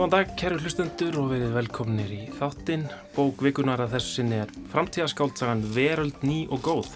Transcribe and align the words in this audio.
Góðan 0.00 0.14
dag, 0.14 0.30
kæru 0.40 0.56
hlustendur 0.56 1.16
og 1.20 1.26
verið 1.28 1.50
velkomnir 1.52 2.12
í 2.16 2.22
þáttinn. 2.38 2.86
Bók 3.12 3.42
vikunar 3.44 3.82
að 3.84 3.98
þessu 3.98 4.14
sinni 4.14 4.38
er 4.40 4.52
framtíðaskáltsagan 4.72 5.60
Veröld 5.74 6.22
ný 6.24 6.46
og 6.48 6.62
góð, 6.64 6.86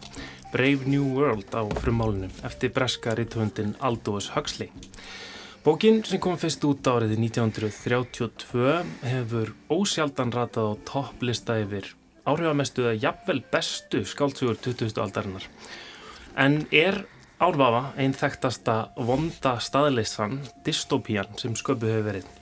Brave 0.55 0.89
New 0.89 1.11
World 1.13 1.53
á 1.53 1.69
frummálunum 1.83 2.31
eftir 2.49 2.71
breska 2.73 3.13
ritthundin 3.13 3.75
Aldous 3.85 4.31
Huxley. 4.33 4.71
Bókin 5.67 6.01
sem 6.09 6.17
kom 6.17 6.39
fyrst 6.41 6.65
út 6.65 6.89
árið 6.89 7.13
1932 7.19 8.73
hefur 9.11 9.53
ósjaldan 9.69 10.33
ratað 10.33 10.71
á 10.73 10.75
topplista 10.89 11.59
yfir 11.61 11.91
áhrifamestu 12.25 12.87
eða 12.87 13.03
jafnvel 13.03 13.43
bestu 13.53 14.01
skáltsugur 14.09 14.57
20. 14.57 14.97
aldarinnar. 15.05 15.45
En 16.41 16.63
er 16.73 17.03
árvafa 17.37 17.85
einn 18.01 18.17
þekktasta 18.17 18.79
vonda 18.97 19.59
staðleisan 19.61 20.41
dystopían 20.65 21.37
sem 21.37 21.53
sköpu 21.53 21.93
hefur 21.93 22.09
verið. 22.09 22.33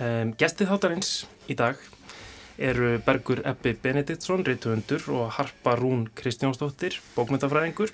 Um, 0.00 0.32
Gestið 0.40 0.70
þáttarins 0.72 1.10
í 1.52 1.56
dag 1.58 1.80
eru 2.62 2.94
Bergur 3.04 3.42
Ebbi 3.48 3.74
Benediktsson, 3.82 4.44
reytuundur 4.46 5.04
og 5.12 5.34
Harpa 5.36 5.74
Rún 5.76 6.06
Kristjánsdóttir, 6.16 7.00
bókmyndafræðingur 7.16 7.92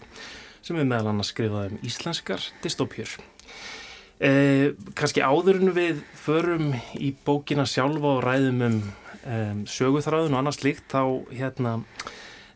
sem 0.63 0.79
er 0.79 0.87
meðal 0.87 1.15
annars 1.15 1.33
skrifað 1.33 1.73
um 1.73 1.83
íslenskar 1.87 2.43
dystopjur. 2.63 3.17
Eh, 4.19 4.75
kannski 4.99 5.23
áðurinn 5.23 5.71
við 5.77 6.03
förum 6.19 6.73
í 6.99 7.13
bókina 7.25 7.67
sjálfa 7.71 8.17
og 8.19 8.25
ræðum 8.27 8.65
um 8.67 8.81
um, 9.29 9.65
söguþráðun 9.69 10.35
og 10.35 10.41
annars 10.43 10.63
líkt 10.65 10.89
þá 10.93 11.03
hérna, 11.33 11.75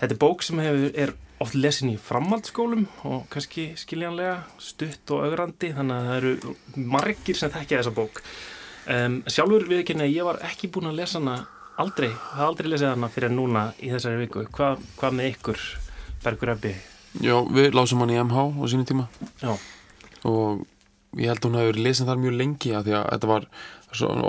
þetta 0.00 0.14
er 0.14 0.20
bók 0.20 0.44
sem 0.46 0.62
hefur, 0.62 0.88
er 0.94 1.14
oft 1.42 1.56
lesin 1.58 1.92
í 1.92 1.98
framhaldsskólum 2.00 2.86
og 3.08 3.26
kannski 3.32 3.72
skiljanlega 3.78 4.42
stutt 4.62 5.10
og 5.14 5.26
augrandi 5.26 5.72
þannig 5.74 5.96
að 5.96 6.08
það 6.08 6.18
eru 6.20 6.86
margir 6.92 7.38
sem 7.38 7.52
þekkja 7.52 7.80
þessa 7.80 7.94
bók 7.96 8.22
Um, 8.90 9.20
sjálfur 9.30 9.68
við 9.68 9.82
ekki 9.82 9.94
en 9.98 10.06
ég 10.08 10.26
var 10.26 10.40
ekki 10.46 10.70
búin 10.72 10.90
að 10.90 11.02
lesa 11.02 11.20
hana 11.20 11.42
aldrei, 11.82 12.10
það 12.10 12.46
aldrei 12.46 12.70
lesið 12.72 12.90
hana 12.92 13.10
fyrir 13.12 13.34
núna 13.34 13.68
í 13.78 13.92
þessari 13.92 14.24
viku. 14.24 14.46
Hva, 14.50 14.74
hvað 14.98 15.18
með 15.18 15.30
ykkur, 15.34 15.68
Bergur 16.24 16.56
Ebbi? 16.56 16.74
Já, 17.20 17.36
við 17.52 17.74
lásum 17.76 18.00
hann 18.00 18.12
í 18.12 18.16
MH 18.22 18.42
á 18.56 18.64
sínu 18.72 18.86
tíma 18.88 19.04
Já. 19.42 19.52
og 20.24 20.62
ég 21.20 21.28
held 21.28 21.42
að 21.42 21.48
hún 21.50 21.58
verið 21.60 21.84
lesin 21.84 22.08
þar 22.08 22.22
mjög 22.22 22.38
lengi 22.38 22.72
að 22.72 22.86
því 22.86 22.94
að 22.96 23.08
þetta 23.10 23.28
var 23.28 23.46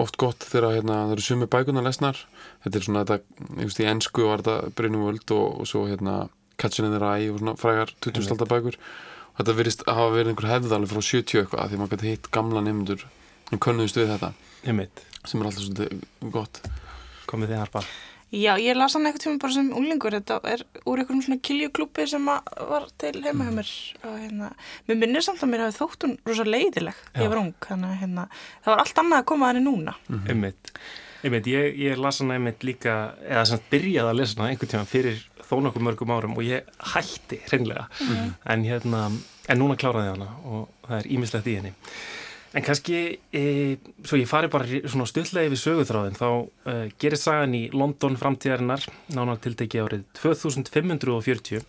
oft 0.01 0.17
gott 0.19 0.43
þegar 0.43 0.75
hérna, 0.75 0.97
það 1.05 1.13
eru 1.15 1.23
sumi 1.23 1.47
bækunar 1.47 1.85
lesnar 1.87 2.19
þetta 2.65 2.79
er 2.79 2.85
svona 2.87 3.05
þetta, 3.05 3.45
ég 3.61 3.69
veist 3.69 3.79
í 3.79 3.87
ennsku 3.87 4.27
var 4.27 4.43
þetta 4.43 4.75
Brynum 4.75 5.05
Völd 5.07 5.35
og, 5.37 5.61
og 5.63 5.69
svo 5.69 5.85
hérna 5.87 6.17
Catchin 6.59 6.89
in 6.89 6.95
the 6.97 6.99
Rye 6.99 7.31
og 7.31 7.39
svona 7.39 7.55
frægar 7.61 7.95
20. 8.03 8.27
aldar 8.35 8.51
bækur 8.51 8.79
og 8.83 9.39
þetta 9.39 9.57
verist 9.61 9.87
að 9.87 9.99
hafa 10.01 10.15
verið 10.17 10.33
einhver 10.33 10.51
hefðalið 10.51 10.91
frá 10.91 11.05
70 11.07 11.39
eitthvað 11.39 11.71
því 11.71 11.79
maður 11.79 11.95
gæti 11.95 12.11
hitt 12.11 12.31
gamla 12.35 12.65
nefndur 12.67 13.07
en 13.51 13.61
könnuðist 13.61 13.99
við 13.99 14.15
þetta. 14.15 14.33
Einmitt. 14.63 15.05
sem 15.27 15.39
er 15.39 15.47
alltaf 15.47 15.63
svolítið 15.63 16.31
gott. 16.31 16.59
Komið 17.29 17.53
þið 17.53 17.61
harpa. 17.61 17.83
Já, 18.33 18.55
ég 18.57 18.73
las 18.73 18.95
hann 18.97 19.05
eitthvað 19.05 19.23
tíma 19.27 19.39
bara 19.43 19.53
sem 19.53 19.67
úlingur 19.77 20.15
þetta 20.15 20.39
er 20.49 20.63
úr 20.89 20.99
einhverjum 21.03 21.21
svona 21.21 21.43
kiljuklúpi 21.45 22.07
sem 22.09 22.25
var 22.25 22.87
til 22.97 23.13
heima 23.21 23.45
hjá 23.45 23.53
mér. 23.59 23.69
Og 24.09 24.15
hérna, 24.17 24.49
mér 24.89 24.99
minnir 25.03 25.25
samt 25.25 25.43
að 25.45 25.51
mér 25.51 25.63
hafi 25.67 25.77
þótt 25.77 26.07
hún 26.07 26.15
rosa 26.25 26.45
leiðileg, 26.47 27.03
ég 27.21 27.29
var 27.29 27.41
ung. 27.43 27.53
Þannig 27.67 27.91
að 27.91 28.01
hérna, 28.01 28.25
það 28.65 28.73
var 28.73 28.81
allt 28.83 29.01
annað 29.03 29.21
að 29.21 29.27
koma 29.29 29.45
að 29.45 29.53
henni 29.53 29.63
núna. 29.67 29.93
Mm. 30.09 30.23
Einmitt, 30.33 30.73
einmitt 31.21 31.51
ég, 31.53 31.77
ég 31.83 32.01
las 32.01 32.23
hana 32.23 32.39
einmitt 32.39 32.65
líka 32.65 32.97
eða 33.21 33.45
sem 33.51 33.63
byrjaði 33.69 34.13
að 34.15 34.19
lesa 34.23 34.39
hana 34.41 34.49
einhvern 34.49 34.73
tíma 34.73 34.89
fyrir 34.89 35.21
þó 35.43 35.55
nokkuð 35.61 35.87
mörgum 35.91 36.15
árum 36.17 36.35
og 36.39 36.49
ég 36.49 36.73
hætti 36.95 37.43
hreinlega, 37.51 37.85
mm. 38.01 38.33
en 38.49 38.65
hérna 38.65 39.05
en 39.13 39.61
núna 39.61 39.77
kláraði 39.77 40.15
hana 40.15 40.33
og 40.47 40.69
það 40.87 40.99
er 41.03 41.13
ímislegt 41.13 41.49
í 41.51 41.57
henni 41.59 41.73
En 42.53 42.61
kannski, 42.61 42.97
e, 43.33 43.43
svo 44.05 44.19
ég 44.19 44.29
fari 44.29 44.49
bara 44.53 44.67
svona 44.85 45.07
stutlega 45.09 45.49
yfir 45.49 45.61
sögutráðin, 45.61 46.17
þá 46.19 46.27
e, 46.69 46.75
gerist 47.01 47.25
sagan 47.25 47.55
í 47.57 47.63
London 47.73 48.17
framtíðarinnar, 48.19 48.85
nánar 49.15 49.39
tilteki 49.41 49.81
árið 49.81 50.03
2540 50.19 51.63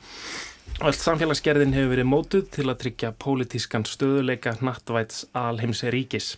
og 0.74 0.88
allt 0.88 1.00
samfélagsgerðin 1.00 1.74
hefur 1.76 1.92
verið 1.92 2.08
mótuð 2.10 2.48
til 2.56 2.66
að 2.66 2.80
tryggja 2.82 3.12
pólitískan 3.22 3.84
stöðuleika 3.88 4.56
nattvæts 4.64 5.24
alheims 5.38 5.84
ríkis. 5.94 6.34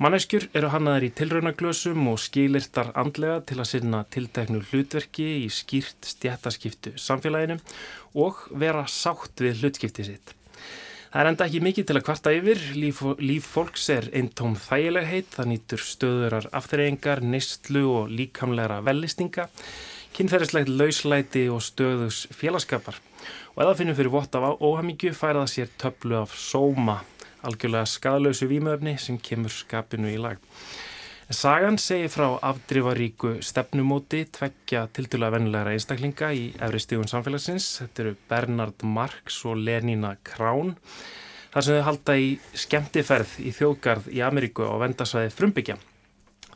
Manneskjur 0.00 0.46
eru 0.56 0.70
hannaðar 0.72 1.04
í 1.06 1.12
tilraunaglösum 1.12 2.06
og 2.08 2.18
skilirtar 2.22 2.88
andlega 2.98 3.42
til 3.48 3.58
að 3.60 3.68
sinna 3.68 4.00
tilteknu 4.08 4.62
hlutverki 4.70 5.28
í 5.44 5.48
skýrt 5.52 6.08
stjættaskiptu 6.08 6.94
samfélaginu 6.96 7.60
og 8.16 8.46
vera 8.64 8.86
sátt 8.88 9.44
við 9.44 9.60
hlutskipti 9.60 10.08
sitt. 10.08 10.34
Það 11.10 11.20
er 11.24 11.28
enda 11.28 11.46
ekki 11.48 11.60
mikið 11.66 11.86
til 11.88 11.94
að 11.98 12.04
kvarta 12.06 12.32
yfir, 12.36 12.60
líf, 12.78 12.98
líf 13.18 13.46
fólks 13.50 13.88
er 13.90 14.04
eintóm 14.14 14.52
þægilegheit, 14.62 15.32
það 15.34 15.48
nýtur 15.50 15.80
stöðurar 15.82 16.44
afturreyingar, 16.54 17.22
nistlu 17.26 17.82
og 17.90 18.12
líkamlegra 18.14 18.76
vellistinga, 18.86 19.48
kynferðislegt 20.14 20.70
lauslæti 20.70 21.42
og 21.50 21.64
stöðus 21.66 22.20
félagskapar. 22.30 23.00
Og 23.56 23.64
eða 23.64 23.74
finnum 23.80 23.98
fyrir 23.98 24.14
vott 24.14 24.38
af 24.38 24.62
óhamíkju 24.62 25.10
færa 25.18 25.42
það 25.42 25.50
sér 25.56 25.74
töflu 25.82 26.20
af 26.20 26.38
sóma, 26.38 27.00
algjörlega 27.42 27.90
skadalösu 27.90 28.46
výmöfni 28.46 28.94
sem 29.02 29.18
kemur 29.18 29.50
skapinu 29.50 30.14
í 30.14 30.20
lag. 30.22 30.38
Sagan 31.30 31.76
segir 31.78 32.10
frá 32.10 32.26
afdrifaríku 32.42 33.36
stefnumóti 33.46 34.24
tveggja 34.34 34.88
tildulega 34.90 35.36
vennilegra 35.36 35.76
einstaklinga 35.76 36.32
í 36.34 36.48
efri 36.58 36.80
stígun 36.82 37.06
samfélagsins. 37.06 37.68
Þetta 37.78 38.02
eru 38.02 38.14
Bernard 38.32 38.82
Marx 38.82 39.36
og 39.46 39.60
Lenina 39.62 40.16
Krán. 40.26 40.74
þar 41.52 41.62
sem 41.62 41.76
þau 41.78 41.86
halda 41.86 42.16
í 42.18 42.32
skemmtiferð 42.64 43.36
í 43.46 43.52
þjóðgarð 43.54 44.08
í 44.10 44.18
Ameríku 44.26 44.66
á 44.66 44.74
vendasvæði 44.82 45.30
frumbyggja. 45.36 45.76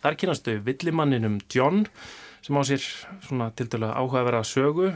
Þar 0.02 0.18
kynastu 0.18 0.56
villimanninum 0.66 1.38
John 1.54 1.86
sem 2.42 2.58
á 2.58 2.62
sér 2.66 2.82
svona 3.28 3.52
tildulega 3.54 3.94
áhugaverða 3.94 4.42
sögu. 4.42 4.90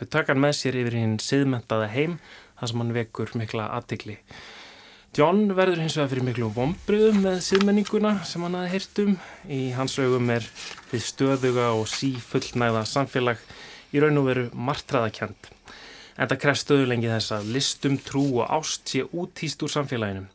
Þau 0.00 0.06
taka 0.08 0.32
hann 0.32 0.40
með 0.46 0.56
sér 0.62 0.80
yfir 0.80 0.96
hinn 0.96 1.18
siðmentaða 1.20 1.92
heim 1.92 2.16
þar 2.56 2.72
sem 2.72 2.80
hann 2.80 2.96
vekur 2.96 3.36
mikla 3.36 3.68
aðtikli. 3.76 4.16
John 5.10 5.48
verður 5.58 5.80
hins 5.82 5.96
vegar 5.98 6.10
fyrir 6.12 6.22
miklu 6.22 6.48
vombriðum 6.54 7.16
með 7.24 7.40
siðmenninguna 7.42 8.12
sem 8.28 8.44
hann 8.46 8.54
hafi 8.54 8.68
heyrt 8.76 8.98
um. 9.02 9.16
Í 9.50 9.72
hans 9.74 9.96
augum 9.98 10.28
er 10.30 10.44
við 10.92 11.02
stöðuga 11.02 11.64
og 11.74 11.88
sífullnæða 11.90 12.84
samfélag 12.86 13.42
í 13.90 13.98
raun 14.04 14.20
og 14.20 14.28
veru 14.28 14.44
martraðakjönd. 14.54 15.48
En 16.14 16.30
það 16.30 16.40
krefst 16.44 16.68
stöðulengi 16.68 17.10
þess 17.10 17.34
að 17.34 17.50
listum, 17.56 17.96
trú 17.98 18.22
og 18.36 18.54
ást 18.54 18.94
sé 18.94 19.02
útýst 19.10 19.66
úr 19.66 19.74
samfélaginu. 19.74 20.28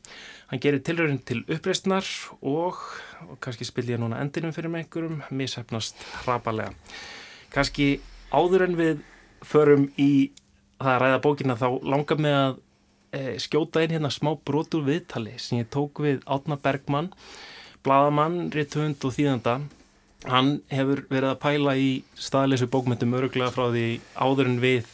Hann 0.52 0.64
gerir 0.66 0.84
tilröðin 0.84 1.24
til 1.24 1.46
uppreistnar 1.48 2.12
og, 2.42 2.84
og 3.30 3.40
kannski 3.40 3.64
spil 3.70 3.88
ég 3.94 4.04
núna 4.04 4.20
endinum 4.20 4.52
fyrir 4.52 4.76
með 4.76 4.84
einhverjum, 4.84 5.24
mishefnast 5.32 6.04
hrapalega. 6.26 6.76
Kannski 7.56 7.94
áður 8.36 8.68
en 8.68 8.76
við 8.84 9.00
förum 9.40 9.88
í 9.96 10.36
það 10.84 10.94
að 10.98 11.02
ræða 11.06 11.24
bókina 11.24 11.60
þá 11.64 11.68
langar 11.96 12.20
mig 12.20 12.36
að 12.44 12.62
skjóta 13.42 13.84
inn 13.84 13.96
hérna 13.96 14.12
smá 14.14 14.34
brotur 14.46 14.86
viðtali 14.86 15.36
sem 15.42 15.62
ég 15.62 15.70
tók 15.74 16.02
við 16.04 16.24
Átna 16.26 16.58
Bergmann 16.62 17.12
bladamann, 17.86 18.50
ritthund 18.54 19.04
og 19.06 19.14
þýðanda. 19.16 19.60
Hann 20.26 20.56
hefur 20.74 21.04
verið 21.12 21.30
að 21.32 21.42
pæla 21.44 21.76
í 21.78 21.90
staðleysu 22.18 22.68
bókmyndum 22.72 23.14
öruglega 23.20 23.52
frá 23.54 23.68
því 23.70 23.86
áður 24.18 24.50
en 24.50 24.60
við 24.64 24.90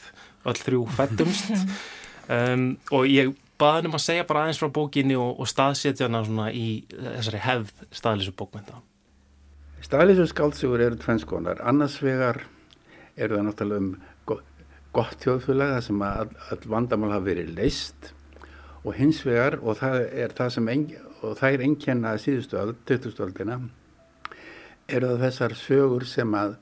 öll 0.49 0.57
þrjú 0.57 0.81
fættumst 0.97 1.51
um, 1.53 2.65
og 2.97 3.07
ég 3.07 3.31
baði 3.61 3.87
um 3.87 3.95
að 3.95 4.03
segja 4.03 4.27
bara 4.27 4.43
aðeins 4.43 4.59
frá 4.59 4.71
bókinni 4.73 5.15
og, 5.15 5.39
og 5.39 5.47
staðsetja 5.47 6.09
hana 6.09 6.23
svona 6.25 6.49
í 6.51 6.81
þessari 6.89 7.43
hefð 7.45 7.85
staðleysu 7.93 8.33
bókmynda 8.35 8.81
Staðleysu 9.85 10.27
skálsugur 10.33 10.83
eru 10.83 10.99
tvennskonar 10.99 11.61
annars 11.69 11.99
vegar 12.03 12.41
eru 13.15 13.37
það 13.37 13.47
náttúrulega 13.47 13.85
um 13.85 13.93
gott 14.91 15.21
þjóðfélag 15.23 15.77
þar 15.77 15.85
sem 15.85 16.01
að 16.03 16.33
all 16.51 16.63
vandamál 16.73 17.13
hafa 17.13 17.27
verið 17.29 17.53
leist 17.55 18.11
og 18.81 18.95
hins 18.97 19.21
vegar 19.25 19.59
og 19.61 19.77
það 19.81 19.97
er 20.23 20.33
það 20.37 20.53
sem 20.55 20.69
ein, 20.73 20.85
og 21.21 21.37
það 21.39 21.55
er 21.55 21.65
einnkjanna 21.67 22.15
síðustu 22.21 22.57
öll, 22.61 22.75
20. 22.89 23.17
öldina 23.25 23.59
eru 24.89 25.11
það 25.13 25.25
þessar 25.27 25.57
sögur 25.59 26.07
sem 26.09 26.37
að 26.37 26.55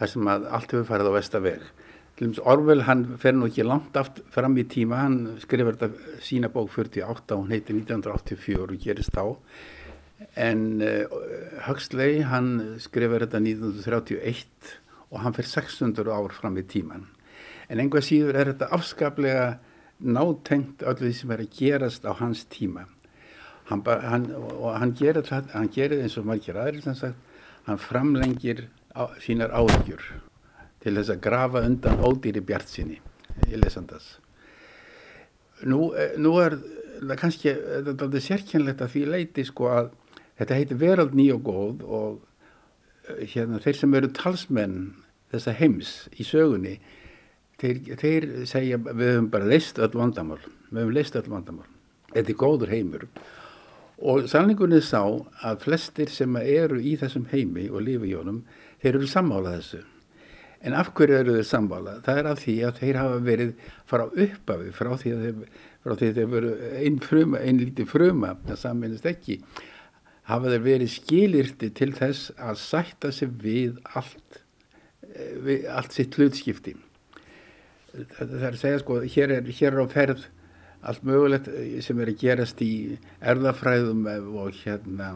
það 0.00 0.12
sem 0.14 0.32
að 0.34 0.50
allt 0.56 0.74
hefur 0.74 0.90
farið 0.90 1.12
á 1.12 1.18
vestaveg 1.18 1.70
Orvel 2.22 2.84
hann 2.86 3.06
fer 3.18 3.32
nú 3.34 3.48
ekki 3.48 3.64
langt 3.66 3.96
aft 3.98 4.20
fram 4.30 4.54
í 4.60 4.62
tíma, 4.68 5.00
hann 5.00 5.40
skrifur 5.42 5.74
þetta 5.74 6.18
sína 6.22 6.50
bók 6.52 6.68
48 6.70 7.34
og 7.34 7.40
hún 7.40 7.54
heiti 7.54 7.74
1984 7.74 8.60
og 8.62 8.76
gerist 8.84 9.16
á 9.18 9.26
en 10.38 10.62
uh, 10.84 11.16
Huxley 11.66 12.20
hann 12.28 12.76
skrifur 12.84 13.24
þetta 13.24 13.40
1931 13.42 14.76
og 15.10 15.24
hann 15.24 15.34
fer 15.34 15.48
600 15.48 16.12
ár 16.12 16.36
fram 16.36 16.60
í 16.60 16.66
tíman 16.68 17.08
en 17.72 17.82
einhvað 17.82 18.06
síður 18.06 18.38
er 18.38 18.52
þetta 18.52 18.70
afskaplega 18.76 19.46
nátengt 20.02 20.82
öllu 20.82 21.08
því 21.08 21.14
sem 21.18 21.34
er 21.34 21.44
að 21.44 21.54
gerast 21.58 22.06
á 22.08 22.12
hans 22.18 22.44
tíma. 22.50 22.86
Hann, 23.70 23.82
hann, 23.86 24.26
og 24.34 24.74
hann 24.74 24.94
gerir 24.98 25.28
hann 25.30 25.70
gerir 25.72 26.02
eins 26.02 26.18
og 26.18 26.26
margir 26.26 26.58
sagt 26.94 27.16
hann 27.66 27.78
framlengir 27.78 28.66
á, 28.94 29.06
sínar 29.22 29.52
áðgjur 29.54 30.02
til 30.82 30.96
þess 30.96 31.12
að 31.14 31.22
grafa 31.24 31.62
undan 31.66 32.02
ódýri 32.02 32.42
bjart 32.44 32.68
sinni 32.68 32.98
í 33.48 33.58
lesandas 33.58 34.16
nú, 35.62 35.92
eh, 35.94 36.16
nú 36.18 36.34
er 36.42 36.58
það 37.02 37.18
kannski 37.20 37.54
þetta 37.88 38.08
er 38.08 38.26
sérkjænlegt 38.26 38.82
að 38.82 38.92
því 38.94 39.04
leiti 39.14 39.46
sko 39.46 39.70
að 39.70 39.92
þetta 40.40 40.58
heitir 40.58 40.82
verald 40.82 41.14
ný 41.18 41.28
og 41.34 41.44
góð 41.46 41.86
og 41.86 42.18
eh, 43.08 43.24
hérna, 43.34 43.62
þeir 43.62 43.78
sem 43.78 43.94
eru 43.94 44.10
talsmenn 44.16 44.80
þessa 45.32 45.54
heims 45.56 45.94
í 46.18 46.26
sögunni 46.26 46.76
þeir, 47.62 47.78
þeir 48.00 48.26
segja 48.50 48.80
við 48.82 49.14
höfum 49.14 49.30
bara 49.32 49.48
leist 49.48 49.78
öll 49.82 49.92
vandamál. 49.94 50.40
Við 50.70 50.82
höfum 50.82 50.96
leist 50.96 51.16
öll 51.18 51.28
vandamál. 51.30 51.70
Þetta 52.12 52.34
er 52.34 52.40
góður 52.42 52.74
heimur. 52.74 53.06
Og 54.02 54.26
sannleikunni 54.30 54.82
sá 54.82 55.02
að 55.46 55.62
flestir 55.62 56.10
sem 56.10 56.36
eru 56.42 56.80
í 56.82 56.96
þessum 56.98 57.28
heimi 57.30 57.68
og 57.70 57.84
lifi 57.86 58.10
í 58.10 58.16
honum 58.18 58.42
þeir 58.82 58.96
eru 58.98 59.10
sammála 59.10 59.56
þessu. 59.60 59.82
En 60.62 60.76
af 60.78 60.92
hverju 60.94 61.18
eru 61.18 61.36
þeir 61.38 61.46
sammála? 61.46 61.98
það 62.06 62.18
er 62.18 62.30
af 62.30 62.40
því 62.42 62.56
að 62.66 62.80
þeir 62.80 62.98
hafa 63.00 63.20
verið 63.26 63.52
frá 63.90 64.04
uppafi 64.06 64.74
frá 64.74 64.90
því 64.98 65.12
að 65.14 65.22
þeir, 65.26 65.60
því 65.82 66.08
að 66.08 66.18
þeir 66.18 66.32
veru 66.34 66.52
einn 66.82 66.98
fruma, 67.02 67.42
einn 67.42 67.62
lítið 67.62 67.90
fruma 67.90 68.36
það 68.46 68.60
saminist 68.60 69.08
ekki 69.10 69.40
hafa 70.30 70.52
þeir 70.52 70.64
verið 70.66 70.92
skilirti 70.94 71.70
til 71.74 71.90
þess 71.98 72.30
að 72.38 72.60
sætta 72.62 73.10
sig 73.14 73.34
við 73.42 73.78
allt 73.98 74.42
eh, 75.10 75.34
við 75.42 75.66
allt 75.70 75.98
sitt 75.98 76.18
hlutskipti 76.18 76.76
það, 77.92 78.32
er 78.38 78.48
að 78.52 78.60
segja 78.60 78.80
sko 78.82 79.00
hér 79.04 79.36
er, 79.38 79.52
hér 79.58 79.76
er 79.76 79.84
á 79.84 79.88
ferð 79.92 80.26
allt 80.82 81.04
mögulegt 81.06 81.48
eh, 81.52 81.78
sem 81.84 82.00
er 82.02 82.10
að 82.12 82.20
gerast 82.22 82.62
í 82.64 82.72
erðafræðum 83.20 84.06
og 84.32 84.58
hérna 84.62 85.12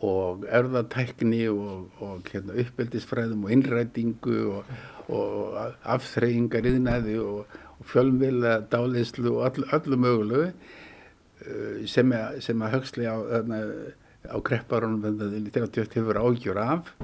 og 0.00 0.46
erðatækni 0.48 1.42
og, 1.52 1.90
og 2.00 2.30
hérna, 2.32 2.56
uppeldisfræðum 2.62 3.44
og 3.44 3.52
innrætingu 3.52 4.38
og, 4.54 4.70
og 5.12 5.58
afþreyingar 5.84 6.68
yðnaði 6.70 7.18
og, 7.20 7.58
og 7.76 7.90
fjölmvila 7.90 8.60
dálinslu 8.72 9.34
og 9.34 9.50
öllu, 9.50 9.68
öllu 9.76 10.00
mögulegu 10.00 10.46
sem, 11.88 12.12
að, 12.16 12.40
sem 12.44 12.64
að 12.64 12.78
högsli 12.78 13.08
á, 13.08 13.16
á 14.28 14.36
krepparunum 14.44 15.20
þegar 15.52 15.68
þetta 15.68 16.00
hefur 16.00 16.20
ágjur 16.20 16.60
af. 16.60 16.94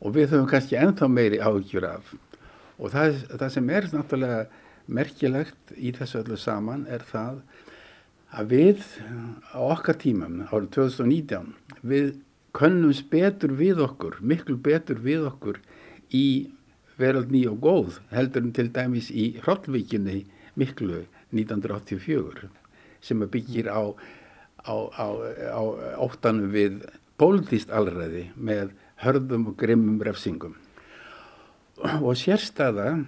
Og 0.00 0.14
við 0.16 0.32
höfum 0.32 0.48
kannski 0.48 0.78
ennþá 0.80 1.08
meiri 1.12 1.40
ágjur 1.44 1.88
af 1.88 2.12
og 2.80 2.92
það, 2.94 3.20
það 3.36 3.52
sem 3.54 3.72
er 3.76 3.88
náttúrulega 3.92 4.40
merkilegt 4.90 5.74
í 5.76 5.92
þessu 5.94 6.22
öllu 6.22 6.38
saman 6.40 6.86
er 6.90 7.04
það 7.06 7.42
að 8.40 8.54
við 8.54 8.84
á 9.54 9.60
okkar 9.60 9.98
tímum 10.00 10.44
árið 10.48 10.70
2019 10.78 11.52
við 11.92 12.12
könnumst 12.56 13.10
betur 13.12 13.54
við 13.58 13.82
okkur 13.84 14.18
miklu 14.22 14.56
betur 14.62 15.02
við 15.02 15.26
okkur 15.28 15.60
í 16.14 16.50
verald 17.00 17.30
ný 17.32 17.44
og 17.50 17.60
góð 17.64 18.00
heldur 18.14 18.44
en 18.44 18.54
til 18.56 18.68
dæmis 18.74 19.10
í 19.10 19.32
Hrollvíkinni 19.44 20.24
miklu 20.58 21.04
1984 21.32 22.50
sem 23.00 23.22
byggir 23.32 23.70
á, 23.70 23.94
á, 24.66 24.74
á, 24.74 25.06
á 25.56 25.62
óttanum 26.02 26.50
við 26.52 26.82
pólitíst 27.20 27.70
alræði 27.72 28.28
með 28.36 28.74
hörðum 29.04 29.50
og 29.52 29.56
grimmum 29.60 30.02
refsingum 30.04 30.58
og 31.80 32.16
sérstaða 32.18 33.04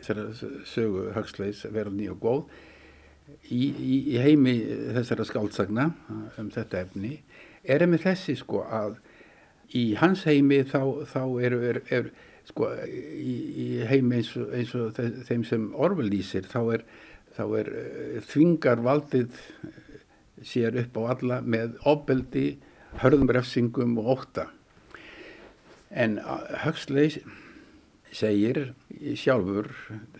þessara 0.00 0.26
sögu 0.68 1.10
högsleis 1.14 1.64
verald 1.72 1.98
ný 1.98 2.08
og 2.12 2.20
góð 2.22 2.42
í, 3.50 3.62
í, 3.66 3.96
í 4.14 4.18
heimi 4.22 4.56
þessara 4.96 5.26
skáldsagna 5.28 5.90
um 6.40 6.50
þetta 6.54 6.84
efni 6.84 7.18
er 7.64 7.84
með 7.90 8.06
þessi 8.08 8.36
sko 8.40 8.64
að 8.64 8.98
í 9.76 9.84
hans 10.00 10.24
heimi 10.26 10.62
þá, 10.66 10.80
þá 11.06 11.22
eru 11.46 11.60
er, 11.66 11.80
er, 11.92 12.08
sko 12.48 12.70
í, 12.86 13.34
í 13.64 13.68
heimi 13.90 14.20
eins 14.20 14.32
og, 14.38 14.54
eins 14.56 14.72
og 14.78 14.96
þeim 15.28 15.44
sem 15.46 15.68
Orwell 15.74 16.10
lýsir 16.10 16.48
þá 16.50 16.60
er, 16.78 16.86
þá 17.36 17.44
er 17.60 17.74
eh, 17.82 18.16
þvingar 18.30 18.82
valdið 18.86 19.36
eh, 19.36 20.00
sér 20.46 20.78
upp 20.80 20.96
á 20.98 21.02
alla 21.14 21.42
með 21.44 21.76
ofbeldi, 21.86 22.48
hörðum 23.02 23.30
refsingum 23.30 23.98
og 24.02 24.16
óta 24.16 24.48
en 25.90 26.18
Huxley 26.64 27.20
segir 28.12 28.72
sjálfur 29.18 29.70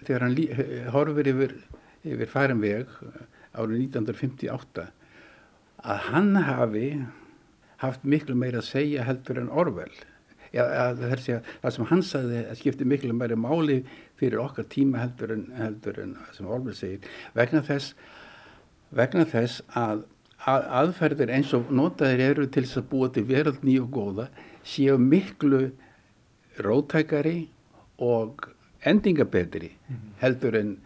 þegar 0.04 0.26
hann 0.26 0.37
horfir 0.94 1.31
yfir 1.32 1.56
yfir 2.06 2.31
færum 2.31 2.62
veg 2.62 2.92
árið 3.52 3.82
1958 3.90 4.87
að 5.81 6.06
hann 6.10 6.37
hafi 6.44 6.87
haft 7.81 8.04
miklu 8.04 8.37
meira 8.37 8.60
að 8.60 8.69
segja 8.69 9.04
heldur 9.08 9.40
en 9.40 9.50
Orwell. 9.50 9.92
Já, 10.50 10.64
að 10.66 11.04
að 11.06 11.20
það 11.62 11.75
sem 11.75 11.88
hann 11.92 12.02
sagði 12.04 12.40
skipti 12.58 12.87
miklu 12.88 13.14
meira 13.16 13.37
máli 13.38 13.81
fyrir 14.20 14.42
okkar 14.42 14.66
tíma 14.72 15.04
heldur 15.04 15.37
en, 15.37 15.44
heldur 15.56 16.00
en 16.02 16.16
sem 16.37 16.48
Orwell 16.48 16.76
segir. 16.76 17.06
Vegna 17.37 17.62
þess, 17.64 17.94
vegna 18.90 19.25
þess 19.31 19.62
að, 19.78 20.04
að 20.50 20.66
aðferðir 20.82 21.32
eins 21.37 21.54
og 21.56 21.70
notaðir 21.72 22.25
eru 22.32 22.48
til 22.50 22.66
þess 22.66 22.82
að 22.82 22.90
búa 22.90 23.12
til 23.14 23.25
veröld 23.31 23.62
nýju 23.64 23.87
og 23.87 23.94
góða 23.94 24.28
séu 24.66 24.98
miklu 25.00 25.70
rótækari 26.60 27.38
og 28.00 28.47
endingabetri 28.87 29.70
mm 29.70 29.94
-hmm. 29.94 30.14
heldur 30.20 30.56
en 30.56 30.79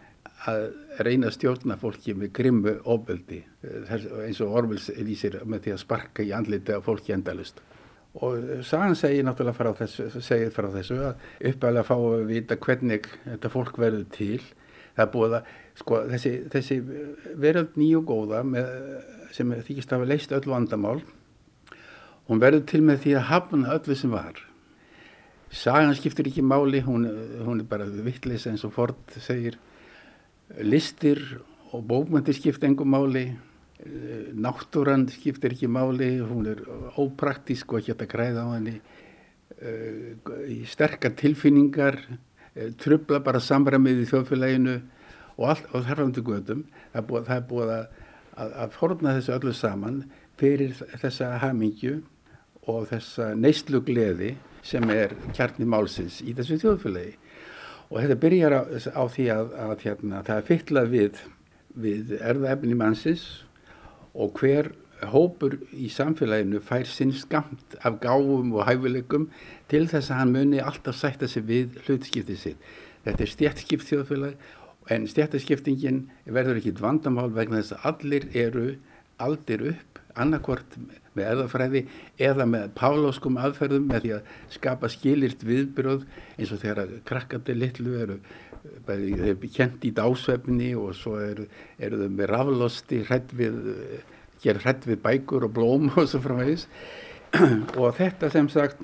að 0.45 0.65
reyna 1.01 1.31
að 1.31 1.37
stjórna 1.39 1.77
fólki 1.81 2.15
með 2.15 2.33
grimmu 2.37 2.75
ofbeldi 2.85 3.45
eins 4.25 4.41
og 4.41 4.57
Orwells 4.59 4.91
lýsir 4.99 5.39
með 5.45 5.65
því 5.65 5.73
að 5.73 5.79
sparka 5.79 6.23
í 6.23 6.33
andliti 6.37 6.75
af 6.75 6.85
fólki 6.85 7.13
endalust 7.13 7.61
og 8.15 8.63
Sagan 8.63 8.95
segir 8.95 9.25
náttúrulega 9.27 9.57
frá 9.57 9.73
þessu, 9.75 10.51
frá 10.55 10.69
þessu 10.77 10.99
að 11.03 11.15
uppæðilega 11.51 11.89
fá 11.89 11.95
að 11.97 12.27
vita 12.29 12.57
hvernig 12.57 13.09
þetta 13.25 13.51
fólk 13.51 13.79
verður 13.79 14.05
til 14.15 14.41
það 14.95 15.11
búið 15.17 15.37
að 15.39 15.53
sko, 15.81 16.01
þessi, 16.13 16.33
þessi 16.53 16.81
veröld 17.43 17.79
nýju 17.81 18.05
góða 18.07 18.45
með, 18.47 18.71
sem 19.35 19.51
þykist 19.51 19.93
að 19.93 19.99
hafa 19.99 20.11
leist 20.13 20.35
öll 20.37 20.47
vandamál 20.47 21.01
hún 22.29 22.43
verður 22.43 22.67
til 22.71 22.83
með 22.87 23.03
því 23.05 23.17
að 23.19 23.29
hafna 23.33 23.79
öllu 23.79 23.99
sem 23.99 24.15
var 24.15 24.45
Sagan 25.51 25.95
skiptur 25.95 26.29
ekki 26.29 26.43
máli 26.43 26.81
hún, 26.83 27.07
hún 27.47 27.61
er 27.61 27.69
bara 27.69 27.87
vittlis 27.87 28.47
eins 28.51 28.65
og 28.65 28.73
Ford 28.75 29.19
segir. 29.21 29.59
Listir 30.61 31.21
og 31.73 31.85
bókmyndir 31.89 32.37
skipt 32.37 32.65
engum 32.65 32.91
máli 32.95 33.29
náttúran 34.35 35.09
skiptir 35.13 35.53
ekki 35.53 35.69
máli 35.69 36.19
hún 36.25 36.47
er 36.49 36.63
ópraktísk 36.97 37.73
og 37.73 37.83
ekki 37.83 37.97
að 37.97 38.11
græða 38.13 38.45
á 38.47 38.49
henni. 38.55 38.79
Eh, 39.65 40.65
sterkar 40.67 41.15
tilfinningar 41.15 41.99
eh, 42.55 42.73
trubla 42.81 43.21
bara 43.23 43.41
samræmið 43.41 44.03
í 44.03 44.09
þjóðfélaginu 44.11 44.75
og, 45.37 45.45
all, 45.47 45.63
og 45.71 45.85
þarfandi 45.87 46.25
gödum 46.27 46.65
það 46.93 46.99
er 46.99 47.07
búið, 47.09 47.29
það 47.29 47.37
er 47.37 47.47
búið 47.53 47.71
að, 47.75 47.85
að, 48.35 48.57
að 48.65 48.75
forna 48.75 49.15
þessu 49.19 49.35
öllu 49.37 49.55
saman 49.55 50.01
fyrir 50.41 50.75
þessa 51.03 51.31
hamingju 51.45 51.95
og 52.71 52.89
þessa 52.91 53.33
neyslu 53.37 53.83
gleði 53.85 54.35
sem 54.65 54.85
er 54.93 55.13
kjarni 55.37 55.67
málsins 55.69 56.21
í 56.25 56.33
þessu 56.37 56.61
þjóðfélagi 56.63 57.17
og 57.91 57.99
þetta 58.01 58.21
byrjar 58.23 58.57
á, 58.57 58.63
á 58.97 59.03
því 59.13 59.27
að, 59.35 59.51
að 59.67 59.85
hérna, 59.85 60.23
það 60.25 60.39
er 60.39 60.49
fyllað 60.49 60.95
við, 60.95 61.21
við 61.85 62.15
erðaefni 62.21 62.79
mannsins 62.79 63.27
og 64.15 64.41
hver 64.41 64.73
hópur 65.11 65.59
í 65.75 65.91
samfélaginu 65.93 66.61
fær 66.65 66.87
sinn 66.89 67.13
skamt 67.17 67.77
af 67.85 67.99
gáfum 68.03 68.55
og 68.55 68.67
hæfileikum 68.69 69.29
til 69.69 69.85
þess 69.91 70.11
að 70.11 70.21
hann 70.21 70.35
muni 70.35 70.63
alltaf 70.63 70.97
sætta 70.97 71.29
sig 71.29 71.45
við 71.49 71.79
hlutskiptið 71.85 72.41
sitt. 72.41 72.69
Þetta 73.05 73.25
er 73.25 73.33
stjættskipt 73.33 73.89
þjóðfélag 73.91 74.93
en 74.95 75.09
stjættaskiptingin 75.11 76.05
verður 76.25 76.61
ekki 76.61 76.75
vandamál 76.81 77.31
vegna 77.35 77.61
þess 77.61 77.77
að 77.77 77.91
allir 77.91 78.29
eru 78.47 78.69
aldir 79.21 79.69
upp 79.75 79.94
annarkvort 80.21 80.79
með 81.15 81.29
erðafræði 81.31 81.85
eða 82.23 82.47
með 82.51 82.73
páláskum 82.79 83.39
aðferðum 83.41 83.87
með 83.91 84.05
því 84.05 84.13
að 84.17 84.33
skapa 84.57 84.91
skilirt 84.93 85.45
viðbröð 85.47 86.05
eins 86.39 86.53
og 86.55 86.63
þegar 86.63 86.97
krakkandi 87.09 87.57
litlu 87.59 87.95
eru 88.01 88.19
kent 89.55 89.85
í 89.85 89.93
dásvefni 89.95 90.73
og 90.79 90.95
svo 90.97 91.19
eru, 91.21 91.47
eru 91.79 92.01
þau 92.01 92.11
með 92.17 92.31
raflosti 92.31 93.03
gera 94.45 94.63
hrætt 94.65 94.87
við 94.89 95.03
bækur 95.05 95.47
og 95.49 95.55
blóm 95.57 95.91
og 95.95 96.09
svo 96.09 96.21
framvegis. 96.25 96.67
Og 97.81 97.95
þetta 97.97 98.31
sem 98.31 98.49
sagt 98.53 98.83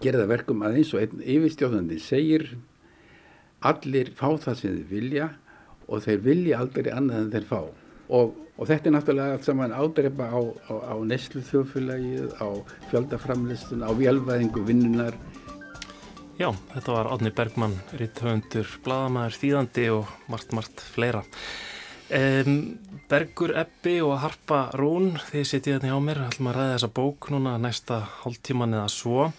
gerða 0.00 0.28
verkum 0.30 0.62
að 0.64 0.78
eins 0.80 0.92
og 0.94 1.02
einn 1.02 1.20
yfirstjóðandi 1.20 1.98
segir 2.00 2.46
allir 3.60 4.12
fá 4.16 4.30
það 4.40 4.60
sem 4.60 4.76
þeir 4.78 4.86
vilja 4.88 5.26
og 5.90 6.04
þeir 6.06 6.22
vilja 6.24 6.60
aldrei 6.62 6.92
annað 6.94 7.24
en 7.24 7.32
þeir 7.34 7.48
fá. 7.50 7.60
Og 8.16 8.38
Og 8.60 8.68
þetta 8.68 8.90
er 8.90 8.92
náttúrulega 8.92 9.36
allt 9.38 9.46
saman 9.48 9.72
ádreipa 9.72 10.26
á, 10.28 10.40
á, 10.68 10.72
á 10.92 10.94
neslu 11.00 11.40
þjóðfélagið, 11.48 12.34
á 12.44 12.48
fjöldaframlistun, 12.90 13.80
á 13.80 13.90
vélvæðingu 13.96 14.64
vinnunar. 14.68 15.16
Já, 16.36 16.50
þetta 16.74 16.92
var 16.92 17.08
Átni 17.14 17.32
Bergmann, 17.32 17.78
ritthöndur, 17.96 18.68
bladamæður, 18.84 19.38
þýðandi 19.40 19.86
og 19.96 20.12
margt, 20.28 20.52
margt 20.56 20.84
fleira. 20.92 21.24
Um, 22.12 22.76
Bergur 23.08 23.56
Ebbi 23.56 23.96
og 24.04 24.18
Harpa 24.22 24.62
Rún, 24.76 25.14
þið 25.30 25.48
setjið 25.54 25.78
hérna 25.78 25.94
hjá 25.94 26.04
mér, 26.04 26.22
ætlum 26.28 26.52
að 26.52 26.60
ræða 26.60 26.76
þessa 26.76 26.92
bók 27.00 27.32
núna 27.32 27.56
næsta 27.60 28.00
hálftíman 28.20 28.76
eða 28.76 28.92
svo. 28.92 29.30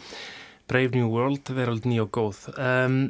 Brave 0.66 0.98
New 0.98 1.14
World, 1.14 1.54
veröld 1.54 1.86
ný 1.86 2.02
og 2.02 2.10
góð. 2.18 2.44
Um, 2.58 3.02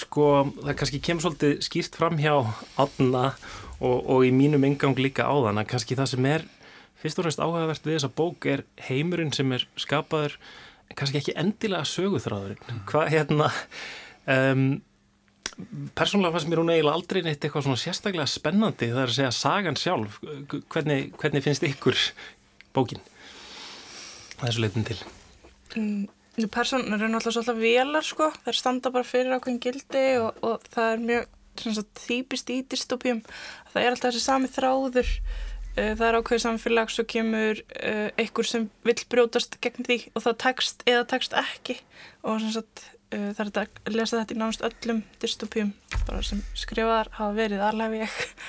sko, 0.00 0.46
það 0.62 0.76
kannski 0.80 1.04
kemur 1.04 1.28
svolítið 1.28 1.56
skýrt 1.66 2.00
fram 2.00 2.20
hjá 2.20 2.36
Átna 2.80 3.30
og, 3.34 3.67
og 3.84 4.24
í 4.26 4.32
mínum 4.34 4.64
engang 4.66 4.98
líka 4.98 5.28
á 5.28 5.34
þann 5.46 5.62
að 5.62 5.68
kannski 5.72 5.98
það 5.98 6.10
sem 6.12 6.28
er 6.30 6.46
fyrst 6.98 7.20
og 7.20 7.26
fremst 7.26 7.42
áhugavert 7.42 7.86
við 7.86 7.98
þessa 7.98 8.10
bók 8.18 8.48
er 8.50 8.64
heimurinn 8.88 9.32
sem 9.34 9.52
er 9.54 9.64
skapaður 9.78 10.34
kannski 10.98 11.20
ekki 11.20 11.36
endilega 11.38 11.86
söguþráðurinn. 11.86 12.82
Hvað 12.88 13.12
hérna 13.12 13.50
um, 14.34 14.64
persónulega 15.98 16.34
fannst 16.36 16.50
mér 16.50 16.62
hún 16.62 16.72
eiginlega 16.72 16.96
aldrei 16.98 17.22
neitt 17.22 17.44
eitthvað 17.44 17.68
svona 17.68 17.82
sérstaklega 17.82 18.30
spennandi 18.30 18.90
það 18.90 19.02
er 19.04 19.12
að 19.12 19.16
segja 19.18 19.32
sagan 19.36 19.78
sjálf. 19.78 20.18
Hvernig, 20.72 21.12
hvernig 21.20 21.46
finnst 21.46 21.66
ykkur 21.68 21.98
bókin 22.76 23.02
þessu 24.42 24.62
leitin 24.62 24.86
til? 24.88 25.00
Mm, 25.76 26.06
Personar 26.54 27.00
eru 27.00 27.10
náttúrulega 27.10 27.34
svolítið 27.34 27.64
velar 27.64 28.06
sko, 28.06 28.28
þeir 28.44 28.54
standa 28.54 28.92
bara 28.94 29.06
fyrir 29.06 29.34
ákveðin 29.34 29.62
gildi 29.62 30.04
og, 30.22 30.36
og 30.46 30.68
það 30.70 30.92
er 30.92 31.00
mjög 31.08 31.32
þýpist 31.58 32.52
í 32.54 32.60
dystopjum 32.70 33.22
það 33.72 33.80
er 33.82 33.90
alltaf 33.92 34.12
þessi 34.12 34.24
sami 34.24 34.50
þráður 34.52 35.08
uh, 35.08 35.94
það 35.94 36.04
er 36.10 36.20
ákveðið 36.20 36.44
samfélag 36.44 36.92
svo 36.94 37.06
kemur 37.14 37.64
uh, 37.64 38.06
einhver 38.20 38.50
sem 38.50 38.68
vill 38.86 39.00
brjótast 39.10 39.58
gegn 39.64 39.88
því 39.88 39.98
og 40.14 40.24
það 40.26 40.38
tekst 40.46 40.86
eða 40.88 41.08
tekst 41.14 41.36
ekki 41.38 41.78
og 42.22 42.46
sagt, 42.54 42.86
uh, 43.14 43.30
það 43.36 43.44
er 43.44 43.52
að 43.64 43.98
lesa 43.98 44.20
þetta 44.20 44.36
í 44.36 44.40
nánast 44.40 44.64
öllum 44.70 45.04
dystopjum 45.22 45.74
sem 46.24 46.40
skrifaðar 46.56 47.12
hafa 47.18 47.36
verið 47.36 47.64
alveg 47.68 48.08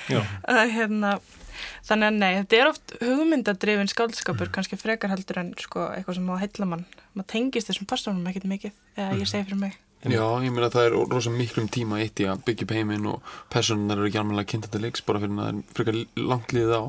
hérna 0.78 1.18
Þannig 1.88 2.08
að 2.08 2.18
nei, 2.22 2.32
þetta 2.38 2.58
er 2.58 2.70
oft 2.70 2.96
hugmyndadrifin 3.02 3.92
skálskapur, 3.92 4.48
mm. 4.48 4.54
kannski 4.56 4.80
frekar 4.80 5.14
heldur 5.14 5.42
en 5.42 5.52
sko, 5.60 5.90
eitthvað 5.96 6.20
sem 6.20 6.32
á 6.32 6.42
heillamann. 6.44 6.88
Maður 7.18 7.30
tengist 7.34 7.72
þessum 7.72 7.90
personum 7.90 8.32
ekkert 8.32 8.50
mikið, 8.52 8.82
eða 8.96 9.20
ég 9.20 9.32
segi 9.32 9.48
fyrir 9.48 9.62
mig. 9.66 9.80
Já, 10.00 10.24
ég 10.40 10.54
meina 10.56 10.70
að 10.70 10.76
það 10.78 10.86
er 10.86 10.94
rosalega 10.96 11.38
miklum 11.42 11.66
tíma 11.68 11.98
eitt 12.00 12.22
í 12.24 12.28
að 12.32 12.44
byggja 12.48 12.66
upp 12.66 12.76
heiminn 12.78 13.08
og 13.12 13.32
personunar 13.52 14.00
eru 14.00 14.08
ekki 14.08 14.22
alveg 14.22 14.48
kynntandi 14.48 14.80
leiks 14.80 15.04
bara 15.04 15.20
fyrir 15.20 15.34
að 15.36 15.42
það 15.42 15.50
er 15.50 15.74
frekar 15.76 15.98
langt 16.30 16.54
liðið 16.56 16.76
á. 16.80 16.84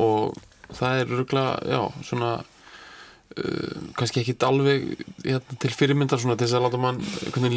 Og 0.00 0.38
það 0.78 1.00
er 1.02 1.12
röglega, 1.12 1.50
já, 1.68 1.82
svona 2.08 2.30
uh, 2.38 3.76
kannski 4.00 4.22
ekki 4.22 4.36
alveg 4.48 4.88
hérna, 5.26 5.58
til 5.60 5.72
fyrirmyndar 5.76 6.22
svona 6.22 6.38
til 6.40 6.48
þess 6.48 6.56
að 6.56 6.64
láta 6.64 6.80
mann 6.80 7.02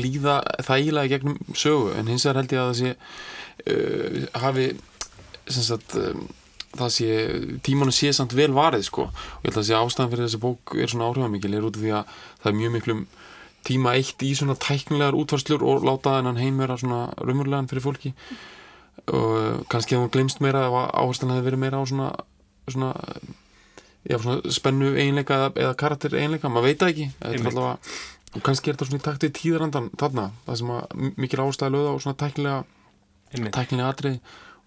líða 0.02 0.36
þægilega 0.68 1.14
gegnum 1.16 1.40
sögu. 1.56 1.96
En 1.96 2.12
hins 2.12 2.28
vegar 2.28 2.42
held 2.42 2.58
ég 2.58 2.62
að 2.66 2.70
það 2.74 2.80
sé 2.82 2.94
uh, 3.72 4.30
hafi 4.44 4.70
sagt 5.52 5.98
um, 6.04 6.28
það 6.76 6.94
sé, 6.98 7.10
tímanu 7.64 7.96
sé 7.96 8.12
samt 8.16 8.36
vel 8.36 8.52
varið 8.60 8.90
sko. 8.92 9.08
Og 9.08 9.48
ég 9.48 9.54
held 9.54 9.56
að 9.56 9.62
það 9.64 9.72
sé 9.72 9.80
ástæðan 9.80 10.14
fyrir 10.14 10.28
þessi 10.28 10.44
bók 10.44 10.76
er 10.76 10.92
svona 10.92 11.08
áhrifamikil 11.08 11.56
er 11.56 11.72
út 11.72 11.80
af 11.80 11.84
því 11.88 11.96
að 11.96 12.16
það 12.44 12.52
er 12.52 12.60
mjög 12.60 12.76
miklum 12.76 13.04
tíma 13.68 13.96
eitt 13.98 14.24
í 14.26 14.32
svona 14.38 14.58
tæknilegar 14.60 15.18
útvarslur 15.18 15.64
og 15.66 15.86
láta 15.88 16.18
þennan 16.18 16.40
heim 16.42 16.58
vera 16.62 16.78
svona 16.80 17.04
raumurlegan 17.22 17.70
fyrir 17.72 17.86
fólki. 17.86 18.14
Og 19.12 19.62
kannski 19.72 19.98
að 19.98 20.04
hún 20.04 20.14
glemst 20.14 20.42
meira 20.44 20.66
eða 20.68 20.88
áherslan 21.02 21.34
hefði 21.36 21.48
verið 21.50 21.64
meira 21.64 21.82
á 21.82 21.84
svona, 21.90 22.10
svona, 22.70 22.92
já, 24.06 24.18
svona 24.18 24.54
spennu 24.54 24.92
einleika 24.96 25.38
eða, 25.38 25.54
eða 25.66 25.78
karakter 25.80 26.18
einleika, 26.20 26.52
maður 26.52 26.70
veit 26.70 26.86
ekki. 26.90 27.08
Allavega, 27.26 27.78
og 28.32 28.46
kannski 28.46 28.72
er 28.72 28.78
þetta 28.78 28.90
svona 28.90 29.02
í 29.02 29.08
takti 29.08 29.32
tíðrandan 29.42 29.90
þarna, 30.00 30.30
það 30.46 30.62
sem 30.62 30.76
að 30.76 31.10
mikil 31.20 31.44
ástæði 31.46 31.76
löða 31.76 31.96
og 31.96 32.06
svona 32.06 32.22
tæknilega 32.22 32.62
tæknilega 33.32 33.90
atrið 33.90 34.20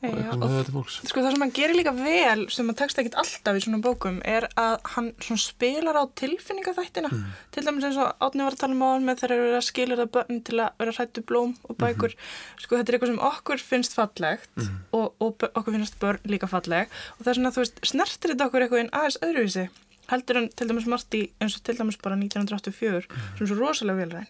Já, 0.05 1.09
sko 1.09 1.23
það 1.23 1.35
sem 1.35 1.45
hann 1.45 1.53
gerir 1.55 1.79
líka 1.79 1.93
vel 1.97 2.47
sem 2.53 2.69
hann 2.69 2.79
tekst 2.79 2.99
ekkit 3.01 3.17
alltaf 3.21 3.59
í 3.59 3.63
svona 3.65 3.81
bókum 3.85 4.21
er 4.29 4.47
að 4.61 4.77
hann 4.95 5.11
spilar 5.41 5.99
á 5.99 6.05
tilfinningaþættina. 6.21 7.11
Mm. 7.13 7.25
til 7.55 7.65
dæmis 7.67 7.87
eins 7.89 8.01
og 8.01 8.13
átni 8.25 8.45
var 8.45 8.57
að 8.57 8.63
tala 8.63 8.77
um 8.77 8.85
á 8.85 8.89
hann 8.93 9.07
með 9.07 9.23
þegar 9.23 9.35
þeir 9.35 9.45
eru 9.47 9.59
að 9.61 9.69
skilja 9.69 9.99
það 10.01 10.13
börn 10.17 10.43
til 10.49 10.59
að 10.59 10.83
vera 10.83 10.97
hrættu 10.99 11.25
blóm 11.29 11.55
og 11.69 11.79
bækur. 11.81 12.13
Mm 12.13 12.21
-hmm. 12.21 12.61
sko 12.65 12.77
þetta 12.77 12.89
er 12.89 12.95
eitthvað 12.95 13.13
sem 13.13 13.25
okkur 13.31 13.65
finnst 13.71 13.97
fallegt 13.99 14.57
mm. 14.57 14.77
og, 14.93 15.07
og 15.19 15.49
okkur 15.55 15.73
finnst 15.73 16.01
börn 16.01 16.21
líka 16.25 16.47
falleg. 16.47 16.89
Og 17.19 17.25
það 17.25 17.31
er 17.31 17.39
svona 17.41 17.55
þú 17.55 17.65
veist 17.65 17.81
snertir 17.83 18.31
þetta 18.31 18.47
okkur 18.47 18.63
eitthvað 18.63 18.81
einn 18.83 18.95
aðeins 18.95 19.21
öðruvísi? 19.23 19.69
Heldur 20.11 20.37
en 20.37 20.49
til 20.53 20.69
dæmis 20.69 20.87
Marti 20.87 21.21
eins 21.41 21.57
og 21.57 21.63
til 21.65 21.79
dæmis 21.79 21.97
bara 21.97 22.17
1984 22.17 23.07
-hmm. 23.09 23.37
sem 23.37 23.45
er 23.45 23.49
svo 23.49 23.57
rosalega 23.57 23.99
velræn 23.99 24.27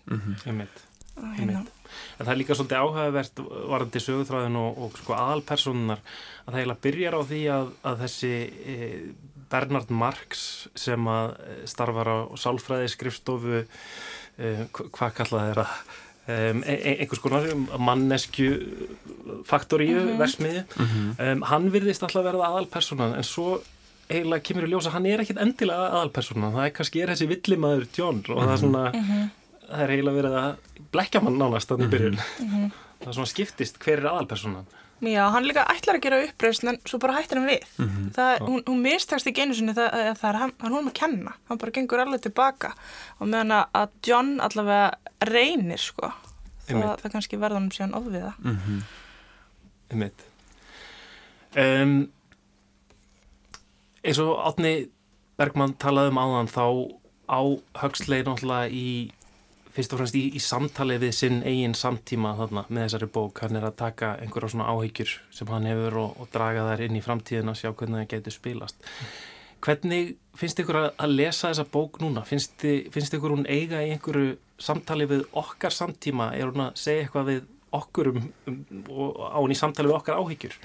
en 2.18 2.26
það 2.26 2.32
er 2.34 2.40
líka 2.40 2.56
svolítið 2.58 2.82
áhugavert 2.82 3.42
varandi 3.72 4.02
sögutráðin 4.02 4.60
og, 4.60 4.78
og 4.84 4.98
sko 5.00 5.16
aðalpersonunar 5.18 6.00
að 6.44 6.50
það 6.52 6.60
eiginlega 6.60 6.84
byrjar 6.86 7.18
á 7.18 7.20
því 7.30 7.42
að, 7.56 7.68
að 7.90 8.00
þessi 8.04 8.32
e, 8.74 8.78
Bernard 9.54 9.92
Marx 9.94 10.46
sem 10.78 11.10
að 11.10 11.34
e, 11.34 11.58
starfar 11.70 12.10
á 12.10 12.18
sálfræði 12.40 12.88
skrifstofu 12.94 13.60
e, 13.60 14.56
hvað 14.72 15.20
kallaði 15.20 15.52
þeirra 15.52 15.68
Um, 16.24 16.62
einhvers 16.64 17.20
konar 17.20 17.44
mannesku 17.76 18.46
faktoríu 19.44 19.98
mm 19.98 20.06
-hmm. 20.06 20.18
versmiði 20.22 20.62
mm 20.64 20.86
-hmm. 20.86 21.32
um, 21.32 21.42
hann 21.42 21.66
virðist 21.68 22.02
alltaf 22.02 22.24
verða 22.24 22.48
aðalpersonan 22.48 23.12
en 23.18 23.26
svo 23.28 23.60
eiginlega 24.08 24.40
kemur 24.40 24.64
í 24.64 24.70
ljósa 24.72 24.94
hann 24.94 25.06
er 25.06 25.20
ekkit 25.20 25.36
endilega 25.36 25.90
aðalpersonan 25.90 26.54
það 26.56 26.64
er 26.64 26.72
kannski 26.78 27.02
er 27.02 27.12
þessi 27.12 27.28
villimaður 27.28 27.86
John 27.98 28.24
og 28.28 28.28
mm 28.28 28.40
-hmm. 28.40 28.46
það 28.46 28.52
er 28.52 28.62
svona 28.62 28.84
mhm 28.94 29.28
það 29.68 29.84
er 29.84 29.92
eiginlega 29.94 30.20
verið 30.20 30.38
að 30.40 30.80
blekja 30.94 31.20
mann 31.24 31.38
nánast 31.38 31.68
þannig 31.68 31.90
byrjun. 31.90 32.18
Mm 32.40 32.48
-hmm. 32.50 32.72
það 33.00 33.08
er 33.08 33.18
svona 33.18 33.32
skiptist 33.32 33.78
hver 33.78 33.98
er 33.98 34.10
aðalpersonan 34.12 34.66
Já, 35.02 35.24
hann 35.34 35.44
líka 35.44 35.64
ætlar 35.68 35.98
að 35.98 36.04
gera 36.06 36.18
uppreist 36.24 36.64
en 36.64 36.78
svo 36.86 36.98
bara 37.02 37.16
hættir 37.18 37.40
hann 37.40 37.48
við. 37.48 37.64
Mm 37.78 37.88
-hmm. 37.88 38.10
það, 38.14 38.38
hún, 38.48 38.62
hún 38.66 38.82
mistakst 38.82 39.26
í 39.26 39.34
geinu 39.34 39.54
sinni 39.54 39.74
það, 39.74 40.14
það 40.20 40.28
er 40.30 40.38
hann, 40.40 40.52
hann 40.60 40.72
hún 40.72 40.88
að 40.88 40.94
kenna, 40.94 41.32
hann 41.48 41.58
bara 41.58 41.70
gengur 41.70 42.00
alveg 42.00 42.22
tilbaka. 42.22 42.74
Og 43.18 43.28
meðan 43.28 43.52
að 43.74 43.88
John 44.06 44.40
allavega 44.40 44.92
reynir 45.20 45.78
sko. 45.78 46.12
Það, 46.66 47.00
það 47.02 47.12
kannski 47.12 47.36
verða 47.36 47.58
hann 47.58 47.70
síðan 47.70 47.94
ofviða. 47.94 48.32
Mm 48.38 48.56
-hmm. 48.56 48.82
Einmitt. 49.90 50.24
Um, 51.56 52.12
eins 54.04 54.18
og 54.18 54.38
Átni 54.46 54.88
Bergman 55.36 55.74
talaði 55.74 56.08
um 56.08 56.18
áðan 56.18 56.48
þá 56.48 56.66
á 57.28 57.40
högstleir 57.82 58.24
náttúrulega 58.24 58.68
í 58.70 59.12
fyrst 59.74 59.94
og 59.94 60.00
fremst 60.00 60.16
í, 60.18 60.24
í 60.38 60.40
samtali 60.42 60.96
við 61.02 61.14
sinn 61.18 61.42
eigin 61.42 61.76
samtíma 61.78 62.36
þarna 62.38 62.64
með 62.68 62.86
þessari 62.86 63.10
bók 63.18 63.42
hann 63.42 63.58
er 63.58 63.68
að 63.68 63.78
taka 63.82 64.14
einhverja 64.22 64.54
svona 64.54 64.70
áhyggjur 64.70 65.14
sem 65.34 65.50
hann 65.50 65.70
hefur 65.70 66.00
og, 66.04 66.18
og 66.22 66.32
draga 66.34 66.68
þær 66.70 66.84
inn 66.86 66.98
í 66.98 67.04
framtíðin 67.04 67.50
að 67.52 67.60
sjá 67.62 67.70
hvernig 67.72 68.04
það 68.04 68.12
getur 68.14 68.36
spilast 68.38 68.92
hvernig 69.64 70.14
finnst 70.36 70.60
ykkur 70.60 70.78
að, 70.78 70.88
að 71.00 71.16
lesa 71.18 71.50
þessa 71.50 71.66
bók 71.72 72.00
núna? 72.02 72.24
Finnst, 72.28 72.64
finnst 72.94 73.16
ykkur 73.16 73.34
hún 73.36 73.46
eiga 73.48 73.82
í 73.84 73.92
einhverju 73.94 74.36
samtali 74.60 75.08
við 75.10 75.24
okkar 75.36 75.74
samtíma? 75.74 76.32
Er 76.36 76.50
hún 76.50 76.66
að 76.66 76.80
segja 76.80 77.04
eitthvað 77.04 77.30
við 77.30 77.44
okkur 77.74 78.10
um, 78.12 78.26
um, 78.50 78.58
og 78.92 79.22
á 79.24 79.38
hún 79.40 79.54
í 79.54 79.58
samtali 79.58 79.90
við 79.90 79.98
okkar 79.98 80.20
áhyggjur? 80.20 80.58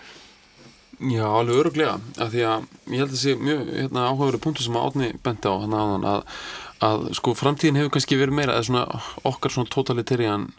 Já, 1.00 1.24
alveg 1.32 1.62
öruglega, 1.62 1.94
af 2.20 2.34
því 2.34 2.42
að 2.44 2.66
ég 2.92 3.00
held 3.00 3.06
að 3.06 3.14
það 3.14 3.22
sé 3.22 3.36
mjög 3.40 3.70
hérna, 3.72 4.08
áhugaveru 4.10 4.42
punktu 4.44 4.66
sem 4.66 4.80
Átni 4.80 5.14
benti 5.24 5.48
á 5.48 5.56
hann 5.56 5.78
aðan 5.80 6.08
að 6.10 6.42
að 6.86 7.10
sko 7.18 7.34
framtíðin 7.38 7.80
hefur 7.80 7.96
kannski 7.96 8.20
verið 8.20 8.38
meira 8.40 8.60
svona, 8.64 8.86
okkar 9.28 9.54
svona 9.54 9.72
totalitarian 9.72 10.50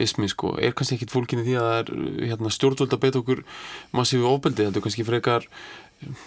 ismi 0.00 0.28
sko, 0.30 0.54
er 0.56 0.74
kannski 0.76 0.96
ekkit 0.98 1.12
fólkinni 1.12 1.44
því 1.44 1.56
að 1.60 1.66
það 1.68 1.78
er 1.80 2.28
hérna, 2.30 2.52
stjórnvöld 2.54 2.94
að 2.94 3.02
beita 3.02 3.20
okkur 3.20 3.42
massífi 3.94 4.28
ofbeldi, 4.28 4.68
þetta 4.68 4.80
er 4.80 4.84
kannski 4.86 5.06
frekar 5.06 5.48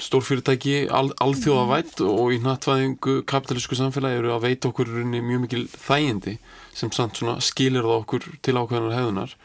stórfyrirtæki, 0.01 0.75
al, 0.94 1.12
alþjóðavætt 1.24 2.01
mm. 2.01 2.12
og 2.22 2.34
í 2.34 2.39
nattvæðingu 2.44 3.16
kapitalísku 3.30 3.77
samfélagi 3.77 4.22
eru 4.22 4.34
að 4.36 4.46
veita 4.48 4.72
okkur 4.72 4.92
mjög 5.06 5.44
mikil 5.44 5.63
þægindi 5.74 6.38
sem 6.77 6.92
samt 6.96 7.20
svona 7.20 7.38
skilir 7.44 7.86
það 7.86 8.01
okkur 8.01 8.27
til 8.46 8.58
ákveðanar 8.58 8.98
hefðunar 8.98 9.36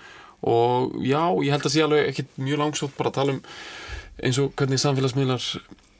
og 0.43 0.97
já, 1.05 1.23
ég 1.45 1.55
held 1.55 1.69
að 1.69 1.75
sé 1.75 1.85
alveg 1.85 2.09
ekkit 2.11 2.39
mjög 2.41 2.63
langsótt 2.65 2.97
bara 2.99 3.13
að 3.13 3.19
tala 3.21 3.37
um 3.37 3.43
eins 4.23 4.39
og 4.43 4.53
hvernig 4.59 4.81
samfélagsmiðlar 4.83 5.47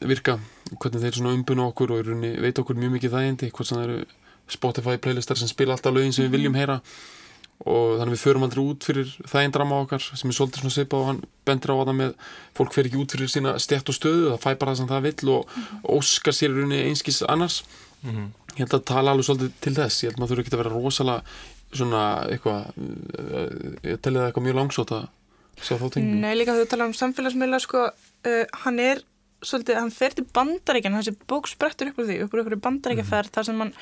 virka 0.09 0.39
hvernig 0.81 1.03
þeir 1.03 1.33
umbuna 1.33 1.69
okkur 1.71 1.95
og 1.97 2.13
veit 2.43 2.59
okkur 2.59 2.79
mjög 2.79 2.95
mikið 2.97 3.17
þægindi 3.17 3.51
hvort 3.51 3.69
sem 3.69 3.79
það 3.79 3.89
eru 3.89 4.05
Spotify 4.53 4.99
playlistar 4.99 5.39
sem 5.39 5.51
spila 5.51 5.77
alltaf 5.77 5.95
lögin 5.95 6.15
sem 6.15 6.27
við 6.27 6.39
viljum 6.39 6.57
heyra. 6.59 6.81
Og 7.63 8.01
þannig 8.01 8.17
við 8.17 8.23
förum 8.25 8.43
aldrei 8.43 8.63
út 8.65 8.85
fyrir 8.89 9.11
þægindrama 9.31 9.77
okkar 9.85 10.03
sem 10.03 10.31
er 10.33 10.35
svolítið 10.35 10.65
svona 10.65 10.75
seipa 10.75 10.99
og 10.99 11.07
hann 11.07 11.21
bendur 11.47 11.73
á 11.73 11.77
að 11.77 11.85
það 11.93 11.99
með 12.01 12.15
fólk 12.59 12.75
fer 12.75 12.89
ekki 12.89 12.99
út 12.99 13.15
fyrir 13.15 13.31
sína 13.31 13.55
stjætt 13.63 13.93
og 13.93 13.97
stöðu 13.99 14.33
það 14.33 14.43
fæ 14.43 14.49
bara 14.51 14.73
það 14.73 14.81
sem 14.81 14.91
það 14.91 15.07
vill 15.07 15.31
og 15.37 15.47
-hmm. 15.47 15.85
óskar 15.95 16.35
sér 16.35 16.59
einskis 16.89 17.23
annars. 17.23 17.63
Mm 18.03 18.11
-hmm. 18.11 18.29
ég 18.57 18.59
held 18.59 18.75
að 18.75 18.85
tala 18.85 19.11
alveg 19.11 19.27
svolítið 19.27 19.53
til 19.61 19.75
þess. 19.75 20.03
Ég 20.03 20.09
held 20.09 20.17
að 20.17 20.21
maður 20.21 20.31
þurfa 20.31 20.43
ekki 20.43 20.55
að 20.55 20.63
vera 20.63 20.75
rosalega 20.75 21.23
svona 21.73 22.03
eitthvað 22.29 22.63
ég 23.83 24.01
telli 24.03 24.19
það 24.19 24.27
eitthvað 24.27 24.47
mjög 24.47 24.59
langsót 24.59 24.93
að 24.97 25.09
sjá 25.63 25.77
þá 25.81 25.87
tingum 25.95 26.21
Nei 26.21 26.35
líka 26.37 26.57
þú 26.57 26.67
tala 26.71 26.89
um 26.89 26.95
samfélagsmiðla 26.97 27.61
sko, 27.63 27.87
uh, 28.29 28.45
hann 28.65 28.81
er 28.83 29.03
svolítið, 29.47 29.77
hann 29.79 29.93
fer 29.95 30.15
til 30.17 30.25
bandaríkjan 30.35 30.97
þessi 30.97 31.15
bók 31.31 31.49
sprettur 31.51 31.91
upp 31.91 32.01
úr 32.01 32.09
því, 32.09 32.17
upp 32.25 32.35
úr 32.35 32.43
einhverju 32.43 32.63
bandaríkjaferð 32.65 33.31
mm. 33.31 33.35
þar 33.37 33.49
sem 33.49 33.63
hann, 33.63 33.73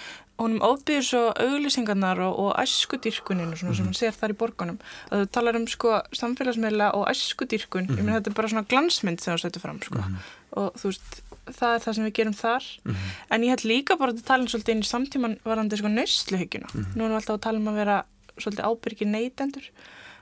honum 0.41 0.65
ábyrður 0.65 1.07
svo 1.07 1.23
auglýsingarnar 1.45 2.23
og, 2.27 2.39
og 2.45 2.53
æskudýrkuninu 2.63 3.57
mm. 3.57 3.61
sem 3.61 3.89
hann 3.89 3.97
ser 3.99 4.17
þar 4.17 4.35
í 4.35 4.39
borgunum 4.41 4.79
að 5.11 5.25
þú 5.25 5.31
talar 5.37 5.61
um 5.61 5.67
sko 5.71 5.97
samfélagsmiðla 6.21 6.93
og 6.99 7.09
æskudýrkun 7.13 7.91
mm. 7.91 7.99
ég 8.01 8.07
menn 8.07 8.19
þetta 8.19 8.33
er 8.33 8.39
bara 8.41 8.53
svona 8.55 8.69
glansmynd 8.73 9.25
sem 9.25 9.37
þú 9.37 9.45
setur 9.45 9.65
fram 9.67 9.83
sko 9.85 10.01
mm. 10.01 10.21
og 10.63 10.81
þú 10.81 10.93
veist, 10.93 11.23
það 11.51 11.77
er 11.77 11.85
það 11.87 11.99
sem 11.99 12.09
við 12.09 12.17
gerum 12.21 12.39
þar 12.41 12.69
en 13.31 13.47
ég 13.47 13.55
held 13.55 13.67
líka 13.69 13.99
bara 14.01 14.17
að 14.17 14.25
tala 14.29 14.51
svolítið 14.51 14.77
inn 14.77 14.85
í 14.85 14.91
samtíman 14.91 15.39
varandi 15.45 15.81
sko 15.81 15.93
nöysluhyggjuna 15.93 16.73
nú 16.75 17.05
erum 17.05 17.17
við 17.17 17.21
alltaf 17.21 17.39
að 17.39 17.47
tala 17.49 17.63
um 17.63 17.73
að 17.73 17.81
vera 17.83 17.99
svolítið 18.41 18.69
ábyrgi 18.71 19.09
neytendur 19.09 19.73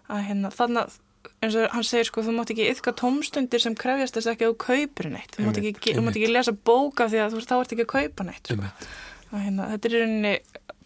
að 0.09 0.25
hérna, 0.25 0.51
þannig 0.55 0.87
að 0.87 0.97
eins 1.43 1.57
og 1.59 1.75
hann 1.75 1.87
segir 1.87 2.09
sko, 2.09 2.23
þú 2.27 2.35
mátt 2.37 2.53
ekki 2.55 2.69
yfka 2.73 2.95
tómstundir 2.99 3.63
sem 3.63 3.77
krefjast 3.79 4.17
þess 4.19 4.31
ekki 4.33 4.47
að 4.47 4.55
þú 4.55 4.59
kaupir 4.65 5.11
neitt. 5.13 5.35
Þú 5.37 5.47
mátt 5.47 5.61
ekki, 5.61 5.73
Einmitt, 5.75 5.99
þú 5.99 6.05
mátt 6.07 6.19
ekki 6.19 6.31
lesa 6.33 6.55
bóka 6.71 7.09
því 7.11 7.21
að 7.25 7.35
þú 7.35 7.41
veist, 7.41 7.51
þá 7.53 7.57
ert 7.59 7.75
ekki 7.77 7.87
að 7.87 7.93
kaupa 7.95 8.27
neitt 8.29 8.51
sko. 8.53 8.71
Hérna, 9.35 9.69
þetta 9.75 9.89
er 9.89 9.95
í 9.95 10.03
rauninni 10.03 10.35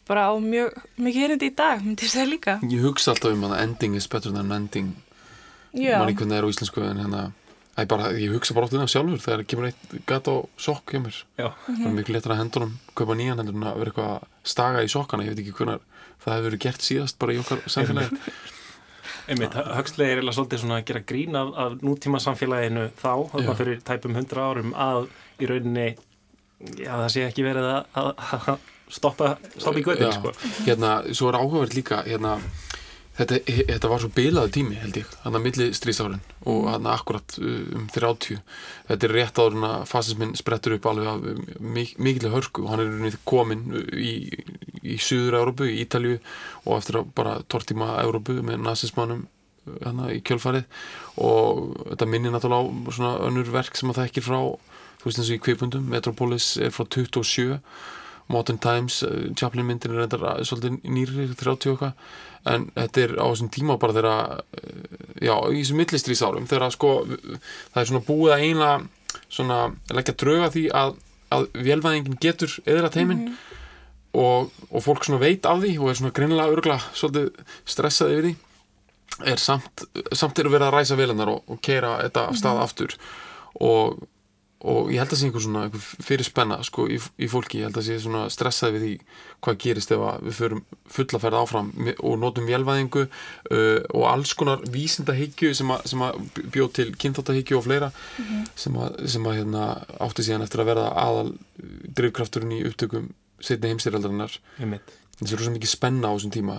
bara 0.08 0.24
á 0.28 0.32
mjög 0.42 0.80
mikið 0.98 1.28
erindi 1.28 1.50
í 1.52 1.54
dag, 1.56 1.84
myndi 1.84 2.08
ég 2.08 2.12
segja 2.12 2.28
líka. 2.28 2.56
Ég 2.68 2.82
hugsa 2.84 3.14
alltaf 3.14 3.36
um 3.36 3.46
að 3.48 3.58
ending 3.60 3.94
is 3.96 4.08
better 4.10 4.34
than 4.34 4.50
ending. 4.52 4.90
Já, 5.72 5.96
mann 6.02 6.10
einhvern 6.10 6.28
veginn 6.28 6.36
er 6.36 6.44
á 6.44 6.52
íslensku 6.52 6.82
en 6.84 7.00
hérna 7.00 7.22
bara, 7.88 8.10
ég 8.12 8.34
hugsa 8.34 8.52
bara 8.56 8.66
oft 8.66 8.74
um 8.76 8.82
það 8.82 8.90
sjálfur 8.92 9.22
þegar 9.24 9.44
kemur 9.48 9.68
eitt 9.70 9.94
gat 10.10 10.28
á 10.28 10.34
sokk 10.60 10.92
hjá 10.92 11.00
mér. 11.00 11.22
Já. 11.40 11.48
það 11.70 11.86
er 11.88 11.96
miklu 11.96 12.16
letra 12.18 12.34
að 12.34 12.42
hendunum 12.42 12.74
kaupa 12.98 13.16
nýjan 13.16 13.40
heldur 13.40 13.56
en 13.56 13.68
að 13.70 13.78
vera 13.80 13.92
eitthvað 13.92 14.10
að 14.12 14.26
staga 14.52 14.82
í 14.84 14.90
sokkana 14.92 15.24
ég 15.24 15.32
veit 15.32 15.40
ekki 15.40 15.56
hvernar 15.56 15.80
það 16.22 16.34
hefur 16.34 16.46
verið 16.50 16.62
gert 16.66 16.84
síðast 16.84 17.18
bara 17.22 17.32
í 17.34 17.40
okkar 17.40 17.62
samfélagi 17.72 18.20
Einmitt, 19.30 19.54
Huxley 19.54 20.08
er 20.08 20.18
eiginlega 20.18 20.34
svolítið 20.34 20.62
svona 20.64 20.78
að 20.80 20.86
gera 20.90 21.02
grín 21.06 21.38
af, 21.38 21.52
af 21.64 21.76
nútíma 21.84 22.18
samfélaginu 22.22 22.88
þá, 22.98 23.12
þarna 23.34 23.54
fyrir 23.58 23.82
tæpum 23.86 24.16
hundra 24.18 24.48
árum 24.50 24.72
að 24.74 25.06
í 25.38 25.50
rauninni 25.50 25.88
já, 26.80 26.90
það 26.90 27.08
sé 27.14 27.24
ekki 27.28 27.46
verið 27.46 27.68
að, 27.70 28.00
að, 28.02 28.10
að 28.38 28.66
stoppa, 28.92 29.32
stoppa 29.56 29.80
í 29.80 29.86
göttin, 29.86 30.12
sko. 30.16 30.34
hérna, 30.66 30.92
svo 31.14 31.30
er 31.30 31.38
áhugavert 31.38 31.76
líka 31.78 32.02
hérna, 32.06 32.36
þetta, 33.18 33.40
þetta 33.46 33.90
var 33.92 34.02
svo 34.02 34.10
bilaði 34.16 34.54
tími 34.56 34.78
held 34.80 34.98
ég, 35.02 35.10
hann 35.24 35.36
að 35.38 35.44
milli 35.46 35.68
strísárin 35.76 36.22
og 36.48 36.68
hann 36.70 36.88
akkurat 36.90 37.36
uh, 37.40 37.58
um 37.78 37.86
30 37.92 38.40
þetta 38.88 39.08
er 39.08 39.14
rétt 39.16 39.40
áður 39.40 39.58
en 39.58 39.68
að 39.68 39.84
fasismin 39.90 40.34
sprettur 40.38 40.76
upp 40.76 40.88
alveg 40.90 41.10
af 41.12 41.28
um, 41.32 41.44
mik 41.76 41.94
mikilvæg 41.98 42.36
hörku. 42.36 42.64
Og 42.64 42.72
hann 42.72 43.06
er 43.08 43.18
komin 43.28 43.64
í, 43.92 44.14
í 44.82 44.98
Suður 45.00 45.38
Európu, 45.42 45.68
í 45.68 45.80
Ítalju 45.84 46.18
og 46.64 46.76
eftir 46.78 47.00
að 47.00 47.14
bara 47.16 47.38
tortíma 47.52 47.94
Európu 48.02 48.40
með 48.44 48.62
nazismannum 48.66 49.26
hana, 49.84 50.10
í 50.12 50.20
kjölfarið. 50.26 50.66
Og 51.22 51.72
þetta 51.92 52.10
minnir 52.10 52.34
náttúrulega 52.34 53.12
á 53.12 53.24
önnur 53.28 53.50
verk 53.54 53.78
sem 53.78 53.92
að 53.92 54.00
það 54.00 54.10
ekki 54.10 54.26
frá 54.26 54.38
þú 55.02 55.08
veist 55.08 55.18
eins 55.18 55.32
og 55.32 55.34
í 55.34 55.42
kvipundum, 55.42 55.88
Metropolis 55.90 56.52
er 56.62 56.70
frá 56.74 56.86
27 56.86 57.58
Modern 58.32 58.60
Times, 58.62 59.02
uh, 59.06 59.30
Chaplin 59.38 59.66
myndin 59.66 59.94
er 59.94 60.04
reyndar 60.04 60.26
uh, 60.26 60.42
svolítið 60.46 60.78
nýri, 60.86 61.28
30 61.38 61.72
og 61.72 61.72
eitthvað. 61.74 62.10
En 62.52 62.66
þetta 62.74 63.02
er 63.04 63.14
á 63.22 63.26
þessum 63.28 63.52
tíma 63.54 63.78
bara 63.82 63.96
þeirra 63.96 64.16
uh, 64.38 64.98
já, 65.22 65.34
í 65.50 65.62
þessum 65.62 65.80
millistrís 65.82 66.24
árum 66.26 66.50
þeirra 66.50 66.70
sko, 66.74 66.92
það 67.06 67.80
er 67.82 67.90
svona 67.90 68.06
búið 68.06 68.34
að 68.34 68.44
eina 68.48 68.70
svona 69.32 69.58
leggja 69.92 70.16
drauga 70.22 70.52
því 70.54 70.68
að, 70.76 70.94
að 71.34 71.48
velvæðingin 71.66 72.20
getur 72.22 72.54
eðra 72.68 72.90
teiminn 72.92 73.34
og, 74.18 74.52
og 74.70 74.84
fólk 74.84 75.06
svona 75.06 75.22
veit 75.22 75.46
af 75.48 75.60
því 75.62 75.74
og 75.80 75.90
er 75.90 75.98
svona 76.00 76.14
greinilega 76.16 76.54
örgla 76.54 76.78
svolítið 76.92 77.44
stressað 77.68 78.14
yfir 78.14 78.26
því. 78.28 78.32
Er 79.28 79.40
samt, 79.40 79.84
samt 80.16 80.40
er 80.40 80.48
að 80.48 80.56
vera 80.56 80.70
að 80.70 80.78
ræsa 80.78 80.96
velunar 80.98 81.30
og, 81.34 81.42
og 81.52 81.60
keira 81.64 81.98
þetta 82.00 82.26
af 82.30 82.38
stað 82.40 82.62
aftur. 82.62 82.96
Og, 83.60 84.00
og 84.62 84.92
ég 84.94 85.00
held 85.02 85.10
að 85.10 85.18
sé 85.18 85.26
einhver 85.26 85.42
svona 85.42 85.62
einhver 85.66 85.82
fyrir 86.06 86.26
spenna 86.26 86.58
sko 86.62 86.84
í, 86.86 86.98
í 87.18 87.26
fólki, 87.30 87.58
ég 87.58 87.66
held 87.66 87.78
að 87.80 87.86
sé 87.88 87.96
svona 88.02 88.20
stressað 88.30 88.76
við 88.76 88.84
því 88.86 88.92
hvað 89.42 89.56
gerist 89.64 89.90
ef 89.96 90.04
að 90.06 90.20
við 90.28 90.36
förum 90.38 90.60
fulla 90.96 91.20
ferð 91.24 91.38
áfram 91.40 91.70
og 91.98 92.14
notum 92.22 92.46
vélvæðingu 92.46 93.02
uh, 93.02 93.80
og 93.90 94.04
alls 94.12 94.34
konar 94.38 94.62
vísindahyggju 94.70 95.50
sem, 95.58 95.72
að- 95.74 95.86
sem 95.90 96.04
að 96.06 96.22
bjóð 96.54 96.70
til 96.78 96.88
kynþáttahyggju 96.94 97.58
og 97.58 97.66
fleira 97.66 97.90
sem 98.54 98.78
að, 98.78 99.02
sem 99.16 99.26
að 99.26 99.38
hérna, 99.40 99.66
átti 100.06 100.28
síðan 100.28 100.46
eftir 100.46 100.62
að 100.62 100.70
verða 100.72 100.88
aðal 101.08 101.32
drifkrafturinn 101.98 102.54
í 102.60 102.62
upptökum 102.70 103.10
setni 103.42 103.72
heimstyrjaldarinnar 103.72 104.38
þessi 105.18 105.34
er 105.36 105.42
svo 105.42 105.52
mikið 105.56 105.70
spenna 105.74 106.10
á 106.10 106.14
þessum 106.14 106.32
tíma 106.38 106.54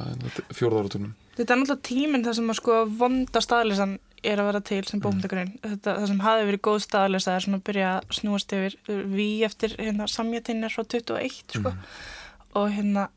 fjórðáraturnum 0.55 1.13
Þetta 1.33 1.53
er 1.53 1.59
náttúrulega 1.61 1.87
tíminn 1.87 2.25
þar 2.25 2.37
sem 2.37 2.51
að 2.53 2.59
sko 2.59 2.81
vonda 2.99 3.41
staðleysan 3.41 3.95
er 4.23 4.39
að 4.39 4.49
vera 4.51 4.61
til 4.63 4.83
sem 4.87 5.01
bókmyndagrinn. 5.03 5.55
Þetta 5.63 5.95
það 5.97 6.05
sem 6.11 6.21
hafi 6.23 6.45
verið 6.49 6.63
góð 6.67 6.79
staðleysa 6.85 7.33
er 7.33 7.45
svona 7.45 7.59
að 7.59 7.65
byrja 7.69 7.89
að 7.95 8.13
snúast 8.19 8.55
yfir 8.55 8.77
við 8.87 9.43
eftir 9.49 9.75
hérna, 9.79 10.07
samjættinir 10.11 10.73
frá 10.73 10.85
21 10.93 11.57
sko. 11.57 11.73
og 12.53 12.69
hérna 12.71 13.09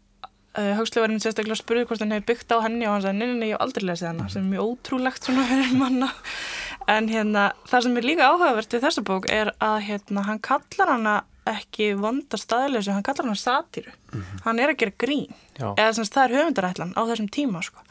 uh, 0.56 0.72
Huxley 0.78 1.02
var 1.02 1.12
einmitt 1.12 1.26
sérstaklega 1.26 1.56
að 1.56 1.62
spurði 1.62 1.86
hvort 1.88 2.02
hann 2.02 2.14
hefði 2.16 2.28
byggt 2.30 2.54
á 2.56 2.58
henni 2.64 2.88
og 2.88 2.96
hann 2.96 3.04
sagði, 3.04 3.20
nei, 3.20 3.36
nei, 3.36 3.48
ég 3.50 3.56
hef 3.56 3.64
aldrei 3.66 3.86
lesið 3.90 4.10
hana 4.10 4.28
sem 4.32 4.42
er 4.42 4.50
mjög 4.54 4.72
ótrúlegt 4.72 5.28
svona 5.28 5.46
fyrir 5.50 5.76
manna 5.76 6.10
en 6.96 7.10
hérna, 7.12 7.46
það 7.68 7.86
sem 7.86 8.00
er 8.00 8.08
líka 8.10 8.30
áhugavert 8.30 8.76
við 8.76 8.86
þessa 8.86 9.06
bók 9.06 9.28
er 9.32 9.52
að 9.62 9.78
hérna, 9.90 10.26
hann 10.30 10.42
kallar 10.44 10.94
hana 10.94 11.16
ekki 11.50 11.90
vonda 12.00 12.38
staðleysu, 12.40 12.92
hann 12.94 13.04
kallar 13.06 13.28
hana 13.28 13.38
satíru 13.38 13.92
hann 14.44 14.60
er 14.62 14.72
að 14.72 14.80
gera 14.82 14.94
grín 14.98 15.28
Já. 15.56 15.72
eða 15.74 15.92
sem 15.96 16.06
sagt, 16.06 16.16
það 16.16 16.24
er 16.24 16.36
höfundarætlan 16.40 16.94
á 16.98 17.02
þessum 17.08 17.28
tíma 17.32 17.62
sko. 17.64 17.84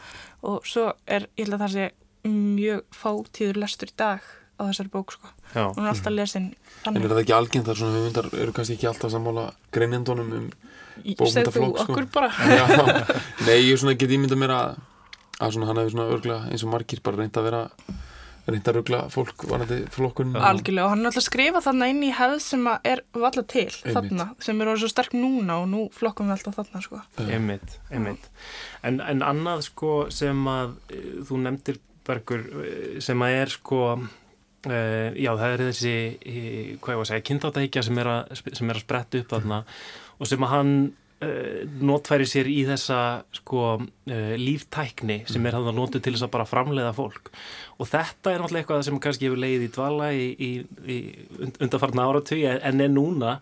og 0.45 0.65
svo 0.67 0.89
er, 1.05 1.27
ég 1.37 1.45
held 1.45 1.57
að 1.57 1.63
það 1.65 1.75
sé 1.75 1.85
mjög 2.25 2.83
fátíður 2.95 3.61
lestur 3.63 3.91
í 3.91 3.97
dag 3.97 4.25
á 4.55 4.61
þessari 4.65 4.91
bók 4.93 5.15
sko. 5.15 5.31
Já. 5.53 5.65
hún 5.75 5.85
er 5.85 5.91
alltaf 5.93 6.13
lesin 6.13 6.49
en 6.49 6.55
þannig 6.83 7.05
er 7.05 7.13
það 7.13 7.23
ekki 7.23 7.37
algengt 7.37 7.69
þar 7.69 7.81
svona 7.81 7.99
höfundar 7.99 8.29
eru 8.33 8.55
kannski 8.55 8.77
ekki 8.77 8.89
alltaf 8.91 9.13
sammála 9.13 9.45
greinendunum 9.75 10.33
um 10.39 10.49
bókmyndaflokk, 10.95 11.79
sko. 11.83 11.95
nei, 13.47 13.57
ég 13.67 13.97
get 13.99 14.11
ímynda 14.15 14.37
mér 14.39 14.53
að, 14.55 14.77
að 15.43 15.55
svona 15.55 15.67
hann 15.69 15.81
hefur 15.81 15.95
svona 15.95 16.11
örgla 16.15 16.37
eins 16.49 16.63
og 16.63 16.71
margir 16.71 17.03
bara 17.03 17.19
reynd 17.19 17.39
að 17.39 17.49
vera 17.49 17.63
reynd 18.45 18.67
að 18.69 18.79
örgla 18.81 18.99
fólk 19.13 19.45
varandi 19.49 19.77
flokkun 19.93 20.35
algjörlega 20.37 20.85
og 20.85 20.91
hann 20.93 21.01
er 21.01 21.09
alltaf 21.09 21.23
að 21.23 21.27
skrifa 21.27 21.61
þarna 21.65 21.87
inn 21.91 22.03
í 22.05 22.11
hefð 22.13 22.35
sem 22.45 22.67
er 22.75 23.01
valla 23.15 23.43
til 23.43 23.65
Einmitt. 23.65 23.95
þarna 23.95 24.27
sem 24.47 24.61
er 24.61 24.71
orðið 24.71 24.83
svo 24.83 24.91
sterk 24.93 25.15
núna 25.17 25.57
og 25.63 25.69
nú 25.71 25.85
flokkum 25.95 26.29
við 26.29 26.35
alltaf 26.37 26.59
þarna 26.59 26.83
sko. 26.85 27.01
Einmitt, 27.25 27.77
einmitt. 27.89 28.29
En, 28.85 29.01
en 29.01 29.25
annað 29.25 29.65
sko 29.69 29.95
sem 30.13 30.45
að 30.51 30.75
e, 30.89 31.01
þú 31.25 31.41
nefndir 31.47 31.81
Bergur 32.05 32.43
e, 32.61 32.75
sem 33.01 33.25
að 33.25 33.39
er 33.39 33.53
sko 33.55 33.81
e, 33.95 34.77
já 35.25 35.31
það 35.31 35.47
er 35.49 35.65
þessi 35.71 35.95
hvað 36.77 36.93
ég 36.93 37.01
var 37.01 37.07
að 37.07 37.09
segja, 37.13 37.25
kynþáttahyggja 37.31 37.85
sem 37.89 38.03
er 38.03 38.11
að 38.13 38.45
sem 38.45 38.69
er 38.69 38.77
að 38.77 38.85
spretta 38.85 39.23
upp 39.23 39.33
þarna 39.33 39.63
og 40.15 40.29
sem 40.29 40.45
að 40.45 40.53
hann 40.53 40.77
notfæri 41.85 42.27
sér 42.29 42.49
í 42.51 42.61
þessa 42.67 42.99
sko 43.39 43.63
e, 44.07 44.35
líftækni 44.39 45.21
sem 45.29 45.45
er 45.45 45.57
hann 45.57 45.69
að 45.71 45.77
notu 45.79 46.01
til 46.01 46.15
þess 46.15 46.27
að 46.27 46.33
bara 46.37 46.47
framleiða 46.49 46.93
fólk. 46.97 47.31
Og 47.79 47.89
þetta 47.91 48.33
er 48.33 48.43
náttúrulega 48.43 48.63
eitthvað 48.63 48.85
sem 48.87 49.01
kannski 49.03 49.29
hefur 49.29 49.43
leið 49.43 49.67
í 49.67 49.71
dvala 49.75 50.11
í, 50.15 50.27
í, 50.35 50.51
í 50.85 50.99
undarfarna 51.59 52.07
áratug 52.09 52.45
en 52.45 52.85
er 52.85 52.93
núna 52.93 53.37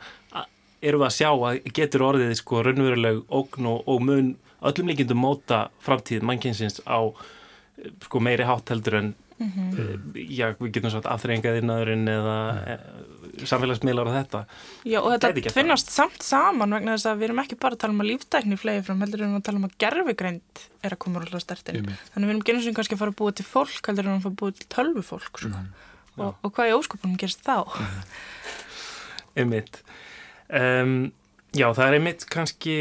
erum 0.84 1.04
við 1.04 1.08
að 1.08 1.18
sjá 1.18 1.30
að 1.32 1.74
getur 1.78 2.08
orðið 2.10 2.34
sko 2.40 2.64
raunveruleg 2.66 3.22
ógn 3.32 3.70
og, 3.72 3.84
og 3.88 4.04
mun 4.04 4.34
öllum 4.64 4.90
líkindum 4.92 5.22
móta 5.24 5.68
framtíð 5.84 6.26
mannkynsins 6.28 6.82
á 6.88 7.00
eh, 7.08 7.92
sko 8.06 8.22
meiri 8.24 8.48
hátt 8.48 8.74
heldur 8.74 9.00
en 9.02 9.14
mm 9.40 9.50
já, 10.30 10.54
við 10.60 10.72
getum 10.78 10.92
sagt 10.94 11.08
afþreyingaðinnaðurinn 11.10 12.08
eða 12.08 12.38
mm. 12.54 13.23
Samfélagsmiðlar 13.42 14.10
og 14.10 14.16
þetta. 14.18 14.42
Já, 14.86 15.00
og 15.02 15.10
þetta 15.14 15.32
gert 15.40 15.56
finnast 15.56 15.94
samt 15.94 16.26
saman 16.26 16.76
vegna 16.78 16.98
þess 16.98 17.10
að 17.10 17.22
við 17.22 17.28
erum 17.30 17.42
ekki 17.44 17.58
bara 17.64 17.78
að 17.78 17.84
tala 17.84 17.96
um 17.96 18.04
að 18.04 18.10
líftækni 18.12 18.60
flegi 18.62 18.84
fram, 18.88 19.02
heldur 19.04 19.24
erum 19.24 19.34
við 19.34 19.42
að 19.42 19.48
tala 19.48 19.62
um 19.62 19.68
að 19.68 19.78
gerfigreind 19.84 20.64
er 20.84 20.96
að 20.96 21.02
koma 21.06 21.24
alltaf 21.24 21.44
stertinn. 21.46 21.90
Þannig 22.14 22.30
við 22.30 22.36
erum 22.36 22.46
genið 22.50 22.68
sem 22.68 22.78
kannski 22.78 22.98
að 22.98 23.02
fara 23.04 23.16
að 23.16 23.20
búa 23.24 23.38
til 23.38 23.48
fólk, 23.48 23.82
heldur 23.90 24.06
erum 24.06 24.14
við 24.14 24.20
að 24.20 24.28
fara 24.28 24.34
að 24.34 24.42
búa 24.44 24.58
til 24.60 24.70
tölvufólk, 24.76 25.42
sko. 25.42 25.64
og, 26.20 26.30
og 26.44 26.54
hvað 26.54 26.70
í 26.70 26.76
óskopunum 26.78 27.18
gerist 27.22 27.42
þá? 27.48 27.58
einmitt. 29.40 29.82
Um, 30.54 31.12
já, 31.56 31.68
það 31.74 31.88
er 31.88 31.98
einmitt 31.98 32.26
kannski 32.32 32.78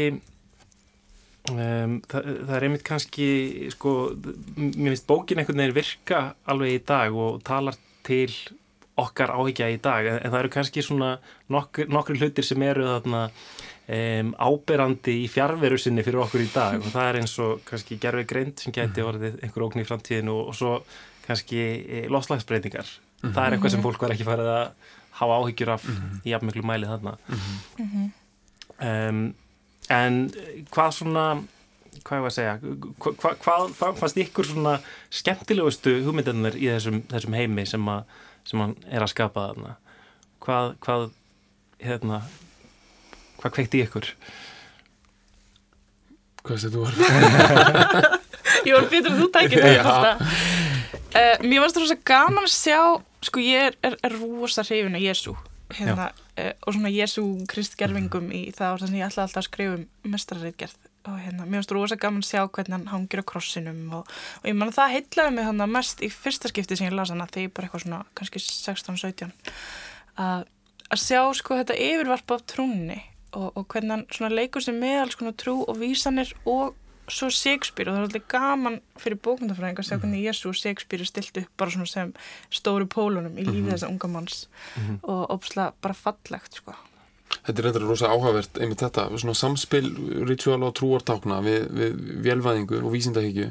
um, 1.51 1.99
það, 2.09 2.27
það 2.47 2.55
er 2.57 2.67
einmitt 2.67 2.85
kannski 2.87 3.29
sko, 3.73 3.93
mér 4.57 4.93
finnst 4.93 5.07
bókin 5.09 5.41
einhvern 5.41 5.63
veginn 5.63 5.77
virka 5.77 6.25
alveg 6.49 6.77
í 6.77 6.83
dag 6.87 7.17
og 7.17 7.41
talar 7.47 7.79
til 8.05 8.29
okkar 8.99 9.33
áhyggja 9.33 9.69
í 9.73 9.79
dag 9.81 10.05
en, 10.05 10.19
en 10.21 10.33
það 10.33 10.39
eru 10.43 10.51
kannski 10.53 10.83
svona 10.85 11.15
nokkur, 11.53 11.87
nokkur 11.89 12.19
hlutir 12.19 12.45
sem 12.45 12.61
eru 12.65 12.85
þarna 12.85 13.23
um, 13.29 14.33
áberandi 14.37 15.15
í 15.23 15.29
fjárveru 15.31 15.79
sinni 15.81 16.05
fyrir 16.05 16.21
okkur 16.25 16.43
í 16.45 16.51
dag. 16.53 16.77
Og 16.81 16.91
það 16.93 17.09
er 17.09 17.21
eins 17.21 17.33
og 17.41 17.63
kannski 17.69 17.97
gerfi 18.01 18.27
greind 18.29 18.61
sem 18.61 18.75
gæti 18.75 19.05
orðið 19.05 19.41
einhver 19.41 19.65
ógn 19.67 19.81
í 19.81 19.87
framtíðinu 19.87 20.35
og, 20.35 20.53
og 20.53 20.59
svo 20.59 20.75
kannski 21.23 21.63
e, 21.63 22.05
loslagsbreytingar 22.11 22.89
það 23.31 23.45
er 23.45 23.55
eitthvað 23.55 23.73
sem 23.75 23.83
fólk 23.83 24.03
var 24.03 24.13
ekki 24.15 24.27
farið 24.27 24.51
að 24.51 24.91
hafa 25.19 25.39
áhyggjur 25.39 25.71
af 25.75 25.87
í 26.25 26.33
jafnmiklu 26.33 26.65
mæli 26.67 26.89
þarna. 26.89 27.15
Um, 28.83 29.25
en 29.93 30.19
hvað 30.73 30.95
svona 30.97 31.25
hvað 32.03 32.17
ég 32.17 32.23
var 32.25 32.31
að 32.31 32.35
segja 32.35 32.53
hva, 32.59 33.11
hva, 33.21 33.31
hvað 33.43 33.65
hvað 33.77 33.99
fannst 34.01 34.19
ykkur 34.23 34.49
svona 34.49 34.73
skemmtilegustu 35.13 35.99
hugmyndanir 36.07 36.57
í 36.57 36.67
þessum, 36.71 37.03
þessum 37.11 37.37
heimi 37.37 37.65
sem, 37.69 37.85
að, 37.93 38.17
sem 38.47 38.63
hann 38.63 38.75
er 38.89 39.03
að 39.03 39.13
skapa 39.13 39.49
þarna. 39.49 39.75
Hvað 40.43 40.73
hvað 40.83 41.05
hérna 41.83 42.23
hvað 43.39 43.55
kveikti 43.57 43.79
í 43.79 43.85
ykkur? 43.87 44.09
Hvað 46.43 46.65
þetta 46.65 46.83
var 46.83 48.11
Ég 48.67 48.75
var 48.75 48.87
betur 48.91 49.11
að 49.13 49.21
þú 49.21 49.29
tækir 49.33 49.63
þetta. 49.63 50.11
Uh, 51.13 51.35
mér 51.45 51.61
varst 51.61 51.77
það 51.77 51.83
rosa 51.83 51.97
gaman 52.09 52.47
að 52.47 52.53
sjá, 52.55 52.79
sko 53.23 53.41
ég 53.43 53.67
er, 53.69 53.75
er, 53.85 53.97
er 54.07 54.15
rosa 54.17 54.63
hrifin 54.65 54.97
af 54.97 55.03
Jésu 55.03 55.35
hérna, 55.73 56.07
uh, 56.39 56.53
og 56.65 56.75
svona 56.75 56.91
Jésu 56.93 57.23
kristgerfingum 57.49 58.31
í 58.33 58.47
það 58.55 58.75
og 58.75 58.81
þess 58.81 58.89
að 58.89 58.97
ég 58.97 59.07
ætla 59.07 59.25
alltaf 59.27 59.41
að 59.43 59.47
skrifa 59.47 59.75
um 59.77 60.13
mestrarreitgerð 60.13 60.82
og 61.03 61.19
hérna, 61.19 61.45
mér 61.45 61.61
finnst 61.61 61.73
rosa 61.75 61.97
gaman 61.99 62.23
að 62.23 62.29
sjá 62.29 62.41
hvernig 62.47 62.77
hann 62.77 62.91
hangir 62.91 63.23
á 63.23 63.25
krossinum 63.27 63.81
og, 63.99 64.11
og 64.41 64.45
ég 64.47 64.55
man 64.55 64.71
að 64.71 64.77
það 64.77 64.93
heitlaði 64.95 65.35
mig 65.35 65.47
þannig 65.49 65.73
mest 65.73 66.03
í 66.03 66.09
fyrsta 66.13 66.51
skipti 66.51 66.77
sem 66.79 66.87
ég 66.87 66.95
las 66.95 67.11
hana 67.11 67.27
þegar 67.27 67.47
ég 67.49 67.55
bara 67.57 67.67
eitthvað 67.67 67.83
svona 67.85 68.03
kannski 68.15 68.43
16-17 68.43 69.33
að, 70.23 70.45
að 70.87 71.03
sjá 71.03 71.19
sko 71.39 71.59
þetta 71.59 71.79
yfirvarp 71.89 72.35
af 72.37 72.45
trúnni 72.53 73.01
og, 73.33 73.49
og 73.51 73.67
hvernig 73.67 73.97
hann 73.97 74.05
svona 74.13 74.31
leikur 74.37 74.63
sem 74.63 74.79
með 74.79 75.01
alls 75.01 75.19
konar 75.19 75.35
trú 75.43 75.57
og 75.67 75.77
vísanir 75.81 76.31
og 76.45 76.79
svo 77.11 77.27
Shakespeare. 77.33 77.91
Og 77.91 77.97
það 77.97 77.99
er 77.99 78.07
alltaf 78.07 78.27
gaman 78.31 78.79
fyrir 79.01 79.19
bókmyndafræðing 79.25 79.81
að 79.81 79.89
sjá 79.89 79.97
hvernig 79.97 80.23
Jésu 80.23 80.47
og 80.53 80.55
Shakespeare 80.55 81.03
er 81.03 81.09
stilt 81.09 81.41
upp 81.41 81.51
bara 81.59 81.73
svona 81.73 81.89
sem 81.89 82.13
stóru 82.53 82.87
pólunum 82.87 83.35
í 83.35 83.43
lífið 83.47 83.73
þessa 83.73 83.91
unga 83.91 84.11
manns. 84.13 84.45
Og 85.01 85.35
ópslega 85.35 85.73
bara 85.83 85.97
fallegt 85.97 86.61
sko 86.61 86.77
Þetta 87.41 87.59
er 87.59 87.65
reyndar 87.67 87.85
rosa 87.87 88.11
áhugavert 88.13 88.59
einmitt 88.61 88.83
þetta, 88.83 89.07
svona 89.17 89.35
samspil 89.35 89.87
ritual 90.27 90.61
og 90.67 90.75
trúartákna 90.77 91.39
við, 91.43 91.65
við 91.73 91.97
vélvæðingu 92.27 92.79
og 92.83 92.93
vísindahyggju 92.93 93.49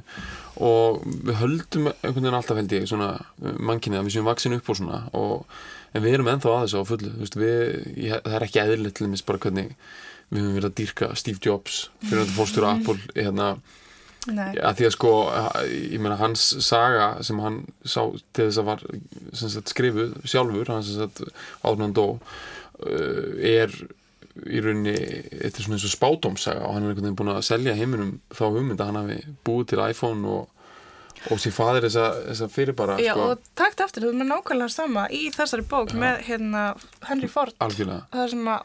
og 0.63 1.03
við 1.09 1.37
höldum 1.41 1.91
einhvern 1.91 2.21
veginn 2.21 2.39
alltaf 2.39 2.61
held 2.61 2.77
ég 2.77 2.89
svona 2.89 3.11
mannkinni 3.59 3.99
að 3.99 4.09
við 4.09 4.17
séum 4.17 4.31
vaksin 4.31 4.57
upp 4.57 4.71
og 4.71 4.79
svona 4.79 5.03
og, 5.19 5.59
en 5.93 6.05
við 6.05 6.17
erum 6.17 6.33
ennþá 6.33 6.55
að 6.55 6.65
þessu 6.65 6.81
á 6.81 6.91
fullu 6.93 7.13
við, 7.43 7.61
ég, 8.07 8.25
það 8.25 8.39
er 8.39 8.47
ekki 8.49 8.63
eðlilegt 8.63 8.99
til 9.01 9.11
þess 9.11 9.29
bara 9.29 9.43
hvernig 9.45 9.77
við 10.33 10.41
höfum 10.41 10.57
verið 10.57 10.71
að 10.71 10.77
dýrka 10.81 11.13
Steve 11.21 11.45
Jobs 11.45 11.85
fyrir 12.07 12.23
þetta 12.23 12.37
fórstur 12.39 12.69
Apple 12.69 12.99
hérna, 13.17 13.51
Nei, 14.31 14.55
að 14.63 14.79
því 14.79 14.87
að 14.87 14.95
sko 14.95 15.13
ég 15.67 16.01
meina 16.01 16.17
hans 16.21 16.47
saga 16.63 17.09
sem 17.27 17.41
hann 17.43 17.63
sá 17.83 18.05
til 18.33 18.47
þess 18.47 18.63
að 18.63 18.69
var 18.71 18.85
sagt, 19.35 19.73
skrifuð 19.73 20.15
sjálfur 20.23 20.71
hann 20.71 20.85
sem 20.87 21.01
sagt 21.03 21.25
hann 21.65 21.97
dó 21.97 22.07
uh, 22.15 22.43
er 22.87 23.75
í 24.49 24.63
rauninni 24.65 24.95
þetta 24.97 25.53
er 25.53 25.67
svona 25.67 25.77
eins 25.77 25.87
og 25.89 25.93
spátumsaga 25.93 26.65
og 26.65 26.75
hann 26.77 26.87
er 26.87 26.93
einhvern 26.93 27.07
veginn 27.09 27.21
búin 27.21 27.35
að 27.35 27.45
selja 27.47 27.77
heiminum 27.77 28.17
þá 28.33 28.45
hugmynd 28.47 28.81
að 28.81 28.91
hann 28.91 29.01
hafi 29.03 29.37
búið 29.45 29.67
til 29.73 29.83
iPhone 29.85 30.33
og, 30.33 30.63
og 31.29 31.43
sér 31.43 31.55
fadir 31.55 31.87
þessa, 31.87 32.07
þessa 32.31 32.49
fyrirbara 32.55 32.97
Já, 33.03 33.13
sko, 33.13 33.27
og 33.35 33.51
takt 33.61 33.83
eftir, 33.85 34.07
þú 34.07 34.15
með 34.17 34.31
nákvæmlega 34.31 34.73
sama 34.73 35.05
í 35.13 35.27
þessari 35.35 35.67
bók 35.69 35.93
með 35.99 36.25
hérna 36.31 36.65
Henry 37.11 37.29
Ford. 37.31 37.55
Að, 37.61 37.85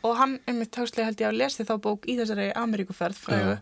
og 0.07 0.15
hann 0.21 0.39
einmitt 0.47 0.71
tókslega 0.77 1.09
held 1.09 1.25
ég 1.25 1.33
að 1.33 1.39
lesi 1.43 1.67
þá 1.67 1.75
bók 1.83 2.07
í 2.07 2.15
þessari 2.21 2.49
Ameríkuferð 2.55 3.21
frægu 3.27 3.59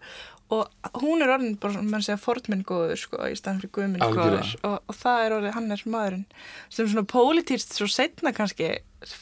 og 0.54 0.92
hún 1.02 1.24
er 1.26 1.32
orðin 1.34 1.56
bara 1.62 1.74
svona, 1.74 1.90
mann 1.90 2.04
segja 2.06 2.20
Fordminn 2.22 2.66
góður 2.68 3.00
sko, 3.02 3.22
í 3.26 3.38
staðan 3.38 3.62
fyrir 3.64 3.74
Guðminn 3.78 4.04
Algjörlega. 4.06 4.44
góður 4.44 4.68
og, 4.70 4.76
og 4.86 5.00
það 5.00 5.24
er 5.24 5.38
orðið, 5.40 5.56
hann 5.56 5.72
er 5.74 5.86
maðurinn 5.96 6.28
sem 6.70 6.92
svona 6.92 7.08
pólitíst 7.16 7.74
svo 7.78 7.88
setna 7.90 8.36
kannski 8.36 8.76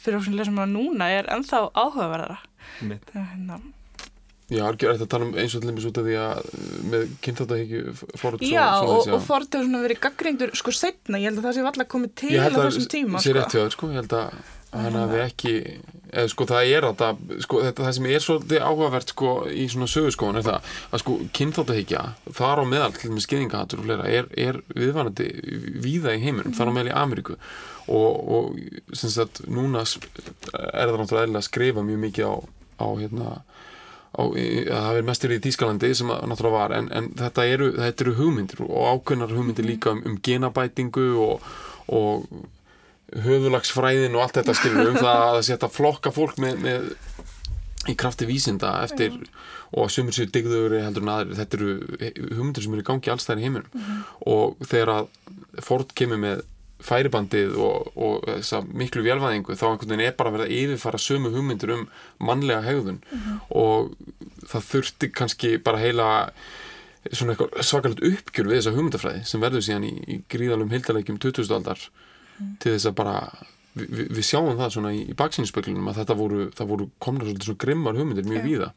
fyrir 0.03 0.25
sem 0.25 0.35
lesum 0.35 0.59
hana 0.59 0.73
núna 0.73 1.07
er 1.13 1.29
ennþá 1.31 1.69
áhugaverðara. 1.71 2.41
Það 2.81 3.15
er 3.21 3.31
hérna 3.31 3.61
Já, 4.51 4.65
algjörlega 4.67 4.99
þetta 4.99 5.11
tala 5.13 5.25
um 5.25 5.37
eins 5.39 5.53
og 5.55 5.61
til 5.63 5.69
dæmis 5.71 5.85
út 5.87 5.99
af 6.01 6.05
því 6.05 6.15
að 6.19 6.39
uh, 6.49 6.73
með 6.91 7.05
kynþáttahyggju 7.23 7.93
fórt 8.19 8.43
Já, 8.43 8.65
og, 8.83 9.07
og 9.07 9.21
Ford 9.23 9.47
hefur 9.47 9.69
svona 9.69 9.83
verið 9.85 10.01
gaggreindur 10.03 10.51
sko 10.59 10.73
setna, 10.75 11.21
ég 11.21 11.31
held 11.31 11.39
að 11.39 11.47
það 11.47 11.55
sé 11.55 11.63
alltaf 11.69 11.89
komið 11.93 12.11
til 12.19 12.33
ég 12.33 12.43
á 12.43 12.45
held 12.49 12.59
að 12.59 12.67
þessum 12.67 12.89
tíma 12.91 13.21
sé 13.23 13.31
sko. 13.31 13.37
rétt 13.37 13.55
hjá 13.55 13.61
þér 13.61 13.73
sko, 13.77 13.89
ég 13.93 14.01
held 14.01 14.15
að 14.19 14.35
hann 14.73 14.97
hafi 14.97 15.19
ekki 15.23 15.53
eða 16.13 16.29
sko 16.29 16.47
það 16.49 16.71
er 16.77 16.87
að 16.87 16.95
það, 17.01 17.21
sko, 17.45 17.59
þetta, 17.65 17.85
það 17.85 17.95
sem 17.97 18.07
er 18.09 18.23
svolítið 18.23 18.65
áhugavert 18.67 19.13
sko 19.13 19.31
í 19.49 19.65
svona 19.71 19.89
sögurskóðan 19.89 20.39
er 20.39 20.47
það 20.47 20.71
að 20.93 21.03
sko 21.03 21.15
kynþáttahyggja 21.39 22.03
þar 22.37 22.61
á 22.61 22.65
meðal 22.69 22.89
til 22.97 23.11
með 23.13 23.25
skýðingahatur 23.25 23.81
og 23.81 23.87
fleira 23.87 24.09
er, 24.09 24.29
er 24.37 24.59
viðvanandi 24.77 25.29
víða 25.83 26.13
í 26.13 26.23
heiminum, 26.23 26.55
þar 26.57 26.69
á 26.69 26.75
meðal 26.75 26.91
í 26.91 26.97
Ameríku. 27.03 27.37
Og, 27.83 28.11
og 28.37 28.95
sem 28.95 29.11
sagt 29.11 29.43
núna 29.51 29.83
er 29.83 30.87
það 30.87 30.99
náttúrulega 31.01 31.25
eðlilega 31.25 31.41
að 31.41 31.49
skrifa 31.49 31.85
mjög 31.85 32.03
mikið 32.05 32.29
á, 32.29 32.33
á 32.79 32.87
hérna 33.01 33.29
á, 34.13 34.23
að 34.23 34.69
það 34.69 34.99
er 35.01 35.07
mestir 35.09 35.35
í 35.35 35.41
Þýskalandi 35.43 35.93
sem 35.97 36.13
að 36.13 36.25
náttúrulega 36.31 36.59
var 36.61 36.75
en, 36.77 36.89
en 36.95 37.11
þetta, 37.19 37.47
eru, 37.49 37.71
þetta 37.79 38.05
eru 38.05 38.17
hugmyndir 38.21 38.65
og 38.69 38.91
ákveðnar 38.93 39.35
hugmyndir 39.35 39.67
líka 39.67 39.95
um, 39.95 40.03
um 40.07 40.19
genabætingu 40.23 41.07
og, 41.25 41.47
og 41.91 42.29
höfulagsfræðin 43.23 44.15
og 44.17 44.25
allt 44.25 44.39
þetta 44.39 44.55
skilur 44.57 44.93
um 44.93 44.99
það 45.01 45.23
að 45.27 45.41
setja 45.49 45.69
flokka 45.71 46.13
fólk 46.15 46.39
með, 46.41 46.61
með 46.63 46.87
í 47.91 47.95
krafti 47.99 48.27
vísinda 48.29 48.77
eftir 48.85 49.17
og 49.73 49.91
sumur 49.91 50.15
séu 50.15 50.29
digður 50.29 50.77
heldur 50.79 51.03
en 51.03 51.11
aðrir. 51.13 51.37
Þetta 51.39 51.59
eru 51.59 51.75
hugmyndir 52.37 52.65
sem 52.65 52.75
eru 52.75 52.83
í 52.83 52.87
gangi 52.87 53.11
alls 53.11 53.27
þær 53.27 53.41
í 53.41 53.45
heiminum. 53.47 53.85
Og 54.29 54.59
þegar 54.69 54.91
að 54.93 55.63
Ford 55.65 55.93
kemur 55.97 56.21
með 56.21 56.43
færibandið 56.83 57.55
og, 57.63 57.93
og 57.95 58.25
þessa 58.27 58.59
miklu 58.67 59.05
vélvæðingu 59.05 59.55
þá 59.55 59.65
einhvern 59.69 59.93
veginn 59.93 60.05
er 60.05 60.15
bara 60.19 60.31
að 60.31 60.37
verða 60.37 60.57
yfirfara 60.57 60.99
sömu 60.99 61.31
hugmyndir 61.33 61.73
um 61.77 61.85
mannlega 62.19 62.65
hegðun. 62.67 63.01
Og 63.49 63.93
það 64.51 64.69
þurfti 64.69 65.11
kannski 65.15 65.55
bara 65.63 65.81
heila 65.81 66.09
svona 67.11 67.33
eitthvað 67.33 67.67
svakalegt 67.67 68.03
uppgjör 68.07 68.49
við 68.49 68.59
þessa 68.59 68.75
hugmyndafræði 68.77 69.23
sem 69.27 69.41
verður 69.43 69.65
síðan 69.65 69.87
í, 69.87 69.93
í 70.07 70.19
gríðalum 70.31 70.71
heildarleikjum 70.71 71.19
2000 71.23 71.89
aldar 72.39 72.59
til 72.63 72.73
þess 72.75 72.87
að 72.89 72.95
bara 72.99 73.15
vi, 73.73 73.85
vi, 73.89 74.03
við 74.17 74.25
sjáum 74.27 74.57
það 74.59 74.73
svona 74.75 74.91
í, 74.93 75.03
í 75.09 75.15
baksýnspöklunum 75.17 75.87
að 75.91 75.99
þetta 76.01 76.17
voru, 76.19 76.47
það 76.57 76.67
voru 76.73 76.89
komna 77.01 77.25
svolítið 77.27 77.47
svona 77.49 77.63
grimmar 77.65 77.97
hugmyndir 77.99 78.27
mjög 78.29 78.43
víða. 78.49 78.71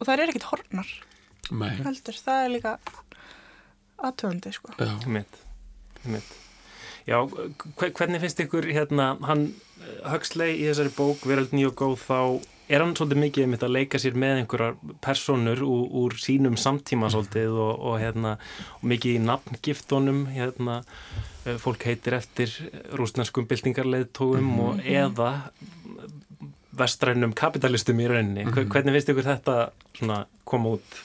Og 0.00 0.06
það 0.08 0.14
er 0.24 0.32
ekkit 0.32 0.48
hornar 0.52 0.94
Nei, 1.54 1.74
heldur, 1.84 2.16
það 2.24 2.44
er 2.46 2.52
líka 2.54 2.78
aðtöfandi 4.04 4.52
sko. 4.56 4.72
Já, 4.80 4.94
Mitt, 5.12 5.36
mitt. 6.08 6.32
Já, 7.06 7.18
hve- 7.28 7.92
hvernig 7.92 8.20
finnst 8.22 8.40
ykkur 8.40 8.64
hérna, 8.72 9.10
hann 9.28 9.54
Huxley 10.08 10.54
í 10.62 10.64
þessari 10.70 10.92
bók 10.96 11.26
Veröld 11.28 11.52
ný 11.52 11.66
og 11.68 11.74
góð 11.76 11.98
þá 12.00 12.18
er 12.72 12.80
hann 12.80 12.94
svolítið 12.96 13.20
mikið 13.20 13.44
einmitt 13.44 13.62
að 13.66 13.74
leika 13.76 13.98
sér 14.00 14.14
með 14.16 14.38
einhverjar 14.40 14.78
personur 15.04 15.60
úr, 15.60 15.84
úr 16.00 16.14
sínum 16.16 16.56
samtíma 16.56 17.10
svolítið 17.12 17.52
og, 17.60 17.74
og 17.90 17.98
hérna 18.00 18.38
og 18.80 18.86
mikið 18.88 19.18
í 19.18 19.22
nafngiftunum 19.26 20.22
hérna? 20.32 20.78
eh, 20.80 21.33
fólk 21.60 21.88
heitir 21.88 22.16
eftir 22.16 22.52
rúsnarskum 22.96 23.48
byltingarleiðtógum 23.50 24.52
og 24.64 24.84
eða 24.84 25.32
vestrænum 26.74 27.34
kapitalistum 27.36 28.00
í 28.02 28.06
rauninni. 28.10 28.46
Mm 28.48 28.70
Hvernig 28.72 28.96
finnst 28.96 29.12
ykkur 29.12 29.28
þetta 29.28 29.58
svona 29.94 30.24
koma 30.48 30.76
út? 30.78 31.02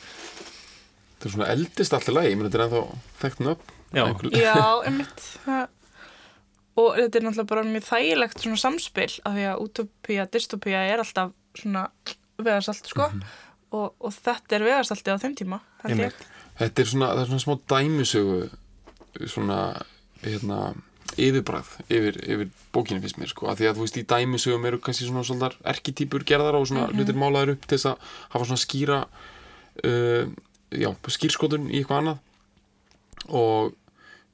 þetta 1.19 1.27
er 1.27 1.33
svona 1.35 1.49
eldist 1.51 1.95
alltaf 1.95 2.15
lagi, 2.15 2.35
menn 2.37 2.47
þetta 2.47 2.59
er 2.59 2.63
ennþá 2.65 2.81
þekkt 3.19 3.43
nöfn 3.43 3.75
Já. 3.89 4.03
Já, 4.37 4.55
einmitt 4.87 5.25
og 6.79 6.95
þetta 6.95 7.19
er 7.19 7.25
náttúrulega 7.25 7.49
bara 7.49 7.65
mjög 7.67 7.85
þægilegt 7.89 8.43
svona 8.45 8.61
samspil 8.61 9.09
af 9.27 9.35
því 9.35 9.45
að 9.49 9.63
utopía, 9.65 10.25
dystopía 10.31 10.83
er 10.87 11.03
alltaf 11.03 11.33
svona 11.59 11.83
vegarsalt 12.39 12.87
sko 12.87 13.09
og, 13.09 13.87
og 13.99 14.13
þetta 14.15 14.55
er 14.55 14.67
vegarsalti 14.69 15.11
á 15.11 15.17
þeim 15.19 15.35
tíma 15.41 15.59
held 15.83 16.05
ég. 16.05 16.21
Þetta 16.59 16.83
er 16.83 16.91
svona, 16.93 17.09
það 17.11 17.23
er 17.23 17.31
svona 17.33 17.43
smá 17.43 17.55
dæmisögu 17.73 18.39
svona, 19.33 19.59
hérna 20.23 20.59
yfirbræð 21.17 21.71
yfir, 21.89 22.19
yfir 22.21 22.49
bókinu 22.75 23.01
finnst 23.03 23.17
mér 23.19 23.31
sko, 23.31 23.47
að 23.49 23.61
því 23.61 23.69
að 23.69 23.77
þú 23.77 23.85
veist 23.85 23.97
í 23.97 24.05
dæmisögum 24.11 24.67
eru 24.69 24.79
kannski 24.83 25.07
svona 25.07 25.25
svolítið 25.25 25.69
erkitýpur 25.71 26.25
gerðar 26.27 26.59
og 26.59 26.67
svona 26.69 26.87
hlutir 26.93 27.17
málaður 27.17 27.55
upp 27.55 27.65
til 27.65 27.77
þess 27.77 27.89
að 27.91 28.11
hafa 28.35 28.49
svona 28.49 28.63
skýra 28.63 28.99
uh, 29.89 30.29
já, 30.69 30.89
skýrskotun 31.17 31.69
í 31.71 31.81
eitthvað 31.81 32.01
annað. 32.03 32.19
Og 33.29 33.73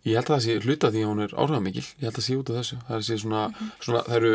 ég 0.06 0.18
held 0.20 0.30
að 0.30 0.34
það 0.36 0.44
sé 0.46 0.56
hluta 0.62 0.90
því 0.94 1.02
að 1.02 1.10
hún 1.10 1.22
er 1.24 1.32
áhrifamikil. 1.34 1.84
Ég 2.00 2.06
held 2.06 2.20
að 2.20 2.26
sé 2.26 2.38
út 2.38 2.50
af 2.52 2.58
þessu. 2.60 2.78
Það, 2.88 3.06
svona, 3.22 3.44
svona, 3.82 4.02
það 4.06 4.18
eru, 4.20 4.32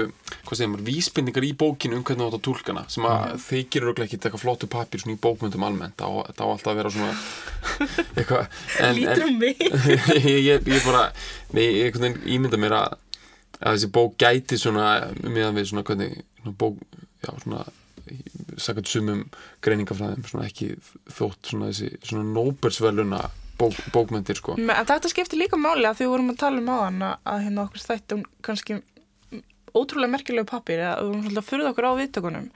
hvað 0.47 0.59
segir 0.59 0.71
maður, 0.73 0.85
vísbendingar 0.89 1.47
í 1.47 1.51
bókinu 1.63 1.99
um 1.99 2.05
hvernig 2.07 2.25
þú 2.25 2.29
átt 2.31 2.39
að 2.39 2.45
tólkana 2.49 2.85
sem 2.91 3.09
að 3.11 3.37
þeir 3.45 3.79
eru 3.81 3.95
ekki 4.05 4.19
eitthvað 4.19 4.43
flottu 4.45 4.71
pappir 4.71 5.05
í 5.07 5.17
bókmyndum 5.27 5.67
almennt. 5.69 5.97
Það 6.01 6.19
á, 6.19 6.21
það 6.35 6.43
á 6.43 6.51
alltaf 6.51 6.73
að 6.73 6.81
vera 6.81 6.95
svona 6.97 7.13
eitthvað 8.19 8.97
Lítur 8.99 9.27
um 9.29 9.39
mig. 9.41 9.63
Ég, 10.31 10.41
ég, 10.45 10.67
ég 10.67 10.87
bara 10.87 11.05
nei, 11.55 11.65
ég 11.81 12.01
ímynda 12.35 12.59
mér 12.61 12.77
að, 12.77 12.97
að 13.61 13.77
þessi 13.77 13.93
bók 13.95 14.17
gæti 14.21 14.59
svona 14.61 14.89
meðan 15.23 15.59
við 15.59 15.71
svona 15.71 15.87
hvernig 15.87 16.19
svona 16.41 16.57
bók, 16.61 16.83
já 17.23 17.31
svona 17.45 17.65
sakað 18.61 18.91
sumum 18.91 19.23
greiningafræðum 19.65 20.27
svona 20.27 20.49
ekki 20.49 20.73
þótt 21.13 21.53
svona 21.53 21.71
þessi 21.71 21.91
svona 22.03 22.25
nóbersveluna 22.35 23.21
bók, 23.61 23.81
bókmyndir 23.95 24.41
sko. 24.41 24.57
Men 24.59 24.77
en 24.77 24.89
þetta 24.89 25.13
skiptir 25.13 25.41
líka 25.41 25.61
máli 25.61 25.87
að 25.89 26.01
því 26.01 26.07
við 26.07 26.15
vorum 26.15 26.33
að 26.33 26.41
tala 26.45 26.63
um 26.63 26.73
á 26.73 26.77
hann 26.87 27.05
að, 27.11 27.19
að 27.33 27.45
hérna 27.47 27.67
okkur 27.67 27.87
hún 28.11 28.25
kannski 28.47 28.81
ótrúlega 29.77 30.11
merkilegu 30.11 30.49
pappir 30.49 30.81
eða 30.81 30.95
við 30.99 31.09
vorum 31.09 31.23
svolítið 31.25 31.41
að 31.41 31.49
furða 31.49 31.71
okkur 31.71 31.87
á 31.87 31.93
viðtökunum. 32.01 32.47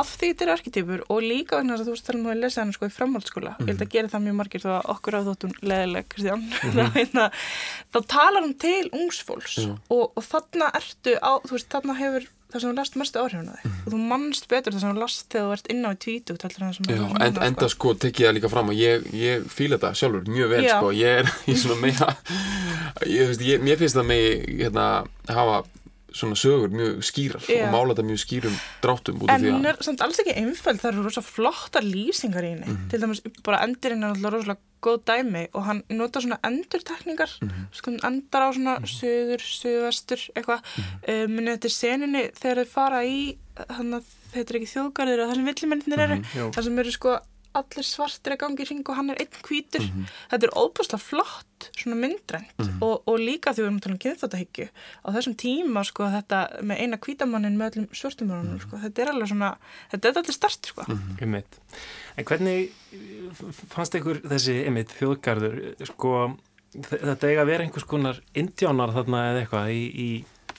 Af 0.00 0.12
því 0.14 0.30
þetta 0.30 0.44
eru 0.44 0.54
arkitýpur 0.54 1.02
og 1.12 1.20
líka 1.24 1.58
vegna 1.60 1.76
þess 1.76 1.84
að 1.84 1.88
þú 1.88 1.94
veist 1.94 2.06
tala 2.08 2.20
um 2.20 2.30
að 2.32 2.40
lesa 2.42 2.62
hann 2.62 2.74
sko 2.74 2.88
í 2.88 2.94
framhaldsskóla. 2.94 3.54
Ég 3.60 3.70
held 3.70 3.84
að 3.84 3.92
gera 3.94 4.12
það 4.12 4.24
mjög 4.26 4.38
margir 4.40 4.64
þó 4.64 4.70
að 4.74 4.88
okkur 4.94 5.18
á 5.18 5.20
þóttum 5.28 5.54
leðileg 5.62 6.08
Kristján. 6.14 6.46
Þá, 6.74 6.82
hérna, 6.96 7.26
þá 7.94 7.98
talar 8.16 8.40
hann 8.40 8.56
til 8.64 8.80
ungsfólks 8.90 9.58
Já. 9.62 9.74
og, 9.94 10.04
og 10.10 10.26
þarna 10.26 10.70
ertu 10.80 11.16
á 11.22 11.32
þú 11.44 11.56
veist 11.56 11.70
þarna 11.74 11.98
hefur 12.00 12.28
það 12.54 12.62
sem 12.62 12.70
þú 12.70 12.76
last 12.78 12.98
mestu 13.00 13.20
áhrifin 13.20 13.50
á 13.50 13.54
þig 13.58 13.70
og 13.74 13.94
þú 13.94 14.00
mannst 14.12 14.48
betur 14.50 14.74
það 14.74 14.84
sem 14.84 14.94
þú 14.94 15.02
last 15.02 15.24
þegar 15.34 15.46
þú 15.46 15.54
ert 15.56 15.70
inn 15.74 15.84
á 15.84 15.90
í 15.90 16.18
heldur 16.44 16.66
en 17.18 17.40
enda 17.48 17.70
sko 17.72 17.94
tekið 18.04 18.28
það 18.28 18.36
líka 18.38 18.50
fram 18.52 18.70
og 18.70 18.78
ég, 18.78 19.08
ég 19.18 19.46
fíla 19.50 19.78
þetta 19.78 19.92
sjálfur 19.98 20.28
mjög 20.30 20.52
vel 20.54 20.64
sko, 20.68 20.92
ég 20.94 21.22
er 21.22 21.32
í 21.50 21.56
svona 21.58 21.80
meira 21.82 22.10
ég, 23.10 23.34
ég, 23.42 23.64
mér 23.64 23.80
finnst 23.80 23.98
það 23.98 24.10
megi 24.12 24.58
hérna, 24.62 24.88
hafa 25.30 25.64
svona 26.14 26.36
sögur 26.38 26.70
mjög 26.70 27.00
skýrar 27.02 27.42
Já. 27.50 27.66
og 27.66 27.72
mála 27.74 27.94
þetta 27.94 28.04
mjög 28.08 28.20
skýrum 28.22 28.54
dráttum 28.84 29.18
út 29.20 29.28
af 29.30 29.34
En 29.34 29.42
því 29.42 29.50
að 29.54 29.66
er 29.72 29.80
samt 29.82 30.04
alls 30.06 30.20
ekki 30.22 30.36
einföld, 30.38 30.80
það 30.80 30.92
eru 30.92 31.02
rosa 31.08 31.22
flottar 31.26 31.82
lýsingar 31.82 32.44
í 32.46 32.52
henni. 32.54 32.68
Mhm. 32.70 32.88
Til 32.90 33.00
dæmis 33.02 33.20
bara 33.42 33.62
endurinn 33.66 34.04
er 34.04 34.14
alltaf 34.14 34.32
rosalega 34.32 34.58
góð 34.84 34.98
dæmi 35.08 35.44
og 35.54 35.62
hann 35.64 35.82
nota 35.90 36.20
svona 36.20 36.38
endurtekningar, 36.44 37.30
Mhm. 37.42 37.66
sko 37.72 37.90
hann 37.90 38.00
endar 38.12 38.42
á 38.46 38.48
svona 38.54 38.74
söður, 38.84 39.42
söðvestur, 39.42 40.20
eitthvað. 40.36 40.60
Mhm. 40.76 41.24
Um, 41.24 41.34
Muni 41.34 41.50
þetta 41.56 41.64
er 41.64 41.76
seninni 41.80 42.24
þegar 42.32 42.64
þau 42.64 42.66
fara 42.68 43.00
í, 43.04 43.36
þannig 43.56 44.00
að 44.00 44.04
þetta 44.34 44.50
er 44.50 44.58
ekki 44.60 44.72
þjóðgarður 44.74 45.22
og 45.24 45.28
það 45.30 45.34
sem 45.34 45.46
villimennir 45.46 45.98
eru, 46.04 46.16
Jú. 46.34 46.50
það 46.52 46.64
sem 46.64 46.78
eru 46.78 46.90
sko 46.92 47.18
allir 47.58 47.86
svartir 47.86 48.34
að 48.34 48.40
gangi 48.44 48.64
í 48.64 48.68
ring 48.68 48.82
og 48.88 48.98
hann 48.98 49.12
er 49.14 49.20
einn 49.22 49.40
hvítur. 49.46 49.86
Þetta 50.30 50.48
er 50.48 50.54
óbúslega 50.58 51.00
flott, 51.02 51.68
svona 51.78 51.98
myndrænt 52.00 52.64
og, 52.84 53.04
og 53.08 53.18
líka 53.20 53.54
því 53.54 53.62
við 53.62 53.68
erum 53.68 53.78
að 53.78 53.84
tala 53.86 53.96
um 53.96 54.00
kynþáttahyggju 54.04 54.66
á 54.68 55.08
þessum 55.16 55.36
tíma 55.40 55.84
sko 55.88 56.08
þetta 56.12 56.40
með 56.66 56.82
eina 56.84 57.00
hvítamannin 57.06 57.58
með 57.60 57.70
öllum 57.70 57.86
svörstumörunum 57.96 58.62
sko, 58.62 58.80
þetta 58.82 59.04
er 59.04 59.12
alveg 59.14 59.30
svona, 59.32 59.52
þetta 59.94 60.10
er 60.10 60.20
allir 60.22 60.36
start 60.36 60.72
sko. 60.72 60.88
Einmitt. 61.22 61.60
En 62.18 62.28
hvernig 62.28 62.74
fannst 63.72 63.96
ykkur 63.98 64.20
þessi 64.28 64.60
einmitt 64.66 64.92
þjóðgarður 64.98 65.62
sko 65.94 66.16
þetta 66.74 67.30
eiga 67.30 67.42
að 67.44 67.50
vera 67.52 67.64
einhvers 67.66 67.86
konar 67.88 68.20
indjánar 68.36 68.92
þarna 68.94 69.20
eða 69.30 69.42
eitthvað 69.44 69.72
í, 69.74 69.82
í, 69.84 70.08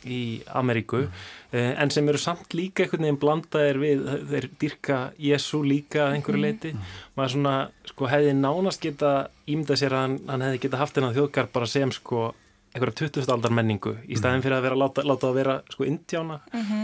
í 0.06 0.22
Ameríku. 0.56 1.06
Eh, 1.52 1.74
en 1.82 1.92
sem 1.94 2.08
eru 2.10 2.22
samt 2.22 2.56
líka 2.58 2.86
einhvern 2.86 3.08
veginn 3.08 3.20
blandaðir 3.22 3.80
við 3.82 4.06
þeir 4.32 4.48
dyrka 4.62 5.00
Jésu 5.22 5.62
líka 5.66 6.06
að 6.08 6.18
einhverju 6.18 6.42
leiti 6.42 6.74
maður 7.18 7.36
svona 7.36 7.56
sko 7.92 8.10
hefði 8.12 8.34
nánast 8.40 8.84
geta 8.84 9.14
ímyndað 9.48 9.82
sér 9.82 9.96
að 9.96 10.06
hann, 10.06 10.18
hann 10.30 10.46
hefði 10.48 10.64
geta 10.66 10.82
haft 10.82 11.00
hennar 11.00 11.16
þjóðgarð 11.16 11.54
bara 11.56 11.72
sem 11.72 11.96
sko 11.96 12.28
einhverja 12.76 13.00
20. 13.06 13.32
aldar 13.32 13.56
menningu 13.56 13.96
í 14.08 14.20
staðin 14.20 14.44
fyrir 14.44 14.60
að 14.60 14.68
vera 14.68 14.80
láta, 14.84 15.06
láta 15.08 15.32
að 15.32 15.40
vera 15.40 15.58
sko 15.72 15.88
indjána 15.88 16.42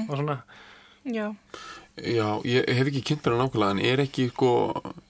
og 0.07 0.15
svona. 0.15 0.41
Já, 1.01 1.31
Já, 1.99 2.39
ég 2.47 2.69
hef 2.71 2.88
ekki 2.88 3.01
kynnt 3.03 3.25
mér 3.25 3.34
að 3.36 3.41
nákvæmlega 3.41 3.73
en 3.75 3.81
er 3.84 4.01
ekki, 4.05 4.29
sko, 4.31 4.51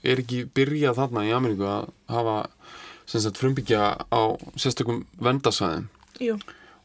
er 0.01 0.21
ekki 0.23 0.39
byrjað 0.49 0.97
þarna 0.97 1.25
í 1.27 1.33
Ameríku 1.35 1.67
að 1.69 1.91
hafa 2.09 2.37
sem 3.05 3.21
sagt 3.21 3.37
frumbyggja 3.37 3.83
á 4.09 4.21
sérstökum 4.59 5.03
vendasvæðum 5.21 5.85
jú, 6.23 6.39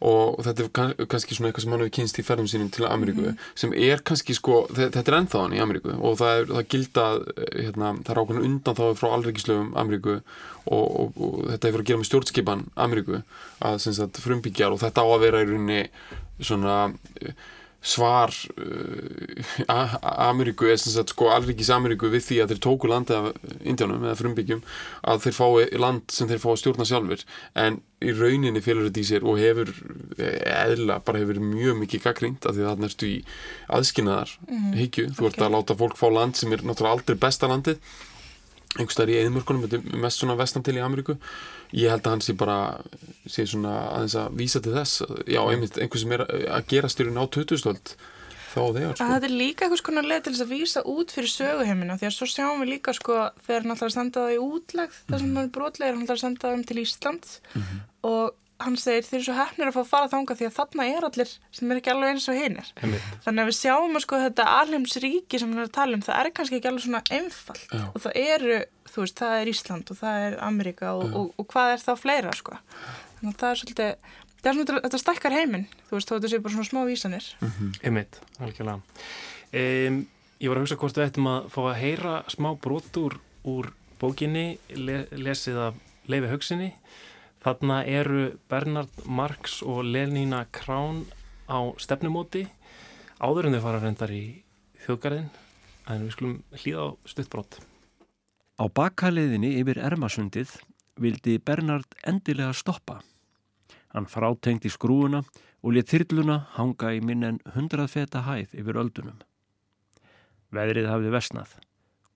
og 0.05 0.43
þetta 0.45 0.63
er 0.63 0.69
kann, 0.77 0.91
kannski 1.09 1.35
svona 1.37 1.49
eitthvað 1.49 1.65
sem 1.65 1.73
hann 1.73 1.81
hefur 1.87 1.95
kynst 1.97 2.19
í 2.21 2.25
ferðum 2.27 2.49
sínum 2.53 2.69
til 2.75 2.85
Ameríku 2.85 3.31
sem 3.57 3.73
er 3.73 4.03
kannski 4.05 4.35
sko, 4.37 4.59
þe- 4.77 4.91
þetta 4.93 5.13
er 5.13 5.17
ennþá 5.23 5.41
hann 5.47 5.55
í 5.57 5.63
Ameríku. 5.65 5.95
Og 6.05 6.19
það 6.21 6.33
er, 6.43 6.45
það 6.53 6.69
gilda 6.75 7.07
hérna, 7.57 7.93
það 8.05 8.13
er 8.13 8.21
ákveðin 8.23 8.47
undan 8.51 8.77
þá 8.77 8.85
frá 9.01 9.09
alreikislöfum 9.17 9.71
Ameríku 9.81 10.19
og, 10.19 10.85
og, 10.85 11.17
og 11.17 11.41
þetta 11.55 11.71
hefur 11.71 11.81
að 11.85 11.89
gera 11.93 12.03
með 12.03 12.11
stjórnskipan 12.11 12.67
Ameríku 12.77 13.23
að 13.65 13.81
sem 13.87 13.97
sagt 13.97 14.21
frumbyggjar 14.21 14.77
og 14.77 14.83
þetta 14.85 15.01
á 15.01 15.07
að 15.17 15.25
vera 15.25 15.41
í 15.45 15.49
rauninni 15.49 15.81
svona 16.45 16.77
eh, 17.23 17.33
svar 17.87 18.33
uh, 18.59 19.96
Ameríku 20.27 20.66
er 20.66 20.79
sem 20.81 20.94
sagt 20.94 21.12
sko 21.14 21.31
alríkis 21.35 21.70
Ameríku 21.75 22.11
við 22.11 22.25
því 22.27 22.38
að 22.42 22.55
þeir 22.55 22.62
tóku 22.66 22.90
landi 22.90 23.14
af 23.14 23.29
Indjánum 23.62 24.07
eða 24.07 24.18
frumbyggjum 24.18 24.64
að 25.07 25.27
þeir 25.27 25.37
fái 25.38 25.79
land 25.83 26.16
sem 26.16 26.31
þeir 26.31 26.42
fá 26.42 26.49
að 26.53 26.59
stjórna 26.62 26.88
sjálfur 26.88 27.22
en 27.62 27.79
í 28.05 28.12
rauninni 28.12 28.62
félur 28.64 28.88
þetta 28.88 29.03
í 29.03 29.07
sér 29.09 29.25
og 29.27 29.38
hefur 29.40 29.70
eðla 30.18 30.99
bara 31.07 31.22
hefur 31.22 31.40
mjög 31.40 31.79
mikið 31.85 32.05
gaggrínt 32.09 32.49
af 32.49 32.57
því 32.57 32.64
að 32.64 32.72
þarna 32.72 32.90
ertu 32.90 33.09
í 33.09 33.16
aðskinaðar 33.79 34.35
hyggju, 34.77 35.07
þú 35.16 35.31
ert 35.31 35.38
ok. 35.38 35.46
að 35.46 35.55
láta 35.57 35.79
fólk 35.79 35.96
fá 36.01 36.07
land 36.12 36.37
sem 36.37 36.53
er 36.53 36.64
náttúrulega 36.66 36.99
aldrei 36.99 37.20
besta 37.22 37.49
landið. 37.51 37.81
Einhvers 38.77 38.96
staðar 38.99 39.14
í 39.14 39.20
eðimörkunum, 39.22 39.64
þetta 39.64 39.79
er 39.79 40.03
mest 40.03 40.20
svona 40.20 40.37
vestan 40.37 40.64
til 40.66 40.77
í 40.77 40.83
Ameríku 40.85 41.16
ég 41.73 41.91
held 41.91 42.05
að 42.07 42.15
hann 42.15 42.25
sé 42.25 42.37
bara 42.39 42.59
sé 43.27 43.47
svona 43.49 43.75
aðeins 43.95 44.19
að 44.21 44.37
vísa 44.39 44.63
til 44.63 44.75
þess 44.77 45.03
já, 45.27 45.41
einmitt, 45.43 45.81
einhver 45.81 46.03
sem 46.03 46.15
er 46.17 46.27
að 46.27 46.69
gera 46.71 46.93
styrun 46.93 47.19
á 47.19 47.25
2000 47.27 47.97
þá 48.57 48.63
þegar 48.77 48.97
sko. 48.97 49.09
þetta 49.11 49.29
er 49.29 49.37
líka 49.37 49.67
einhvers 49.67 49.85
konar 49.85 50.09
leið 50.09 50.23
til 50.25 50.33
þess 50.35 50.47
að 50.47 50.55
vísa 50.55 50.83
út 50.93 51.13
fyrir 51.13 51.33
söguheimina 51.33 51.99
því 52.01 52.09
að 52.09 52.17
svo 52.17 52.29
sjáum 52.31 52.63
við 52.63 52.73
líka 52.77 52.95
sko 52.97 53.19
þegar 53.47 53.67
hann 53.67 53.77
ætlar 53.77 53.91
að 53.91 53.97
senda 53.99 54.25
það 54.25 54.37
í 54.37 54.41
útlegð 54.47 54.99
þar 55.11 55.23
sem 55.23 55.37
hann 55.37 55.43
er 55.43 55.55
brotlegir, 55.57 55.97
hann 55.97 56.07
ætlar 56.07 56.21
að 56.21 56.25
senda 56.25 56.47
það 56.47 56.57
um 56.57 56.67
til 56.71 56.83
Ísland 56.83 57.31
og 58.07 58.37
hann 58.62 58.77
segir 58.81 59.05
þeir 59.05 59.19
eru 59.19 59.25
svo 59.27 59.37
hefnir 59.37 59.69
að 59.69 59.75
fá 59.77 59.81
að 59.83 59.90
fara 59.90 60.11
þanga 60.12 60.37
því 60.38 60.47
að 60.47 60.55
þarna 60.57 60.87
er 60.88 61.07
allir 61.09 61.33
sem 61.59 61.73
er 61.73 61.81
ekki 61.81 61.92
alveg 61.92 62.12
eins 62.14 62.29
og 62.33 62.38
einmitt 62.40 63.09
Þannig 63.27 63.42
að 63.42 63.51
við 63.51 63.57
sjáum 63.59 63.99
að 63.99 64.05
sko 64.07 64.21
þetta 64.23 64.47
alheimsríki 64.61 65.40
sem 65.42 65.53
hann 65.53 65.62
er 65.62 65.69
að 65.69 65.75
tala 65.77 65.99
um, 65.99 66.05
það 66.07 66.21
er 66.23 66.31
kannski 66.38 66.59
ekki 66.59 66.71
alveg 66.71 66.85
svona 66.87 67.03
einfalt 67.19 67.66
Já. 67.69 67.83
og 67.90 67.99
það 68.07 68.19
eru, 68.23 68.59
þú 68.92 69.05
veist, 69.05 69.21
það 69.21 69.37
er 69.40 69.51
Ísland 69.53 69.92
og 69.92 70.01
það 70.01 70.27
er 70.27 70.38
Ameríka 70.47 70.92
og, 70.97 71.05
og, 71.21 71.31
og 71.37 71.49
hvað 71.53 71.75
er 71.75 71.85
þá 71.85 71.92
fleira 72.01 72.35
sko. 72.37 72.59
Þannig 73.19 73.33
að 73.35 73.40
það 73.42 73.53
er 73.53 73.61
svolítið, 73.62 74.11
það 74.40 74.51
er 74.51 74.59
svona, 74.59 74.83
þetta 74.87 75.03
stækkar 75.03 75.37
heiminn, 75.37 75.66
þú 75.88 75.99
veist, 75.99 76.09
þó 76.09 76.16
þetta 76.16 76.33
sé 76.33 76.42
bara 76.45 76.57
svona 76.57 76.71
smá 76.71 76.81
vísanir. 76.88 77.31
Einmitt, 77.83 78.21
algjörlega. 78.40 79.03
Um, 79.57 80.01
ég 80.40 80.53
var 80.53 80.61
að 80.61 80.64
hugsa 80.66 80.81
hvort 80.81 81.01
við 81.01 81.09
ættum 81.11 81.29
að 81.33 81.51
fá 81.53 81.61
að 81.66 81.79
heyra 81.83 82.16
smá 82.33 82.51
brot 82.61 83.01
úr, 83.01 83.19
úr 83.49 83.71
bókinni, 84.01 84.47
le, 84.77 85.03
Þarna 87.47 87.85
eru 87.87 88.23
Bernard 88.51 89.05
Marx 89.07 89.61
og 89.63 89.85
Lenina 89.87 90.41
Krán 90.51 91.05
á 91.47 91.63
stefnumóti. 91.79 92.43
Áður 93.23 93.47
en 93.47 93.55
þau 93.55 93.63
fara 93.63 93.83
reyndar 93.85 94.11
í 94.11 94.23
þjóðgarðin, 94.83 95.29
en 95.87 96.03
við 96.03 96.11
skulum 96.17 96.35
hlýða 96.59 96.83
á 96.83 96.89
stuttbrot. 97.07 97.61
Á 98.59 98.67
bakkaliðinni 98.67 99.53
yfir 99.61 99.79
Ermasundið 99.79 100.59
vildi 100.99 101.39
Bernard 101.39 101.95
endilega 102.03 102.51
stoppa. 102.51 102.99
Hann 103.95 104.11
frátengdi 104.11 104.67
skrúuna 104.67 105.23
og 105.63 105.79
lit 105.79 105.95
þyrluna 105.95 106.43
hanga 106.59 106.97
í 106.99 106.99
minn 106.99 107.23
en 107.31 107.43
hundrað 107.55 107.95
feta 107.95 108.27
hæð 108.27 108.59
yfir 108.59 108.83
öldunum. 108.83 109.23
Veðrið 110.51 110.91
hafði 110.91 111.15
vesnað. 111.15 111.61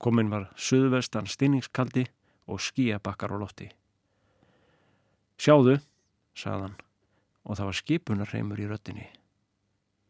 Komin 0.03 0.35
var 0.35 0.51
suðvestan 0.59 1.31
stinningskaldi 1.31 2.09
og 2.51 2.59
skíabakkar 2.59 3.31
á 3.31 3.39
lofti. 3.39 3.71
Sjáðu, 5.41 5.79
sagðan, 6.37 6.75
og 7.49 7.57
það 7.57 7.69
var 7.71 7.77
skipunarreimur 7.79 8.61
í 8.61 8.67
röttinni. 8.69 9.07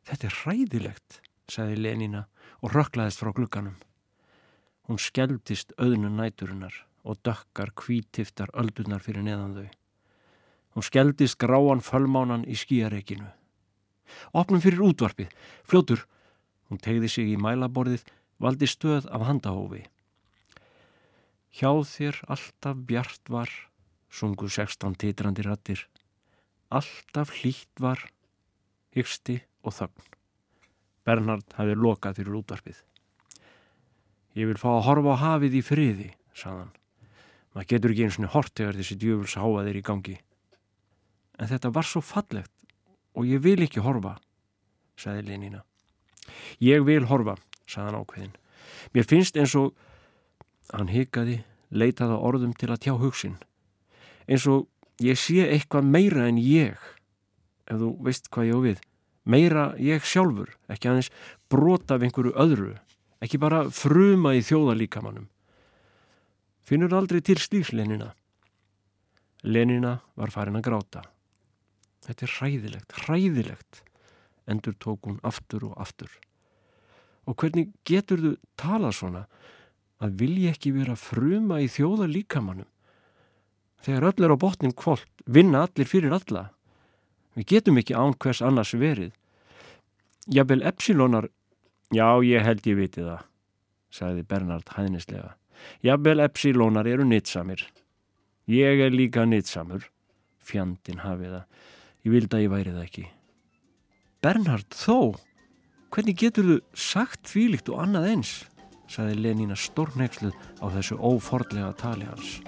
Þetta 0.08 0.26
er 0.26 0.38
hræðilegt, 0.40 1.20
sagði 1.46 1.76
Lenina 1.78 2.24
og 2.58 2.74
rökklaðist 2.74 3.22
frá 3.22 3.30
glugganum. 3.36 3.76
Hún 4.90 4.98
skeldist 4.98 5.70
auðnun 5.78 6.18
næturinnar 6.18 6.74
og 7.06 7.22
dökkar 7.22 7.70
kvítiftar 7.78 8.50
öldunar 8.58 9.06
fyrir 9.06 9.22
neðan 9.22 9.54
þau. 9.54 9.68
Hún 10.74 10.88
skeldist 10.88 11.38
gráan 11.38 11.78
fölmánan 11.78 12.42
í 12.50 12.58
skíareikinu. 12.58 13.30
Opnum 14.34 14.58
fyrir 14.58 14.82
útvarpið, 14.82 15.30
fljótur. 15.62 16.08
Hún 16.66 16.82
tegði 16.82 17.06
sig 17.06 17.30
í 17.30 17.38
mælaborðið, 17.38 18.02
valdi 18.42 18.66
stöð 18.66 19.06
af 19.14 19.28
handahófi. 19.30 19.86
Hjá 21.54 21.70
þér 21.86 22.18
alltaf 22.26 22.82
bjart 22.90 23.30
var, 23.30 23.50
sungu 24.10 24.48
sextán 24.50 24.96
titrandi 24.98 25.44
rattir. 25.46 25.86
Alltaf 26.70 27.32
hlýtt 27.40 27.80
var, 27.80 28.02
hyggsti 28.94 29.40
og 29.66 29.74
þögn. 29.74 30.06
Bernhard 31.06 31.56
hafi 31.56 31.74
lokað 31.74 32.20
fyrir 32.20 32.38
útvarpið. 32.42 32.82
Ég 34.38 34.46
vil 34.50 34.60
fá 34.60 34.68
að 34.76 34.84
horfa 34.86 35.16
á 35.16 35.22
hafið 35.24 35.56
í 35.58 35.62
friði, 35.66 36.08
sagðan. 36.36 36.70
Maður 37.50 37.70
getur 37.72 37.94
ekki 37.94 38.04
eins 38.06 38.18
og 38.20 38.34
hort 38.36 38.54
þegar 38.54 38.78
þessi 38.78 38.96
djöfuls 39.00 39.34
háaðir 39.40 39.80
í 39.80 39.86
gangi. 39.86 40.16
En 41.40 41.50
þetta 41.50 41.72
var 41.74 41.88
svo 41.88 42.02
fallegt 42.04 42.54
og 43.16 43.26
ég 43.26 43.42
vil 43.42 43.58
ekki 43.64 43.82
horfa, 43.82 44.18
sagði 44.94 45.26
Lenina. 45.26 45.64
Ég 46.62 46.84
vil 46.86 47.08
horfa, 47.10 47.34
sagðan 47.66 48.02
ákveðin. 48.04 48.34
Mér 48.94 49.08
finnst 49.10 49.38
eins 49.40 49.56
og, 49.58 49.72
hann 50.70 50.92
hikaði, 50.92 51.40
leitaði 51.74 52.18
orðum 52.20 52.54
til 52.54 52.70
að 52.70 52.84
tjá 52.86 52.94
hugsin. 53.00 53.38
Eins 54.30 54.46
og 54.46 54.68
ég 55.02 55.18
sé 55.18 55.42
eitthvað 55.48 55.88
meira 55.90 56.28
en 56.30 56.38
ég, 56.38 56.78
ef 57.66 57.80
þú 57.80 57.90
veist 58.06 58.30
hvað 58.30 58.46
ég 58.46 58.54
á 58.54 58.60
við. 58.68 58.84
Meira 59.30 59.64
ég 59.82 60.06
sjálfur, 60.06 60.54
ekki 60.70 60.90
aðeins 60.90 61.10
brota 61.50 61.98
af 61.98 62.06
einhverju 62.06 62.32
öðru, 62.38 62.76
ekki 63.20 63.40
bara 63.42 63.64
fruma 63.74 64.36
í 64.38 64.44
þjóðalíkamannum. 64.46 65.26
Finnur 66.62 66.94
aldrei 66.94 67.18
til 67.26 67.40
slíks 67.42 67.72
Lenina. 67.74 68.12
Lenina 69.42 69.98
var 70.14 70.30
farin 70.30 70.58
að 70.60 70.66
gráta. 70.68 71.02
Þetta 72.06 72.26
er 72.26 72.34
hræðilegt, 72.38 72.98
hræðilegt, 73.04 73.82
endur 74.46 74.76
tók 74.78 75.08
hún 75.08 75.18
aftur 75.26 75.66
og 75.70 75.78
aftur. 75.80 76.10
Og 77.26 77.34
hvernig 77.34 77.72
getur 77.84 78.22
þú 78.22 78.34
talað 78.60 78.96
svona 79.00 79.24
að 80.00 80.16
vilja 80.22 80.54
ekki 80.54 80.72
vera 80.78 80.96
fruma 80.96 81.60
í 81.60 81.68
þjóðalíkamannum? 81.68 82.68
Þegar 83.80 84.10
öll 84.10 84.24
er 84.26 84.34
á 84.34 84.42
botnin 84.42 84.76
kvólt, 84.76 85.08
vinna 85.24 85.64
allir 85.64 85.88
fyrir 85.88 86.12
alla. 86.12 86.50
Við 87.36 87.46
getum 87.54 87.80
ekki 87.80 87.96
án 87.96 88.16
hvers 88.20 88.42
annars 88.44 88.74
verið. 88.76 89.12
Jafnvel 90.28 90.62
Epsilonar, 90.68 91.30
já 91.94 92.08
ég 92.26 92.44
held 92.44 92.66
ég 92.68 92.76
viti 92.76 93.04
það, 93.06 93.22
sagði 93.90 94.26
Bernard 94.28 94.74
hæðnislega. 94.76 95.32
Jafnvel 95.86 96.20
Epsilonar 96.26 96.88
eru 96.88 97.06
nýtsamir. 97.08 97.64
Ég 98.50 98.84
er 98.84 98.92
líka 98.92 99.24
nýtsamur. 99.24 99.88
Fjandin 100.44 101.02
hafið 101.04 101.38
það. 101.38 101.66
Ég 102.04 102.14
vildi 102.14 102.36
að 102.36 102.44
ég 102.44 102.52
væri 102.52 102.76
það 102.76 102.86
ekki. 102.86 103.08
Bernhard 104.20 104.76
þó, 104.76 105.16
hvernig 105.94 106.18
getur 106.20 106.48
þú 106.48 106.56
sagt 106.76 107.28
þvílikt 107.32 107.72
og 107.72 107.84
annað 107.86 108.08
eins? 108.14 108.32
sagði 108.90 109.20
Lenína 109.22 109.56
stórneiksluð 109.56 110.34
á 110.60 110.66
þessu 110.74 110.98
ófordlega 110.98 111.70
tali 111.78 112.08
hans. 112.10 112.40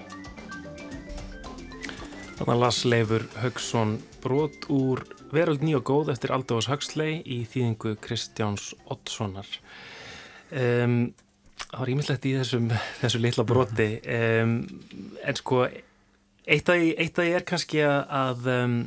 Þannig 2.33 2.59
las 2.59 2.79
Leifur 2.89 3.23
Haugsson 3.43 3.97
brot 4.23 4.65
úr 4.73 5.03
Veröld 5.33 5.61
ný 5.65 5.75
og 5.77 5.83
góð 5.85 6.09
eftir 6.13 6.31
Aldós 6.33 6.65
Hagsley 6.69 7.19
í 7.21 7.43
þýðingu 7.49 7.93
Kristjáns 8.01 8.71
Oddssonar. 8.89 9.47
Um, 10.49 11.13
það 11.61 11.79
var 11.79 11.91
ímislegt 11.93 12.25
í 12.29 12.33
þessum, 12.39 12.67
þessu 13.01 13.21
litla 13.21 13.45
broti 13.45 13.87
um, 14.01 14.55
en 15.21 15.39
sko 15.39 15.63
eitt 15.65 16.69
af 16.73 16.81
því 16.81 17.29
er 17.29 17.45
kannski 17.47 17.83
að 17.85 18.49
um, 18.53 18.77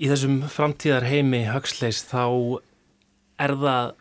í 0.00 0.08
þessum 0.10 0.40
framtíðar 0.50 1.08
heimi 1.10 1.42
Huxleys 1.50 2.04
þá 2.06 2.24
er 3.40 3.56
það 3.60 3.92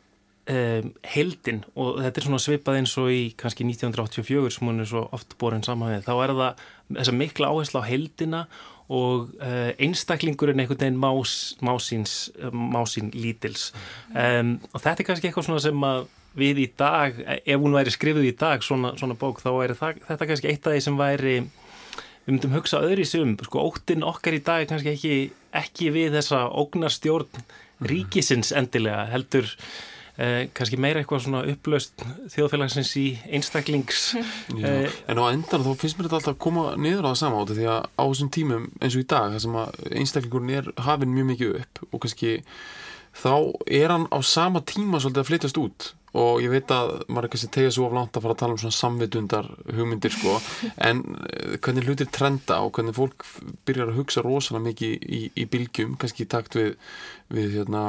um, 0.50 0.90
heldin 1.14 1.62
og 1.76 2.02
þetta 2.04 2.22
er 2.22 2.28
svona 2.28 2.42
svipað 2.44 2.82
eins 2.82 2.96
og 3.02 3.12
í 3.14 3.22
kannski 3.40 3.68
1984 3.68 4.56
sem 4.56 4.70
hún 4.70 4.84
er 4.84 4.90
svo 4.90 5.06
oft 5.16 5.38
borin 5.42 5.66
saman 5.66 5.94
við. 5.94 6.06
Þá 6.08 6.14
er 6.18 6.36
það 6.42 6.68
þessa 7.00 7.16
mikla 7.20 7.54
áherslu 7.54 7.82
á 7.82 7.90
heldina 7.90 8.44
og 8.90 9.34
uh, 9.38 9.72
einstaklingurinn 9.78 10.64
einhvern 10.64 10.82
veginn 10.82 11.02
más, 11.02 11.34
másins, 11.62 12.16
másín 12.50 13.12
lítils. 13.14 13.70
Um, 14.16 14.58
og 14.74 14.82
þetta 14.82 15.04
er 15.04 15.10
kannski 15.12 15.30
eitthvað 15.30 15.50
svona 15.52 15.66
sem 15.68 15.86
að 15.86 16.08
við 16.40 16.62
í 16.64 16.68
dag, 16.78 17.16
ef 17.26 17.62
hún 17.62 17.74
væri 17.74 17.94
skrifið 17.94 18.30
í 18.30 18.36
dag 18.38 18.62
svona, 18.66 18.94
svona 19.00 19.18
bók 19.18 19.42
þá 19.42 19.50
er 19.64 19.74
það, 19.78 20.04
þetta 20.08 20.28
kannski 20.30 20.52
eitt 20.52 20.68
af 20.68 20.76
því 20.76 20.84
sem 20.86 21.00
væri 21.00 21.36
við 22.30 22.36
myndum 22.36 22.54
hugsa 22.54 22.82
öðri 22.86 23.06
sum, 23.10 23.34
sko 23.42 23.64
óttinn 23.72 24.06
okkar 24.06 24.38
í 24.38 24.42
dag 24.46 24.64
er 24.64 24.70
kannski 24.70 24.92
ekki, 24.94 25.14
ekki 25.58 25.90
við 25.96 26.18
þessa 26.20 26.44
ógnarstjórn 26.62 27.46
ríkisins 27.90 28.52
endilega 28.54 29.08
heldur 29.10 29.50
Eh, 30.20 30.50
kannski 30.52 30.76
meira 30.76 31.00
eitthvað 31.00 31.22
svona 31.24 31.46
upplaust 31.48 32.02
þjóðfélagsins 32.34 32.90
í 33.00 33.06
einstaklings 33.32 34.02
eh, 34.18 34.90
En 35.08 35.22
á 35.22 35.32
endan 35.32 35.64
þá 35.64 35.70
finnst 35.80 35.96
mér 35.96 36.10
þetta 36.10 36.18
alltaf 36.18 36.34
að 36.34 36.42
koma 36.44 36.66
niður 36.76 37.08
á 37.08 37.10
það 37.14 37.22
sama 37.22 37.40
átti 37.40 37.56
því 37.62 37.70
að 37.72 37.86
á 37.88 38.04
þessum 38.04 38.32
tímum 38.36 38.66
eins 38.82 38.98
og 38.98 39.06
í 39.06 39.08
dag 39.14 39.30
þar 39.32 39.44
sem 39.46 39.56
að 39.62 39.80
einstaklingurinn 40.02 40.58
er 40.58 40.68
hafinn 40.90 41.16
mjög 41.16 41.30
mikið 41.30 41.56
upp 41.62 41.82
og 41.88 42.04
kannski 42.04 42.34
þá 43.16 43.32
er 43.80 43.96
hann 43.96 44.10
á 44.12 44.20
sama 44.26 44.64
tíma 44.74 45.00
svolítið 45.00 45.24
að 45.24 45.32
flytjast 45.32 45.62
út. 45.64 45.90
Og 46.20 46.44
ég 46.44 46.52
veit 46.52 46.72
að 46.74 46.92
maður 47.08 47.30
er 47.30 47.34
kannski 47.36 47.52
tegja 47.54 47.74
svo 47.78 47.88
of 47.88 47.96
langt 47.96 48.18
að 48.18 48.26
fara 48.26 48.36
að 48.36 48.42
tala 48.44 48.56
um 48.56 48.62
svona 48.62 48.76
samvitundar 48.76 49.50
hugmyndir 49.70 50.16
sko. 50.16 50.36
En 50.84 51.04
eh, 51.30 51.58
hvernig 51.62 51.88
hlutir 51.88 52.12
trenda 52.12 52.60
og 52.66 52.74
hvernig 52.76 52.98
fólk 52.98 53.28
byrjar 53.70 53.94
að 53.94 54.00
hugsa 54.02 54.26
rosalega 54.26 54.68
mikið 54.68 55.10
í, 55.20 55.26
í 55.32 55.48
bylgjum 55.48 55.96
kannski 56.02 56.26
í 56.26 56.32
takt 56.36 56.58
við, 56.58 56.74
við 57.32 57.60
hérna 57.62 57.84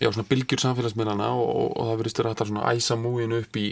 já, 0.00 0.08
svona 0.08 0.28
bylgjur 0.28 0.62
samfélagsmiðlana 0.62 1.28
og, 1.34 1.50
og, 1.50 1.68
og 1.76 1.90
það 1.90 2.00
verðist 2.00 2.20
verið 2.20 2.32
hægt 2.32 2.42
að 2.48 2.72
æsa 2.72 2.96
múin 3.00 3.36
upp 3.36 3.56
í 3.60 3.66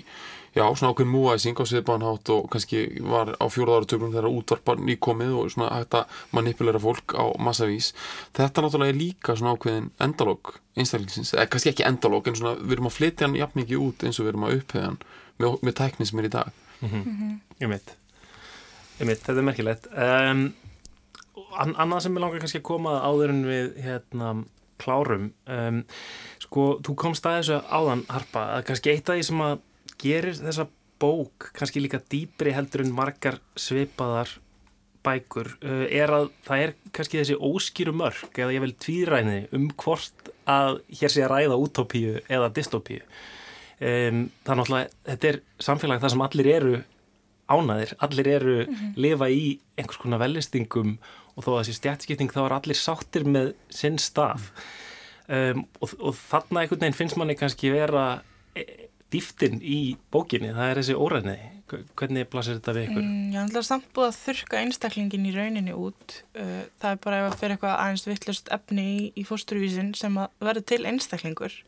já, 0.55 0.65
svona 0.75 0.91
ákveðin 0.93 1.13
múæsing 1.13 1.61
á 1.63 1.65
sviðbánhátt 1.71 2.33
og 2.35 2.49
kannski 2.53 2.83
var 3.07 3.33
á 3.39 3.47
fjóruð 3.51 3.81
áratögnum 3.81 4.15
þegar 4.15 4.31
útvarpar 4.31 4.83
nýkomið 4.83 5.37
og 5.39 5.53
svona 5.55 5.71
hægt 5.79 5.97
að 6.01 6.19
manipulera 6.37 6.83
fólk 6.83 7.15
á 7.15 7.25
massavís. 7.39 7.93
Þetta 8.37 8.65
náttúrulega 8.65 8.95
er 8.95 9.01
líka 9.01 9.37
svona 9.39 9.55
ákveðin 9.57 9.91
endalóg 10.03 10.57
einstaklingsins, 10.77 11.35
eða 11.37 11.49
kannski 11.53 11.73
ekki 11.73 11.87
endalóg 11.87 12.31
en 12.31 12.39
svona 12.39 12.57
við 12.59 12.79
erum 12.79 12.91
að 12.91 12.99
flytja 12.99 13.29
hann 13.29 13.39
jafn 13.39 13.63
mikið 13.63 13.87
út 13.87 14.05
eins 14.07 14.19
og 14.19 14.27
við 14.27 14.35
erum 14.35 14.49
að 14.49 14.59
upphega 14.59 14.89
hann 14.89 15.01
með, 15.41 15.59
með 15.67 15.79
tækni 15.83 16.11
sem 16.11 16.23
er 16.23 16.31
í 16.31 16.35
dag. 16.37 16.53
Mm 16.81 16.91
-hmm. 16.91 17.39
Ég 17.61 17.69
mitt 17.69 17.97
Ég 19.01 19.07
mitt, 19.07 19.23
þetta 19.25 19.39
er 19.41 19.47
merkilegt. 19.47 19.87
Um, 19.97 20.51
Annað 21.51 22.03
sem 22.05 22.15
ég 22.15 22.21
langar 22.21 22.43
kannski 22.43 22.61
að 22.61 22.69
koma 22.69 23.01
áður 23.01 23.33
en 23.33 23.45
við 23.49 23.71
hérna 23.83 24.35
klárum 24.81 25.31
um, 25.47 25.81
sko, 26.43 26.67
þú 26.85 26.97
komst 26.99 27.27
að 27.29 27.41
þessu 27.41 27.59
áðan 27.71 28.05
harpa, 28.11 28.45
að 28.57 28.69
kannski 28.71 28.95
eitt 28.95 29.11
af 29.11 29.19
því 29.19 29.27
sem 29.31 29.43
að 29.47 29.57
gerir 30.01 30.39
þessa 30.41 30.69
bók 31.01 31.51
kannski 31.57 31.83
líka 31.83 32.03
dýbri 32.13 32.55
heldur 32.57 32.85
en 32.85 32.95
margar 32.97 33.41
svipaðar 33.59 34.37
bækur 35.05 35.55
uh, 35.65 35.87
er 35.89 36.13
að 36.13 36.31
það 36.45 36.65
er 36.67 36.75
kannski 36.97 37.21
þessi 37.21 37.39
óskýru 37.41 37.95
mörg 37.97 38.37
eða 38.37 38.55
ég 38.57 38.65
vil 38.67 38.77
tvíræni 38.85 39.43
um 39.57 39.69
hvort 39.81 40.33
að 40.51 40.83
hér 41.01 41.13
sé 41.13 41.25
að 41.25 41.33
ræða 41.35 41.61
útópíu 41.61 42.19
eða 42.29 42.51
dystopíu 42.57 43.01
um, 43.01 44.27
það 44.45 44.55
er 44.55 44.61
náttúrulega, 44.61 44.97
þetta 45.13 45.31
er 45.31 45.41
samfélag 45.63 46.03
þar 46.03 46.15
sem 46.15 46.27
allir 46.27 46.51
eru 46.57 46.75
ánaðir, 47.51 47.95
allir 47.99 48.29
eru 48.31 48.57
mm 48.61 48.75
-hmm. 48.75 48.93
lifa 48.97 49.29
í 49.31 49.59
einhvers 49.79 49.99
konar 49.99 50.21
velistingum 50.23 50.99
og 51.41 51.47
þó 51.47 51.51
að 51.55 51.63
þessi 51.63 51.79
stjætskipting 51.81 52.35
þá 52.35 52.43
er 52.45 52.57
allir 52.59 52.79
sáttir 52.79 53.25
með 53.25 53.55
sinn 53.73 53.97
staf 54.01 54.51
um, 55.27 55.65
og, 55.81 55.97
og 55.97 56.19
þarna 56.21 56.65
einhvern 56.65 56.85
veginn 56.85 56.99
finnst 57.01 57.19
manni 57.21 57.39
kannski 57.39 57.73
vera 57.73 58.05
e, 58.53 58.67
dýftin 59.11 59.59
í 59.65 59.81
bókinni, 60.13 60.53
það 60.55 60.69
er 60.69 60.83
þessi 60.83 60.99
óræðniði 61.01 61.49
hvernig 61.99 62.29
blasir 62.31 62.59
þetta 62.59 62.75
við 62.75 62.87
ykkur? 62.89 63.05
Mm, 63.05 63.31
ég 63.35 63.45
ætla 63.45 63.63
samt 63.67 63.89
búið 63.95 64.09
að 64.09 64.19
þurka 64.25 64.61
einstaklingin 64.65 65.29
í 65.29 65.35
rauninni 65.35 65.75
út. 65.77 66.17
Uh, 66.35 66.65
það 66.83 66.97
er 66.97 67.01
bara 67.05 67.21
ef 67.21 67.29
að 67.29 67.37
fyrir 67.43 67.57
eitthvað 67.57 67.77
aðeins 67.77 68.07
vittlust 68.09 68.53
efni 68.57 68.87
í, 68.91 69.01
í 69.15 69.27
fósturvísin 69.29 69.93
sem 69.99 70.19
að 70.21 70.33
verður 70.43 70.67
til 70.73 70.81
einstaklingur 70.91 71.59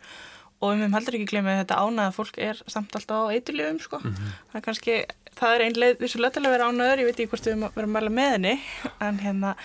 og 0.62 0.70
við 0.70 0.85
höfum 0.85 0.94
heldur 0.96 1.16
ekki 1.18 1.31
glemja 1.33 1.57
að 1.57 1.61
þetta 1.62 1.81
ánaða 1.83 2.14
fólk 2.14 2.38
er 2.38 2.61
samt 2.70 2.94
alltaf 2.98 3.27
á 3.27 3.33
eiturljöfum 3.35 3.81
sko. 3.83 3.98
Mm 3.98 4.14
-hmm. 4.14 4.37
það 4.53 4.61
er 4.61 4.64
kannski, 4.66 4.94
það 5.40 5.55
er 5.55 5.64
einlega 5.66 5.98
vissulega 6.01 6.35
til 6.37 6.44
að 6.46 6.55
vera 6.55 6.68
ánaður, 6.70 7.03
ég 7.03 7.09
veit 7.09 7.18
ekki 7.18 7.31
hvort 7.33 7.46
við 7.46 7.57
verðum 7.62 7.83
að 7.83 7.94
mæla 7.96 8.12
með 8.18 8.31
henni 8.37 8.55
en 9.01 9.18
hérna 9.18 9.57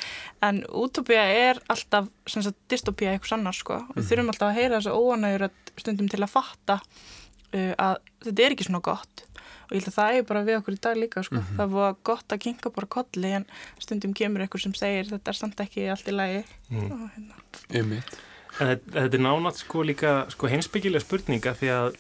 en 0.42 0.64
útópía 0.66 1.24
er 1.50 1.62
alltaf 1.70 2.10
dystopía 2.70 3.14
eitthvað 3.14 3.30
sannar 3.30 3.54
sko 3.54 3.74
við 3.74 3.84
mm 3.84 3.94
-hmm. 3.94 4.10
þurfum 4.10 4.30
alltaf 4.34 4.50
að 4.50 4.58
heyra 4.60 4.80
þessu 4.80 4.98
óanægur 4.98 5.50
stundum 5.78 6.10
til 6.10 6.24
að 6.24 6.34
fatta 6.34 6.80
uh, 7.54 7.74
að 7.78 7.96
þetta 8.26 8.44
er 8.44 8.52
ekki 8.52 8.68
svona 8.68 8.82
gott 8.82 9.28
og 9.68 9.76
ég 9.76 9.82
held 9.82 9.92
að 9.92 9.98
það 9.98 10.18
er 10.18 10.24
bara 10.28 10.46
við 10.48 10.58
okkur 10.62 10.78
í 10.78 10.80
dag 10.82 10.98
líka 10.98 11.24
sko. 11.24 11.36
mm 11.36 11.42
-hmm. 11.42 11.58
það 11.58 11.70
var 11.76 11.96
gott 12.04 12.34
að 12.34 12.40
kinga 12.46 12.70
bara 12.70 12.88
kolli 12.88 13.32
en 13.32 13.46
stundum 13.80 14.14
kemur 14.14 14.42
eitthvað 14.42 14.64
sem 14.64 14.74
segir 14.74 15.12
þetta 15.12 15.32
er 15.32 15.36
samt 15.36 15.60
ekki 15.60 15.90
allt 15.92 16.08
í 16.08 16.12
lagi 16.16 16.44
mm. 16.70 16.92
og 16.92 17.10
hérna 17.16 17.36
En 18.58 18.72
þetta 18.74 19.18
er 19.18 19.22
nánat 19.22 19.60
sko 19.60 19.84
líka 19.86 20.14
sko 20.34 20.50
heimsbyggilega 20.50 21.04
spurninga 21.04 21.54
því 21.60 21.70
að 21.74 22.00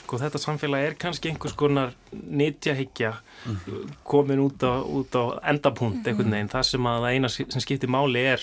sko 0.00 0.20
þetta 0.22 0.40
samfélag 0.40 0.86
er 0.86 0.96
kannski 1.00 1.28
einhvers 1.32 1.56
konar 1.58 1.92
nýtjahyggja 2.12 3.12
-hmm. 3.12 3.92
komin 4.04 4.40
út 4.40 4.64
á, 4.64 4.80
út 4.80 5.12
á 5.12 5.24
endapunkt 5.50 6.06
einhvern 6.06 6.32
veginn. 6.32 6.48
Það 6.48 6.62
sem 6.70 6.86
að 6.86 6.98
það 7.04 7.12
eina 7.12 7.28
sem 7.28 7.60
skiptir 7.60 7.92
máli 7.92 8.24
er 8.24 8.40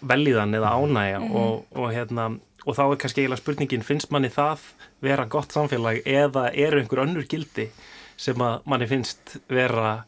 velíðan 0.00 0.54
eða 0.54 0.74
ánægja 0.76 1.18
-hmm. 1.18 1.34
og, 1.34 1.66
og, 1.72 1.92
hérna, 1.92 2.38
og 2.66 2.76
þá 2.76 2.84
er 2.90 2.96
kannski 2.96 3.20
eiginlega 3.20 3.42
spurningin 3.42 3.82
finnst 3.82 4.10
manni 4.10 4.28
það 4.28 4.58
vera 5.00 5.24
gott 5.24 5.52
samfélag 5.52 6.02
eða 6.04 6.50
eru 6.52 6.80
einhver 6.80 7.04
önnur 7.06 7.26
gildi 7.28 7.70
sem 8.16 8.36
að 8.36 8.60
manni 8.64 8.86
finnst 8.86 9.38
vera 9.48 10.04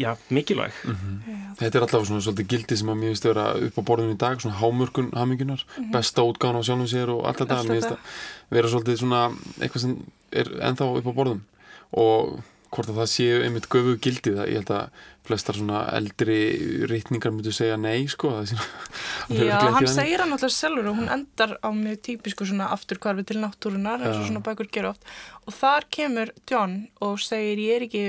já, 0.00 0.16
mikilvæg. 0.30 0.72
Mm 0.84 0.96
-hmm. 0.96 1.56
Þetta 1.58 1.78
er 1.78 1.82
alltaf 1.82 2.06
svona 2.06 2.20
svolítið 2.20 2.46
gildi 2.46 2.76
sem 2.76 2.88
að 2.88 2.98
mér 3.00 3.10
finnst 3.10 3.24
að 3.24 3.34
vera 3.34 3.46
upp 3.66 3.78
á 3.78 3.82
borðinu 3.88 4.14
í 4.14 4.18
dag 4.18 4.40
svona 4.40 4.56
hámörkun 4.56 5.10
hamingunar, 5.12 5.64
mm 5.64 5.84
-hmm. 5.84 5.92
besta 5.92 6.22
útgána 6.22 6.60
á 6.60 6.62
sjálfum 6.62 6.86
sér 6.86 7.08
og 7.08 7.26
allt 7.26 7.38
þetta, 7.38 7.62
mér 7.62 7.76
finnst 7.76 7.90
að 7.90 7.98
vera 8.50 8.68
svolítið 8.68 8.96
svona 8.96 9.20
eitthvað 9.60 9.80
sem 9.80 9.96
er 10.32 10.46
ennþá 10.60 10.84
upp 10.98 11.06
á 11.06 11.12
borðum. 11.18 11.40
Og 11.92 12.40
hvort 12.70 12.90
að 12.90 13.00
það 13.00 13.10
séu 13.12 13.40
einmitt 13.44 13.70
göfu 13.72 13.96
gildi 14.02 14.36
það, 14.36 14.50
ég 14.50 14.60
held 14.60 14.74
að 14.76 15.06
flestar 15.30 15.58
svona 15.58 15.84
eldri 15.94 16.38
rítningar 16.90 17.32
myndu 17.34 17.52
segja 17.54 17.78
nei 17.80 18.08
sko 18.10 18.32
Já, 19.30 19.56
hann 19.76 19.88
segir 19.90 20.22
hann 20.22 20.34
alltaf 20.34 20.52
sjálfur 20.54 20.90
og 20.90 21.00
hún 21.00 21.10
endar 21.12 21.56
á 21.60 21.68
mjög 21.74 22.02
típisku 22.08 22.48
svona 22.48 22.70
afturkvarfi 22.74 23.26
til 23.28 23.40
náttúrunar 23.42 24.02
eins 24.02 24.16
og 24.16 24.28
svona 24.28 24.44
bækur 24.46 24.70
gera 24.72 24.94
oft 24.94 25.06
og 25.46 25.56
þar 25.56 25.88
kemur 25.92 26.32
John 26.50 26.86
og 27.04 27.20
segir 27.22 27.60
ég 27.62 27.76
er 27.76 27.88
ekki 27.88 28.04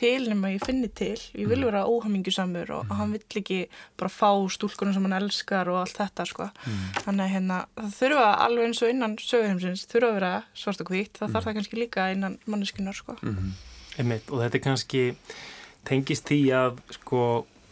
til 0.00 0.28
nema 0.30 0.52
ég 0.54 0.62
finni 0.64 0.88
til, 0.96 1.18
ég 1.36 1.48
vil 1.48 1.58
mhm. 1.58 1.66
vera 1.68 1.82
óhamingisamur 1.88 2.70
og 2.78 2.92
hann 2.96 3.12
vill 3.16 3.40
ekki 3.42 3.58
bara 4.00 4.12
fá 4.12 4.30
stúlkunum 4.52 4.94
sem 4.96 5.08
hann 5.08 5.18
elskar 5.18 5.68
og 5.72 5.82
allt 5.82 5.98
þetta 5.98 6.26
sko. 6.28 6.46
mm. 6.48 6.86
þannig 7.04 7.24
að 7.26 7.34
hérna, 7.34 7.58
það 7.76 7.96
þurfa 7.98 8.30
alveg 8.46 8.68
eins 8.68 8.80
og 8.84 8.94
innan 8.94 9.18
sögurheimsins 9.20 9.84
þurfa 9.90 10.12
að 10.12 10.16
vera 10.20 10.32
svart 10.62 10.84
og 10.84 10.94
hvít, 10.94 11.12
það 11.18 11.26
mm. 11.26 11.34
þarf 11.34 11.50
það 11.50 11.58
kannski 11.58 11.82
líka 11.82 12.08
innan 12.14 12.38
manneskunar 12.46 12.96
sko. 12.96 13.18
Mm. 14.00 14.04
Einmitt, 14.04 14.30
og 14.30 14.42
þetta 14.42 14.58
er 14.58 14.64
kannski 14.64 15.04
tengist 15.88 16.28
því 16.28 16.40
að 16.56 16.80
sko 16.98 17.24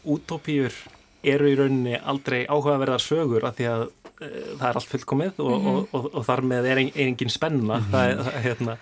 útópíur 0.09 0.75
eru 1.23 1.49
í 1.51 1.57
rauninni 1.59 1.97
aldrei 1.99 2.45
áhugaverðar 2.47 3.03
sögur 3.03 3.45
af 3.49 3.57
því 3.59 3.67
að 3.73 3.87
uh, 3.89 4.53
það 4.59 4.69
er 4.69 4.81
allt 4.81 4.93
fullkomið 4.93 5.41
og, 5.43 5.51
-hmm. 5.51 5.73
og, 5.73 5.89
og, 5.93 6.11
og 6.15 6.29
þar 6.29 6.45
með 6.53 6.71
er 6.71 6.83
engin 6.85 7.31
spenna 7.33 7.81
-hmm. 7.81 7.91
það 7.91 8.11
er 8.11 8.41
hérna, 8.47 8.77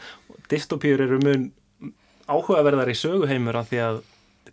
dystopíur 0.50 1.00
eru 1.00 1.18
mun 1.22 1.52
áhugaverðar 2.26 2.90
í 2.90 2.98
söguheimur 2.98 3.56
af 3.56 3.70
því 3.70 3.82
að 3.82 4.00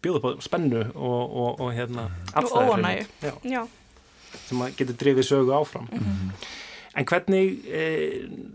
bjóða 0.04 0.20
upp 0.20 0.26
á 0.28 0.32
spennu 0.44 0.82
og, 0.94 1.22
og, 1.44 1.62
og 1.62 1.72
hérna 1.74 2.10
afstæðir 2.34 3.64
sem 4.44 4.62
að 4.66 4.76
getur 4.80 5.00
drifið 5.00 5.28
sögu 5.30 5.54
áfram 5.54 5.88
mm 5.92 6.00
-hmm. 6.00 6.48
en 6.96 7.06
hvernig 7.06 7.66
e, 7.66 7.84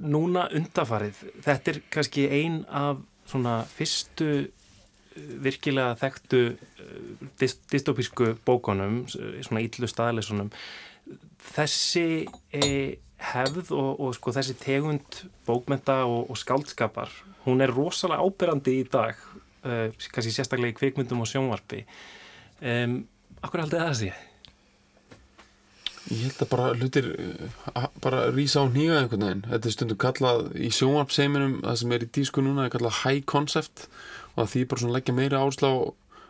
núna 0.01 0.49
undafarið 0.55 1.23
þetta 1.45 1.71
er 1.71 1.81
kannski 1.91 2.29
ein 2.29 2.65
af 2.69 2.97
svona 3.29 3.61
fyrstu 3.71 4.29
e, 4.29 4.47
virkilega 5.45 5.97
þekktu 6.01 6.43
e, 6.53 7.49
dystopísku 7.73 8.35
bókonum 8.47 9.03
svona 9.11 9.65
yllu 9.65 9.91
staðleisunum 9.91 10.53
þessi 11.53 12.29
hefð 13.33 13.73
og, 13.75 13.93
og 13.99 14.15
sko 14.17 14.35
þessi 14.37 14.57
tegund 14.61 15.23
bókmenta 15.49 16.03
og, 16.07 16.31
og 16.31 16.39
skáldskapar 16.39 17.13
hún 17.47 17.65
er 17.65 17.73
rosalega 17.75 18.25
ábyrrandi 18.25 18.81
í 18.83 18.89
dag 18.89 19.19
kannski 19.69 20.31
sérstaklega 20.31 20.71
í 20.71 20.77
kvikmyndum 20.79 21.25
og 21.25 21.29
sjónvarpi 21.29 21.83
um, 22.63 23.01
Akkur 23.39 23.63
haldið 23.63 23.79
það 23.83 23.89
að 23.89 23.99
sé? 24.01 24.13
Ég 26.09 26.23
held 26.25 26.43
að 26.43 26.49
bara 26.49 26.69
hlutir 26.75 27.07
uh, 27.21 27.87
bara 28.01 28.21
rýsa 28.33 28.63
á 28.65 28.67
nýga 28.73 29.01
einhvern 29.03 29.25
veginn 29.27 29.43
þetta 29.51 29.69
er 29.69 29.75
stundum 29.75 29.99
kallað 30.01 30.47
í 30.57 30.71
sjónvarpseiminum 30.73 31.59
það 31.67 31.77
sem 31.83 31.93
er 31.93 32.05
í 32.07 32.11
dísku 32.17 32.41
núna 32.45 32.65
er 32.65 32.73
kallað 32.73 33.01
high 33.05 33.25
concept 33.29 33.89
og 34.35 34.39
það 34.45 34.53
því 34.55 34.65
bara 34.71 34.81
svona 34.81 34.97
leggja 34.97 35.15
meira 35.19 35.43
áslá 35.45 35.71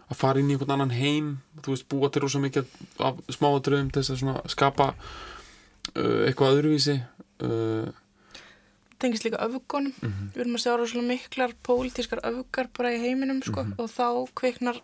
að 0.09 0.17
fara 0.17 0.41
inn 0.41 0.51
í 0.51 0.57
einhvern 0.57 0.75
annan 0.75 0.97
heim 0.97 1.31
þú 1.63 1.75
veist 1.77 1.89
búa 1.93 2.09
til 2.11 2.23
rosa 2.25 2.39
mikið 2.43 2.65
af 2.99 3.23
smáadröðum 3.37 3.91
til 3.93 4.03
þess 4.03 4.15
að 4.17 4.21
svona 4.23 4.43
skapa 4.49 4.87
uh, 4.95 6.21
eitthvað 6.27 6.59
öðruvísi 6.59 6.97
uh, 7.45 7.89
tengist 8.99 9.23
líka 9.29 9.39
öfugunum 9.45 9.93
mm 9.95 10.09
-hmm. 10.11 10.33
við 10.35 10.41
erum 10.43 10.57
að 10.57 10.63
sjá 10.65 10.73
rosalega 10.77 11.09
miklar 11.13 11.53
pólitískar 11.63 12.21
öfugar 12.25 12.67
bara 12.77 12.93
í 12.95 12.99
heiminum 13.05 13.43
sko 13.43 13.63
Mhm. 13.63 13.75
og 13.79 13.91
þá 13.91 14.09
kveiknar 14.35 14.81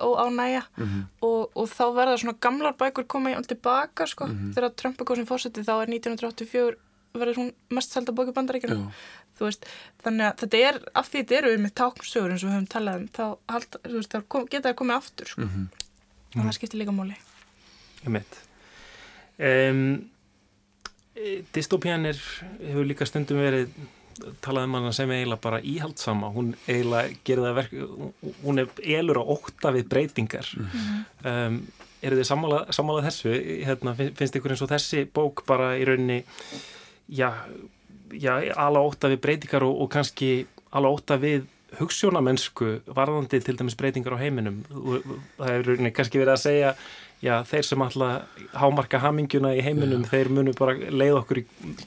óánægja 0.00 0.62
mm 0.76 0.84
-hmm. 0.84 1.02
og, 1.20 1.50
og 1.54 1.68
þá 1.68 1.84
verða 1.98 2.16
svona 2.18 2.38
gamlar 2.40 2.74
bækur 2.80 3.06
koma 3.06 3.30
í 3.30 3.36
allt 3.36 3.48
tilbaka 3.48 4.06
sko. 4.06 4.26
Mhm. 4.26 4.52
þegar 4.54 4.74
Trump 4.76 5.00
er 5.00 5.04
góð 5.04 5.16
sem 5.16 5.26
fórseti 5.26 5.60
þá 5.60 5.74
er 5.82 5.88
1984 5.88 6.76
verður 7.14 7.36
hún 7.36 7.52
mest 7.70 7.92
selda 7.92 8.12
bóki 8.12 8.32
veist, 9.40 9.66
þannig 10.04 10.28
að 10.28 10.36
þetta 10.42 10.60
er 10.68 10.80
af 10.94 11.10
því 11.10 11.22
þetta 11.22 11.36
eru 11.38 11.52
við 11.52 11.62
með 11.64 11.74
táknsögur 11.80 12.32
eins 12.34 12.44
og 12.44 12.48
við 12.48 12.56
höfum 12.56 12.70
talað 12.74 13.00
um 13.00 13.06
þá, 13.08 13.24
hald, 13.54 13.78
veist, 13.96 14.16
kom, 14.28 14.46
geta 14.50 14.70
það 14.70 14.78
komið 14.80 14.96
aftur 15.00 15.32
sko. 15.32 15.42
mm 15.42 15.68
og 16.34 16.42
það 16.42 16.56
skiptir 16.56 16.80
líka 16.80 16.94
máli. 16.94 17.14
Ég 18.04 18.10
mitt 18.10 18.38
um, 19.38 20.10
Dystopían 21.54 22.08
er 22.10 22.18
hefur 22.58 22.88
líka 22.88 23.06
stundum 23.06 23.38
verið 23.38 23.70
talað 24.44 24.68
um 24.68 24.74
hana 24.78 24.92
sem 24.94 25.10
eiginlega 25.10 25.40
bara 25.42 25.58
íhaldsama 25.60 26.28
hún 26.34 26.52
eiginlega 26.68 27.16
gerir 27.26 27.44
það 27.48 27.56
verk 27.58 27.72
hún 28.44 28.62
er 28.62 28.68
elur 29.00 29.20
á 29.20 29.24
ótta 29.36 29.72
við 29.74 29.88
breytingar. 29.90 30.50
Um, 31.24 31.60
eru 32.04 32.18
þið 32.20 32.28
sammála, 32.28 32.58
sammála 32.76 33.04
þessu? 33.06 33.32
Hérna, 33.64 33.94
fin- 33.98 34.12
finnst 34.18 34.36
ykkur 34.38 34.52
eins 34.54 34.62
og 34.66 34.70
þessi 34.74 35.04
bók 35.16 35.44
bara 35.48 35.72
í 35.80 35.86
rauninni 35.88 36.20
já, 37.08 37.30
já 38.12 38.34
ala 38.54 38.82
ótta 38.84 39.08
við 39.12 39.22
breytingar 39.24 39.64
og, 39.66 39.80
og 39.84 39.90
kannski 39.94 40.46
ala 40.74 40.90
ótta 40.92 41.16
við 41.22 41.46
hugssjónamennsku 41.80 42.70
varðandi 42.96 43.40
til 43.44 43.56
dæmis 43.58 43.76
breytingar 43.78 44.16
á 44.16 44.22
heiminum. 44.22 44.62
Það 45.38 45.50
er 45.54 45.90
kannski 45.96 46.20
verið 46.20 46.34
að 46.36 46.44
segja 46.44 46.74
já, 47.24 47.34
þeir 47.48 47.66
sem 47.66 47.82
alltaf 47.84 48.40
hámarka 48.58 49.00
hamingjuna 49.02 49.52
í 49.56 49.62
heiminum, 49.64 50.04
þeir 50.08 50.30
munu 50.34 50.54
bara 50.58 50.74
leið 50.76 51.18
okkur 51.20 51.40
í 51.40 51.44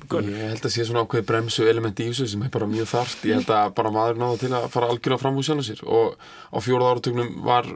gunn. 0.10 0.32
Ég 0.34 0.54
held 0.54 0.66
að 0.66 0.74
sé 0.74 0.86
svona 0.88 1.04
ákveði 1.06 1.28
bremsu 1.30 1.68
element 1.70 2.02
í 2.02 2.08
þessu 2.10 2.30
sem 2.32 2.46
er 2.46 2.54
bara 2.54 2.70
mjög 2.70 2.90
þarft. 2.94 3.26
Ég 3.28 3.42
held 3.42 3.52
að 3.54 3.76
bara 3.78 3.94
maður 3.94 4.22
náðu 4.22 4.40
til 4.44 4.52
að 4.58 4.70
fara 4.74 4.90
algjörlega 4.94 5.22
fram 5.24 5.38
úr 5.38 5.48
sjálf 5.48 5.68
sér. 5.68 5.84
Og 5.86 6.16
á 6.18 6.58
fjóruð 6.64 6.90
áratögnum 6.94 7.36
var 7.46 7.70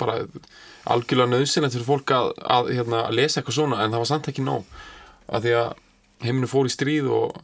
bara 0.00 0.16
algjörlega 0.90 1.34
nöðsynlegt 1.34 1.76
fyrir 1.76 1.88
fólk 1.88 2.16
að, 2.16 2.32
að, 2.56 2.72
hérna, 2.78 3.04
að 3.06 3.20
lesa 3.20 3.40
eitthvað 3.40 3.58
svona 3.60 3.84
en 3.84 3.94
það 3.94 4.04
var 4.04 4.10
samt 4.10 4.32
ekki 4.32 4.46
nóg. 4.46 4.74
Að 5.30 5.46
því 5.46 5.56
að 5.60 5.70
heiminu 6.26 6.50
fór 6.50 6.68
í 6.68 6.74
stríð 6.74 7.12
og, 7.14 7.38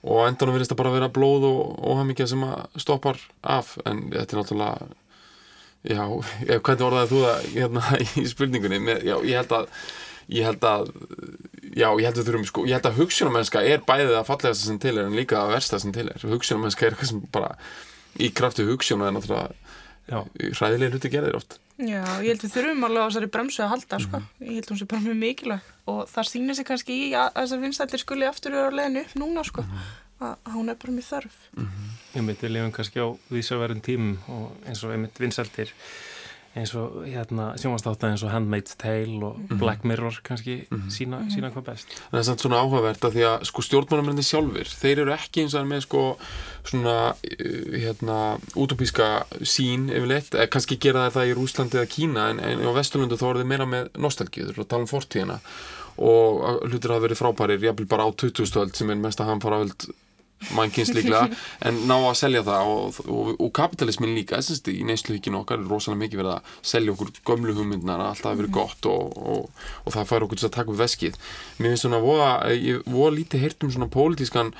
og 0.00 0.22
endanum 0.24 0.56
verðist 0.56 0.72
það 0.72 0.80
bara 0.80 0.94
vera 0.94 1.10
blóð 1.12 1.46
og 1.50 1.80
óhamingja 1.92 2.28
sem 2.30 2.44
að 2.46 2.80
stoppar 2.80 3.20
af. 3.42 3.74
En 3.84 4.06
þetta 4.14 4.36
er 4.36 4.40
náttúrulega 4.40 4.90
já, 5.90 6.04
ef, 6.52 6.62
hvernig 6.62 6.86
orðaði 6.86 7.10
þú 7.12 7.24
það 7.26 7.50
hérna, 7.56 7.84
í 8.22 8.28
spurningunni? 8.30 8.80
Með, 8.86 9.04
já, 9.10 9.16
ég 9.28 9.42
held 9.42 9.56
að 9.58 9.74
ég 10.30 10.46
held 10.46 10.66
að 10.68 10.90
já, 11.74 11.88
ég 11.88 12.04
held 12.06 12.20
að 12.20 12.26
þurfum 12.28 12.48
sko, 12.48 12.66
ég 12.68 12.78
held 12.78 12.90
að 12.90 13.00
hugsunarmennska 13.00 13.64
er 13.66 13.80
bæðið 13.86 14.18
að 14.18 14.28
fallegasta 14.28 14.68
sem 14.68 14.78
til 14.82 14.94
er 14.94 15.08
en 15.08 15.16
líka 15.18 15.40
að 15.40 15.56
versta 15.56 15.80
sem 15.82 15.94
til 15.94 16.06
er. 16.12 16.28
Hugsunarmennska 16.32 16.86
er 16.86 16.94
eitthvað 16.94 17.10
sem 17.12 17.24
bara 17.34 17.56
í 18.20 18.30
kraftu 18.34 18.66
hugsunar 18.68 19.10
er 19.10 19.16
náttúrulega 19.16 19.50
hræðilega 20.10 20.94
hluti 20.94 21.10
gerðir 21.12 21.38
oft 21.38 21.58
Já, 21.80 22.02
ég 22.20 22.28
held 22.34 22.42
við 22.44 22.52
þurfum 22.52 22.84
alveg 22.84 23.00
á 23.00 23.08
þessari 23.08 23.30
bremsu 23.32 23.62
að 23.64 23.70
halda 23.72 23.98
sko. 24.04 24.18
Mhm. 24.20 24.46
ég 24.50 24.54
held 24.60 24.70
hún 24.70 24.78
sé 24.80 24.86
bara 24.90 25.00
mjög 25.00 25.18
mikilvæg 25.24 25.60
og 25.86 26.00
það 26.10 26.28
sýnir 26.30 26.54
sig 26.58 26.66
kannski 26.68 26.92
í 26.92 27.10
að 27.16 27.32
að 27.32 27.42
þessar 27.44 27.62
vinsættir 27.64 28.02
skuli 28.04 28.26
aftur 28.28 28.52
vera 28.52 28.68
á 28.68 28.76
leiðinu 28.76 29.00
upp 29.06 29.14
núna 29.16 29.44
sko. 29.44 29.62
Mhm. 29.62 29.78
að 30.20 30.36
að 30.44 30.52
hún 30.52 30.68
er 30.68 30.74
bara 30.74 30.92
mjög 30.92 31.08
þörf 31.08 31.36
Ég 32.14 32.22
mitt, 32.26 32.40
við 32.42 32.50
lifum 32.50 32.72
kannski 32.72 32.98
á 33.00 33.08
vísaverðin 33.32 33.80
tímum 33.80 34.18
og 34.28 34.52
eins 34.66 34.82
og 34.84 34.90
einmitt 34.92 35.16
vinsæltir 35.16 35.70
eins 36.58 36.72
og 36.74 37.04
hérna 37.06 37.52
sjónvastáta 37.60 38.08
eins 38.10 38.24
og 38.26 38.32
Handmaid's 38.32 38.74
Tale 38.78 39.22
og 39.22 39.52
Black 39.60 39.84
Mirror 39.86 40.16
kannski 40.26 40.56
sína, 40.90 41.20
sína 41.30 41.52
hvað 41.54 41.68
best. 41.68 41.94
Það 42.10 42.18
er 42.20 42.26
samt 42.26 42.42
svona 42.42 42.62
áhugavert 42.64 43.06
að 43.06 43.16
því 43.16 43.26
að 43.28 43.44
sko 43.50 43.64
stjórnmálamenni 43.66 44.24
sjálfur, 44.26 44.72
þeir 44.82 45.04
eru 45.04 45.14
ekki 45.14 45.44
eins 45.44 45.54
og 45.54 45.68
með 45.70 45.84
sko 45.86 46.02
svona 46.66 46.96
uh, 47.14 47.76
hérna 47.76 48.18
útopíska 48.58 49.10
sín 49.46 49.86
yfirleitt, 49.94 50.34
eða 50.34 50.50
kannski 50.50 50.80
gera 50.82 51.06
það 51.14 51.30
í 51.30 51.38
Rúslandi 51.38 51.78
eða 51.78 51.92
Kína 51.94 52.28
en, 52.34 52.42
en 52.42 52.66
á 52.66 52.70
Vesturlundu 52.74 53.20
þá 53.20 53.26
eru 53.30 53.44
þeir 53.44 53.52
meira 53.54 53.70
með 53.70 53.94
nostalgíður 54.02 54.64
og 54.64 54.70
tala 54.70 54.88
um 54.88 54.90
fortíðina. 54.90 55.38
Og 56.02 56.42
uh, 56.42 56.60
hlutir 56.66 56.90
hafa 56.90 57.06
verið 57.06 57.22
frábærir 57.22 57.70
jafnvel 57.70 57.90
bara 57.94 58.10
á 58.10 58.10
20. 58.10 58.50
öld 58.58 58.74
sem 58.74 58.90
er 58.90 58.98
mest 58.98 59.22
að 59.22 59.30
hann 59.30 59.44
fara 59.44 59.62
öld 59.62 59.92
mannkins 60.56 60.92
líklega 60.96 61.28
en 61.68 61.80
ná 61.88 61.96
að 61.98 62.18
selja 62.22 62.42
það 62.46 62.72
og, 62.72 63.00
og, 63.04 63.30
og 63.36 63.50
kapitalismin 63.56 64.14
líka 64.16 64.40
SSD, 64.40 64.72
í 64.80 64.86
neysluhyggjunu 64.88 65.42
okkar 65.42 65.60
er 65.60 65.70
rosalega 65.70 66.04
mikið 66.04 66.22
verið 66.22 66.34
að 66.36 66.52
selja 66.72 66.94
okkur 66.94 67.12
gömlu 67.28 67.56
hugmyndnar 67.58 68.00
að 68.00 68.12
alltaf 68.14 68.38
verið 68.40 68.54
gott 68.56 68.90
og, 68.90 69.18
og, 69.20 69.90
það 69.92 70.12
fær 70.12 70.26
okkur 70.26 70.40
til 70.40 70.48
að 70.48 70.54
taka 70.56 70.72
upp 70.72 70.80
veskið. 70.80 71.18
Mér 71.58 71.74
finnst 71.74 71.86
svona 71.86 72.04
voða, 72.04 72.30
ég 72.56 72.86
voða 72.88 73.16
lítið 73.18 73.44
heyrt 73.44 73.66
um 73.66 73.74
svona 73.74 73.90
pólitískan 73.92 74.54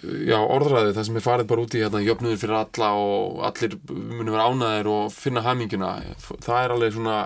já, 0.00 0.38
orðræði 0.38 0.94
það 0.96 1.08
sem 1.08 1.18
er 1.18 1.24
farið 1.26 1.48
bara 1.50 1.64
út 1.66 1.76
í 1.76 1.82
hérna, 1.82 2.02
jöfnuður 2.04 2.42
fyrir 2.44 2.58
alla 2.62 2.92
og 2.98 3.40
allir 3.48 3.78
muni 3.90 4.32
vera 4.32 4.46
ánæðir 4.48 4.92
og 4.92 5.10
finna 5.14 5.42
haminguna 5.44 5.96
það 6.30 6.60
er 6.60 6.76
alveg 6.76 6.94
svona 6.96 7.16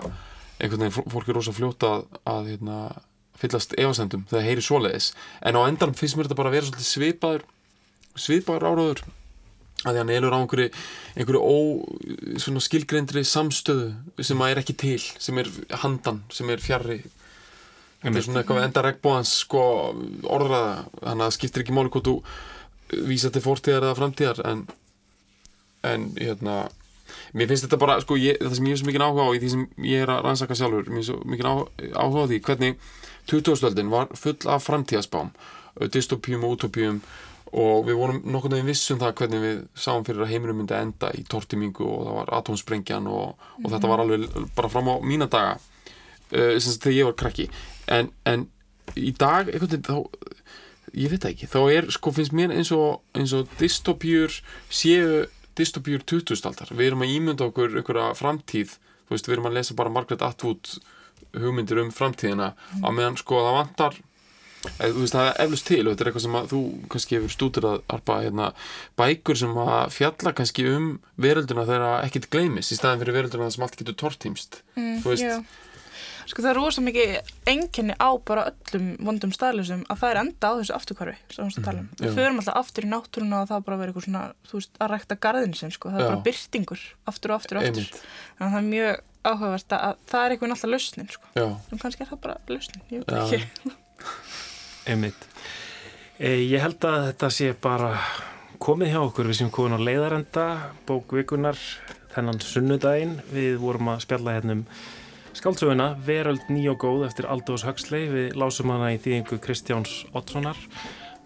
einhvern 0.57 0.87
veginn, 0.87 1.11
fólk 1.13 1.29
er 1.29 1.37
rosa 1.37 1.53
fljóta 1.53 1.91
að, 1.93 2.07
að 2.27 2.49
hérna, 2.53 2.79
fyllast 3.37 3.75
efasendum 3.77 4.25
þegar 4.25 4.41
það 4.41 4.49
heyri 4.49 4.65
svoleiðis. 4.65 5.11
En 5.45 5.59
á 5.59 5.61
endanum 5.67 5.97
finnst 5.97 6.17
mér 6.17 6.27
þetta 6.27 6.39
bara 6.39 6.51
að 6.51 6.57
vera 6.57 6.69
svolítið 6.69 6.89
svipaður 6.89 7.45
svipaður 8.21 8.67
áraður 8.71 9.03
að 9.85 9.93
því 9.93 10.01
hann 10.01 10.13
elur 10.15 10.33
á 10.33 10.39
einhverju, 10.41 10.69
einhverju 11.15 12.63
skilgreindri 12.65 13.23
samstöðu 13.27 14.23
sem 14.25 14.41
að 14.41 14.53
er 14.53 14.61
ekki 14.63 14.75
til, 14.81 14.99
sem 14.99 15.37
er 15.37 15.51
handan, 15.83 16.23
sem 16.33 16.49
er 16.49 16.63
fjarrri 16.63 17.03
þetta 18.01 18.13
er 18.13 18.25
svona 18.25 18.41
eitthvað 18.41 18.65
enda 18.65 18.83
regnbóðans 18.85 19.33
sko 19.43 19.61
orðræða, 20.25 20.73
þannig 21.01 21.27
að 21.27 21.35
skiptir 21.37 21.63
ekki 21.63 21.77
máli 21.77 21.93
hvort 21.93 22.09
þú 22.09 22.17
vísa 23.07 23.31
til 23.33 23.43
fortíðar 23.43 23.87
eða 23.87 23.99
framtíðar 23.99 24.43
en 24.47 24.67
en 25.87 26.09
hérna 26.17 26.67
mér 27.37 27.49
finnst 27.49 27.67
þetta 27.67 27.79
bara, 27.79 27.97
sko, 28.03 28.17
ég, 28.19 28.39
það 28.41 28.55
sem 28.57 28.67
ég 28.67 28.75
er 28.75 28.81
svo 28.81 28.89
mikið 28.89 29.05
áhuga 29.05 29.27
á 29.27 29.31
í 29.35 29.41
því 29.41 29.51
sem 29.53 29.65
ég 29.87 30.03
er 30.03 30.11
að 30.11 30.23
rannsaka 30.25 30.57
sjálfur 30.57 30.89
mér 30.91 31.03
er 31.03 31.07
svo 31.07 31.19
mikið 31.23 31.49
áhuga 31.49 32.25
á 32.25 32.29
því 32.31 32.39
hvernig 32.47 32.89
2000-öldin 33.31 33.93
var 33.93 34.11
full 34.15 34.37
af 34.51 34.65
framtíðaspám 34.67 35.31
dystopíum 35.93 36.45
og 36.47 36.57
utopíum 36.57 37.01
og 37.53 37.87
við 37.87 37.99
vorum 37.99 38.19
nokkur 38.27 38.53
veginn 38.53 38.69
vissum 38.69 38.99
það 39.01 39.15
hvernig 39.21 39.43
við 39.43 39.63
sáum 39.77 40.05
fyrir 40.07 40.25
að 40.25 40.33
heiminum 40.33 40.59
myndi 40.61 40.75
enda 40.77 41.11
í 41.15 41.23
tortimingu 41.29 41.85
og 41.87 42.03
það 42.07 42.19
var 42.19 42.33
atómsprengjan 42.41 43.09
og, 43.11 43.47
og 43.63 43.71
þetta 43.71 43.91
var 43.91 44.03
alveg 44.03 44.27
bara 44.57 44.71
fram 44.73 44.91
á 44.91 44.95
mína 45.03 45.29
daga 45.31 45.55
uh, 45.57 46.55
sem 46.59 46.75
þegar 46.75 46.97
ég 46.97 47.09
var 47.09 47.17
krakki. 47.23 47.47
En, 47.87 48.11
en 48.27 48.47
í 48.95 49.13
dag 49.15 49.47
veginn 49.51 49.85
þá 49.87 49.95
ég 50.97 51.11
veit 51.11 51.23
það 51.23 51.31
ekki, 51.33 51.49
þá 51.51 51.59
er 51.75 51.89
sko 51.93 52.13
finnst 52.15 52.35
mér 52.35 52.53
eins 52.55 52.71
og, 52.75 53.01
eins 53.17 53.33
og 53.35 53.49
dystopjur 53.59 54.33
séu 54.69 55.25
dystopjur 55.57 56.03
2000-aldar 56.07 56.71
við 56.73 56.91
erum 56.91 57.03
að 57.05 57.15
ímynda 57.15 57.47
okkur 57.49 57.79
einhverja 57.79 58.11
framtíð 58.17 58.77
þú 58.77 59.15
veist, 59.15 59.27
við 59.27 59.37
erum 59.37 59.49
að 59.49 59.57
lesa 59.57 59.77
bara 59.77 59.93
Margaret 59.93 60.23
Atwood 60.25 60.77
hugmyndir 61.37 61.81
um 61.81 61.91
framtíðina 61.93 62.53
á 62.55 62.89
meðan 62.93 63.17
sko 63.19 63.41
það 63.43 63.57
vantar 63.59 63.99
eða, 64.65 64.89
þú 64.93 65.03
veist, 65.03 65.15
það 65.15 65.29
er 65.29 65.43
eflust 65.45 65.69
til 65.69 65.83
og 65.83 65.91
þetta 65.91 66.03
er 66.05 66.11
eitthvað 66.11 66.25
sem 66.25 66.39
að 66.39 66.49
þú 66.53 66.63
kannski 66.93 67.17
hefur 67.17 67.35
stútur 67.35 67.69
að 67.69 67.77
arpa 67.97 68.17
hérna, 68.23 68.49
bækur 68.99 69.39
sem 69.43 69.61
að 69.63 69.93
fjalla 69.97 70.35
kannski 70.37 70.67
um 70.71 70.89
verölduna 71.27 71.67
þegar 71.69 72.03
ekkert 72.07 72.29
gleymis 72.33 72.73
í 72.73 72.79
staðin 72.79 73.03
fyrir 73.03 73.19
verölduna 73.21 73.53
sem 73.53 73.65
allt 73.67 73.79
getur 73.79 73.97
tortímst 74.05 74.61
mm, 74.75 74.99
þú 75.05 75.15
veist. 75.15 75.63
Sko 76.27 76.43
það 76.43 76.49
er 76.49 76.57
rosa 76.59 76.81
mikið 76.83 77.29
enginni 77.47 77.95
á 77.95 78.09
bara 78.27 78.49
öllum 78.49 78.89
vondum 79.07 79.31
staðlisum 79.31 79.85
að 79.87 80.01
það 80.01 80.09
er 80.09 80.19
enda 80.25 80.49
á 80.51 80.53
þessu 80.59 80.75
afturkvarfi 80.75 81.15
sem 81.31 81.47
um. 81.47 81.87
já. 81.95 82.03
Við 82.03 82.17
förum 82.17 82.41
alltaf 82.41 82.59
aftur 82.59 82.87
í 82.87 82.89
náttúruna 82.91 83.39
og 83.45 83.47
það 83.53 83.63
bara 83.69 83.79
verið 83.79 83.93
eitthvað 83.93 84.07
svona, 84.09 84.23
þú 84.49 84.59
veist, 84.59 84.73
að 84.75 84.91
rækta 84.91 85.19
garðin 85.23 85.55
sinn, 85.55 85.71
sko. 85.71 85.93
Það 85.93 86.01
er 86.01 86.03
Já. 86.03 86.09
bara 86.11 86.25
byrtingur 86.27 86.83
aftur 87.13 87.31
og 87.31 87.39
aftur 87.39 87.61
og 87.61 87.69
aftur. 87.69 87.87
einmitt 87.87 88.03
Þannig 88.03 88.49
að 88.49 88.53
það 88.57 88.59
er 88.59 88.69
mjög 88.73 89.01
áhugavert 89.31 89.79
að 89.79 90.05
það 90.11 90.25
er 90.25 90.35
eitthvað 90.35 90.55
alltaf 90.57 90.73
lausnin, 90.75 91.11
sko. 91.15 91.33
En 91.47 91.83
kannski 91.85 92.03
er 92.03 92.11
það 92.11 92.23
bara 92.27 92.39
lausnin, 92.51 92.87
ég 92.91 93.07
veit 93.07 93.19
ekki. 93.23 93.77
Einmitt. 94.87 95.27
E, 96.17 96.33
ég 96.47 96.61
held 96.63 96.83
að 96.87 97.09
þetta 97.11 97.29
sé 97.33 97.51
bara 97.61 97.91
komið 98.63 98.93
hjá 98.93 99.01
okkur, 99.03 99.29
við 99.29 99.39
sem 99.41 99.51
komum 99.53 99.77
á 99.77 99.85
leiðarenda 99.85 100.45
bókvikunar 100.87 101.59
þennan 102.15 102.39
sunnudaginn. 102.41 103.17
Við 103.33 103.59
vorum 103.61 103.91
að 103.93 104.05
spjalla 104.07 104.37
hérna 104.37 104.59
um 104.59 104.63
skáldsöguna 105.37 105.91
Veröld 106.07 106.47
ný 106.49 106.63
og 106.71 106.79
góð 106.81 107.05
eftir 107.09 107.27
Aldós 107.29 107.67
Huxley. 107.67 108.07
Við 108.09 108.39
lásum 108.39 108.73
hana 108.73 108.93
í 108.95 109.01
þýðingu 109.03 109.41
Kristjáns 109.43 109.99
Oddssonar. 110.17 110.57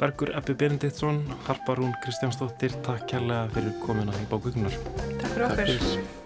Bergur 0.02 0.32
Ebbi 0.34 0.56
Benediktsson 0.58 1.22
Harparún 1.46 1.94
Kristjánsdóttir 2.02 2.74
Takk 2.82 3.06
kærlega 3.12 3.52
fyrir 3.54 3.78
komuna 3.84 4.18
í 4.18 4.26
bókugunar 4.32 4.74
Takk 5.22 5.30
fyrir 5.36 5.48
okkur. 5.52 6.21